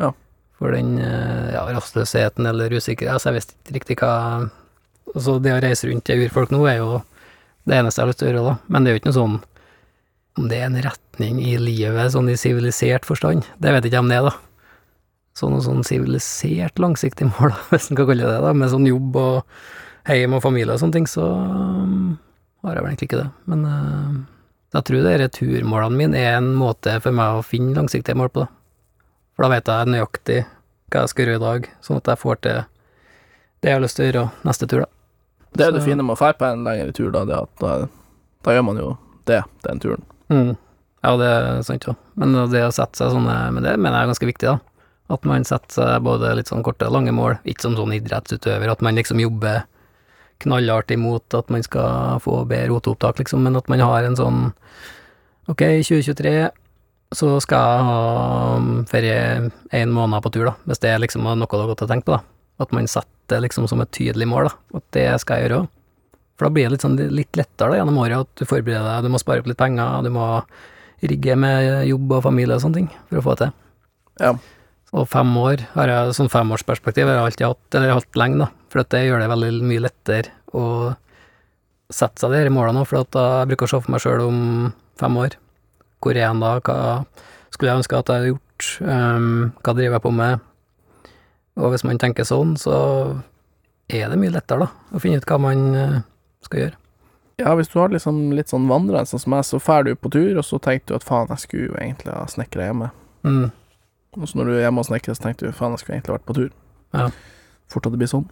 Ja. 0.00 0.12
For 0.56 0.72
den 0.72 0.94
eh, 1.02 1.50
ja, 1.52 1.64
rastløsheten 1.68 2.48
eller 2.48 2.72
usikkerhet 2.72 3.20
så 3.20 3.28
jeg 3.28 3.40
visste 3.40 3.58
ikke 3.58 3.76
riktig 3.80 3.98
hva 4.00 4.14
Altså, 5.14 5.36
det 5.40 5.52
å 5.54 5.60
reise 5.62 5.86
rundt 5.86 6.02
til 6.04 6.24
urfolk 6.26 6.50
nå 6.50 6.58
er 6.66 6.80
jo 6.80 6.96
det 7.68 7.76
eneste 7.78 8.00
jeg 8.00 8.04
har 8.04 8.10
lyst 8.10 8.18
til 8.20 8.26
å 8.26 8.30
gjøre, 8.32 8.46
da. 8.48 8.54
Men 8.66 8.82
det 8.82 8.90
er 8.90 8.96
jo 8.96 9.00
ikke 9.00 9.08
noe 9.08 9.16
sånn 9.16 9.36
Om 10.36 10.48
det 10.50 10.58
er 10.58 10.66
en 10.66 10.80
retning 10.84 11.38
i 11.40 11.52
livet, 11.60 12.10
sånn 12.12 12.28
i 12.28 12.34
sivilisert 12.36 13.06
forstand, 13.08 13.46
det 13.62 13.72
vet 13.72 13.86
jeg 13.86 13.94
ikke 13.94 14.02
om 14.02 14.10
det 14.10 14.18
er, 14.18 14.26
da. 14.26 14.34
Så 15.36 15.50
noe 15.52 15.64
sånn 15.64 15.84
sivilisert 15.84 16.80
langsiktig 16.80 17.28
mål, 17.28 17.52
hvis 17.70 17.90
en 17.90 17.98
kan 17.98 18.08
kalle 18.08 18.24
det 18.24 18.32
det, 18.32 18.44
da, 18.44 18.54
med 18.56 18.72
sånn 18.72 18.88
jobb 18.88 19.18
og 19.20 19.58
heim 20.08 20.36
og 20.38 20.44
familie 20.44 20.72
og 20.72 20.80
sånne 20.80 20.96
ting, 21.00 21.08
så 21.10 21.26
um, 21.26 22.14
har 22.64 22.78
jeg 22.78 22.84
vel 22.84 22.92
egentlig 22.92 23.08
ikke 23.10 23.20
det. 23.20 23.28
Men 23.50 23.64
uh, 23.66 24.16
jeg 24.76 24.88
tror 24.88 25.08
de 25.08 25.28
turmålene 25.36 25.98
mine 25.98 26.20
er 26.20 26.38
en 26.38 26.52
måte 26.56 26.94
for 27.04 27.16
meg 27.16 27.38
å 27.38 27.44
finne 27.46 27.76
langsiktige 27.76 28.18
mål 28.18 28.32
på, 28.32 28.46
da. 28.46 28.52
For 29.36 29.44
da 29.44 29.52
vet 29.52 29.68
jeg 29.68 29.92
nøyaktig 29.92 30.38
hva 30.92 31.02
jeg 31.02 31.12
skal 31.12 31.26
gjøre 31.26 31.38
i 31.38 31.44
dag, 31.44 31.70
sånn 31.84 32.00
at 32.00 32.08
jeg 32.08 32.22
får 32.22 32.38
til 32.46 32.60
det 33.60 33.72
jeg 33.72 33.76
har 33.76 33.82
lyst 33.82 33.98
til 33.98 34.04
å 34.04 34.08
gjøre 34.08 34.28
neste 34.46 34.68
tur, 34.70 34.84
da. 34.86 34.92
Det 35.56 35.66
er 35.66 35.72
det 35.72 35.82
fine 35.84 36.04
med 36.04 36.16
å 36.16 36.20
dra 36.20 36.32
på 36.36 36.46
en 36.48 36.64
lengre 36.64 36.92
tur, 36.96 37.10
da, 37.12 37.24
det 37.28 37.36
at 37.36 37.60
da, 37.62 37.74
da 38.44 38.54
gjør 38.56 38.64
man 38.68 38.80
jo 38.80 38.88
det, 39.28 39.42
den 39.64 39.82
turen. 39.82 40.04
Mm. 40.32 40.54
Ja, 41.04 41.12
det 41.20 41.28
er 41.28 41.60
sant 41.66 41.84
ja. 41.86 41.94
Men 42.18 42.34
det 42.52 42.64
å 42.66 42.72
sette 42.74 42.98
seg 42.98 43.12
sånne 43.12 43.34
Men 43.54 43.62
det 43.62 43.76
mener 43.78 43.94
jeg 43.94 44.06
er 44.06 44.10
ganske 44.10 44.28
viktig, 44.28 44.48
da. 44.48 44.75
At 45.12 45.24
man 45.28 45.46
setter 45.46 45.70
seg 45.70 46.04
både 46.06 46.32
litt 46.34 46.50
sånn 46.50 46.64
korte 46.66 46.88
og 46.88 46.96
lange 46.96 47.14
mål, 47.14 47.38
ikke 47.46 47.68
som 47.68 47.76
sånn 47.78 47.94
idrettsutøver, 47.94 48.72
at 48.72 48.82
man 48.82 48.98
liksom 48.98 49.22
jobber 49.22 49.64
knallhardt 50.42 50.92
imot 50.92 51.34
at 51.38 51.48
man 51.52 51.62
skal 51.64 52.20
få 52.24 52.42
bedre 52.48 52.72
roteopptak, 52.72 53.22
liksom, 53.22 53.44
men 53.46 53.56
at 53.56 53.70
man 53.72 53.84
har 53.84 54.06
en 54.06 54.18
sånn 54.18 54.46
Ok, 55.46 55.62
i 55.62 55.82
2023 55.86 56.30
så 57.14 57.28
skal 57.38 57.60
jeg 57.70 57.82
ha 57.86 57.98
ferie 58.90 59.18
én 59.78 59.92
måned 59.94 60.24
på 60.24 60.32
tur, 60.34 60.48
da, 60.48 60.56
hvis 60.66 60.80
det 60.82 60.90
er 60.90 60.98
liksom 61.04 61.22
noe 61.22 61.46
du 61.46 61.60
har 61.60 61.68
gått 61.70 61.84
og 61.86 61.92
tenkt 61.92 62.08
på, 62.08 62.16
da. 62.16 62.24
At 62.58 62.72
man 62.74 62.88
setter 62.90 63.36
det 63.36 63.44
liksom 63.44 63.68
som 63.70 63.78
et 63.84 63.92
tydelig 63.94 64.26
mål, 64.26 64.48
da, 64.48 64.80
at 64.80 64.86
det 64.96 65.04
skal 65.22 65.38
jeg 65.38 65.46
gjøre 65.46 65.60
òg. 65.60 65.68
For 66.36 66.48
da 66.48 66.52
blir 66.56 66.66
det 66.66 66.74
litt, 66.74 66.82
sånn, 66.82 66.98
litt 66.98 67.38
lettere 67.38 67.76
da, 67.76 67.78
gjennom 67.78 68.00
året 68.02 68.26
at 68.26 68.42
du 68.42 68.44
forbereder 68.50 68.88
deg, 68.90 69.06
du 69.06 69.14
må 69.14 69.22
spare 69.22 69.44
opp 69.44 69.46
litt 69.52 69.60
penger, 69.60 70.02
du 70.02 70.10
må 70.18 70.26
rigge 71.06 71.38
med 71.38 71.86
jobb 71.86 72.18
og 72.18 72.26
familie 72.26 72.58
og 72.58 72.64
sånne 72.64 72.80
ting 72.80 72.90
for 73.06 73.20
å 73.20 73.24
få 73.28 73.36
det 73.36 73.46
til. 73.46 73.56
Ja. 74.26 74.34
Og 74.94 75.08
fem 75.10 75.32
år 75.40 75.64
har 75.74 75.90
jeg, 75.90 76.14
sånn 76.16 76.30
femårsperspektiv 76.30 77.08
har 77.08 77.18
jeg 77.18 77.26
alltid 77.26 77.46
hatt, 77.48 77.66
eller 77.74 77.88
jeg 77.88 77.96
har 77.96 78.04
hatt 78.04 78.20
lenge, 78.22 78.38
da, 78.44 78.50
for 78.70 78.86
det 78.94 79.02
gjør 79.02 79.22
det 79.22 79.32
veldig 79.32 79.50
mye 79.66 79.82
lettere 79.82 80.34
å 80.56 80.66
sette 81.92 82.22
seg 82.22 82.32
de 82.32 82.46
i 82.46 82.54
målene 82.54 82.82
òg, 82.82 82.88
for 82.90 83.02
at 83.02 83.18
jeg 83.18 83.50
bruker 83.50 83.66
å 83.66 83.72
se 83.72 83.82
for 83.82 83.94
meg 83.94 84.02
sjøl 84.04 84.24
om 84.26 84.40
fem 85.00 85.18
år. 85.22 85.36
Hvor 86.02 86.14
er 86.14 86.22
jeg 86.22 86.40
da, 86.42 86.52
hva 86.62 86.78
skulle 87.50 87.72
jeg 87.72 87.82
ønske 87.82 87.98
at 87.98 88.12
jeg 88.12 88.22
hadde 88.22 88.34
gjort, 88.34 88.42
Um, 88.80 89.52
hva 89.64 89.74
driver 89.76 89.98
jeg 89.98 90.04
på 90.06 90.12
med? 90.16 90.44
Og 91.60 91.72
hvis 91.72 91.84
man 91.84 92.00
tenker 92.00 92.24
sånn, 92.28 92.54
så 92.60 92.76
er 93.88 94.10
det 94.10 94.18
mye 94.20 94.32
lettere, 94.34 94.66
da, 94.66 94.96
å 94.96 95.00
finne 95.00 95.20
ut 95.20 95.28
hva 95.28 95.38
man 95.40 95.62
eh, 95.76 96.00
skal 96.44 96.62
gjøre. 96.62 96.78
Ja, 97.40 97.52
hvis 97.56 97.70
du 97.72 97.78
har 97.80 97.92
liksom 97.92 98.32
litt 98.36 98.52
sånn 98.52 98.68
vandrende 98.68 99.08
sånn 99.08 99.22
som 99.22 99.32
meg, 99.32 99.44
så 99.44 99.60
drar 99.60 99.86
du 99.86 99.92
på 99.96 100.10
tur, 100.12 100.36
og 100.36 100.44
så 100.44 100.60
tenker 100.60 100.88
du 100.88 100.96
at 100.98 101.06
faen, 101.06 101.30
jeg 101.32 101.44
skulle 101.44 101.70
jo 101.70 101.78
egentlig 101.80 102.12
ha 102.12 102.26
snekra 102.28 102.68
hjemme. 102.68 102.90
Mm. 103.28 103.46
Og 104.16 104.28
så 104.28 104.38
når 104.38 104.44
du 104.48 104.52
er 104.56 104.62
hjemme 104.64 104.80
og 104.80 104.86
snekrer, 104.88 105.14
så 105.16 105.26
tenkte 105.26 105.46
du 105.46 105.52
faen, 105.56 105.74
jeg 105.76 105.82
skulle 105.82 105.98
egentlig 105.98 106.14
vært 106.16 106.26
på 106.28 106.36
tur. 106.38 106.50
Ja. 106.96 107.08
Fort 107.68 107.86
at 107.88 107.92
det 107.92 108.00
blir 108.00 108.08
sånn. 108.10 108.26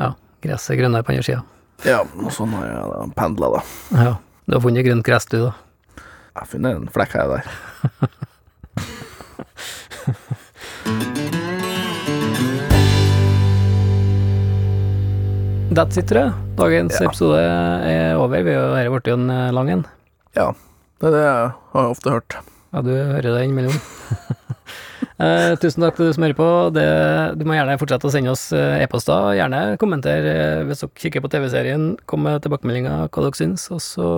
Ja. 0.00 0.12
Gresset 0.42 0.74
er 0.74 0.80
grønnere 0.82 1.06
på 1.06 1.12
andre 1.14 1.26
sida. 1.26 1.42
Ja, 1.86 2.00
og 2.02 2.32
sånn 2.34 2.54
har 2.58 2.66
jeg 2.68 3.12
pendla, 3.18 3.52
da. 3.56 3.62
Ja. 3.98 4.14
Du 4.46 4.56
har 4.56 4.64
funnet 4.64 4.86
grønt 4.86 5.06
gress, 5.06 5.26
du, 5.30 5.38
da. 5.46 5.52
Jeg 6.32 6.40
har 6.40 6.48
funnet 6.50 6.78
en 6.80 6.90
flekk 6.90 7.14
her 7.18 7.28
og 7.28 7.38
der. 7.38 7.46
That's 15.72 15.96
it, 15.96 16.06
tror 16.10 16.20
jeg. 16.26 16.32
Dagens 16.58 16.98
Ja. 17.00 17.06
episode 17.08 17.38
er 17.40 18.16
over. 18.20 18.42
Vi 18.44 18.52
har 18.54 18.90
blitt 18.92 19.08
en 19.08 19.30
eh, 19.30 19.52
lang 19.52 19.70
en. 19.72 19.84
Ja, 20.36 20.52
det 21.00 21.06
er 21.08 21.12
det 21.16 21.22
jeg 21.24 21.52
har 21.72 21.88
ofte 21.88 22.10
hørt. 22.12 22.36
Ja, 22.72 22.82
du 22.84 22.90
hører 22.92 23.22
det 23.22 23.44
innimellom. 23.46 23.80
eh, 25.22 25.54
tusen 25.62 25.84
takk 25.84 25.96
til 25.96 26.08
du 26.08 26.16
som 26.16 26.26
hører 26.26 26.36
på. 26.38 26.48
Det, 26.76 26.84
du 27.38 27.46
må 27.48 27.56
gjerne 27.56 27.78
fortsette 27.80 28.08
å 28.08 28.12
sende 28.12 28.34
oss 28.34 28.48
eh, 28.56 28.82
e-poster. 28.84 29.32
Gjerne 29.38 29.62
kommenter 29.80 30.28
eh, 30.28 30.60
hvis 30.68 30.84
dere 30.84 31.04
kikker 31.04 31.24
på 31.24 31.30
TV-serien. 31.32 31.88
Kom 32.10 32.24
med 32.26 32.42
tilbakemeldinger 32.44 33.06
hva 33.06 33.24
dere 33.26 33.38
syns, 33.38 33.68
og 33.74 33.82
så 33.84 34.08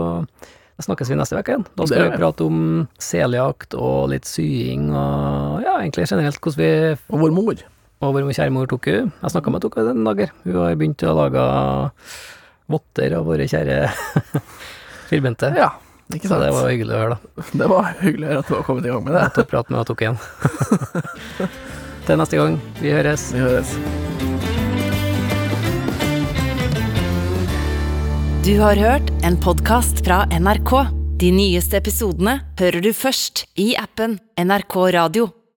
snakkes 0.84 1.12
vi 1.12 1.18
neste 1.20 1.38
uke 1.38 1.54
igjen. 1.54 1.66
Da 1.78 1.86
skal 1.86 2.08
vi 2.08 2.10
vi. 2.10 2.18
prate 2.18 2.48
om 2.48 2.58
seljakt 2.98 3.76
og 3.78 4.10
litt 4.10 4.26
sying 4.26 4.88
og 4.90 5.62
ja, 5.62 5.76
egentlig 5.78 6.08
generelt 6.10 6.40
hvordan 6.42 6.60
vi 6.60 6.72
Og 7.14 7.22
vår 7.22 7.36
mor. 7.36 7.64
Og 8.04 8.16
vår 8.16 8.32
kjære 8.34 8.52
mor 8.52 8.68
Toku. 8.68 8.94
Jeg 9.06 9.32
snakka 9.32 9.52
med 9.54 9.62
Toku 9.64 9.80
den 9.86 10.04
dager. 10.04 10.34
Hun 10.44 10.60
har 10.60 10.74
begynt 10.76 11.06
å 11.06 11.14
lage 11.16 11.44
votter 12.70 13.14
av 13.16 13.26
våre 13.28 13.46
kjære 13.48 13.78
firbente. 15.10 15.52
Ja, 15.56 15.70
ikke 16.18 16.30
Så 16.30 16.40
det 16.40 16.50
var 16.54 16.70
hyggelig 16.70 16.94
å 16.94 17.02
høre, 17.02 17.18
da. 17.18 17.44
Det 17.60 17.68
var 17.70 17.92
hyggelig 18.00 18.26
å 18.26 18.30
høre 18.32 18.42
at 18.44 18.50
du 18.50 18.54
har 18.56 18.66
kommet 18.68 18.88
i 18.88 18.92
gang 18.94 19.04
med 19.04 19.14
det. 19.16 19.22
Jeg 19.26 19.36
tok 19.38 19.52
praten, 19.52 19.74
med 19.74 19.80
henne 19.80 19.90
tok 19.90 20.04
igjen. 20.04 20.18
Til 22.08 22.20
neste 22.20 22.40
gang. 22.40 22.58
Vi 22.80 22.92
høres. 22.92 23.28
Vi 23.32 23.44
høres. 23.44 23.76
Du 28.44 28.52
har 28.60 28.76
hørt 28.76 29.08
en 29.24 29.38
podkast 29.40 30.04
fra 30.04 30.24
NRK. 30.28 30.74
De 31.22 31.30
nyeste 31.32 31.78
episodene 31.80 32.40
hører 32.60 32.84
du 32.84 32.90
først 32.92 33.46
i 33.56 33.72
appen 33.80 34.18
NRK 34.36 34.76
Radio. 34.98 35.30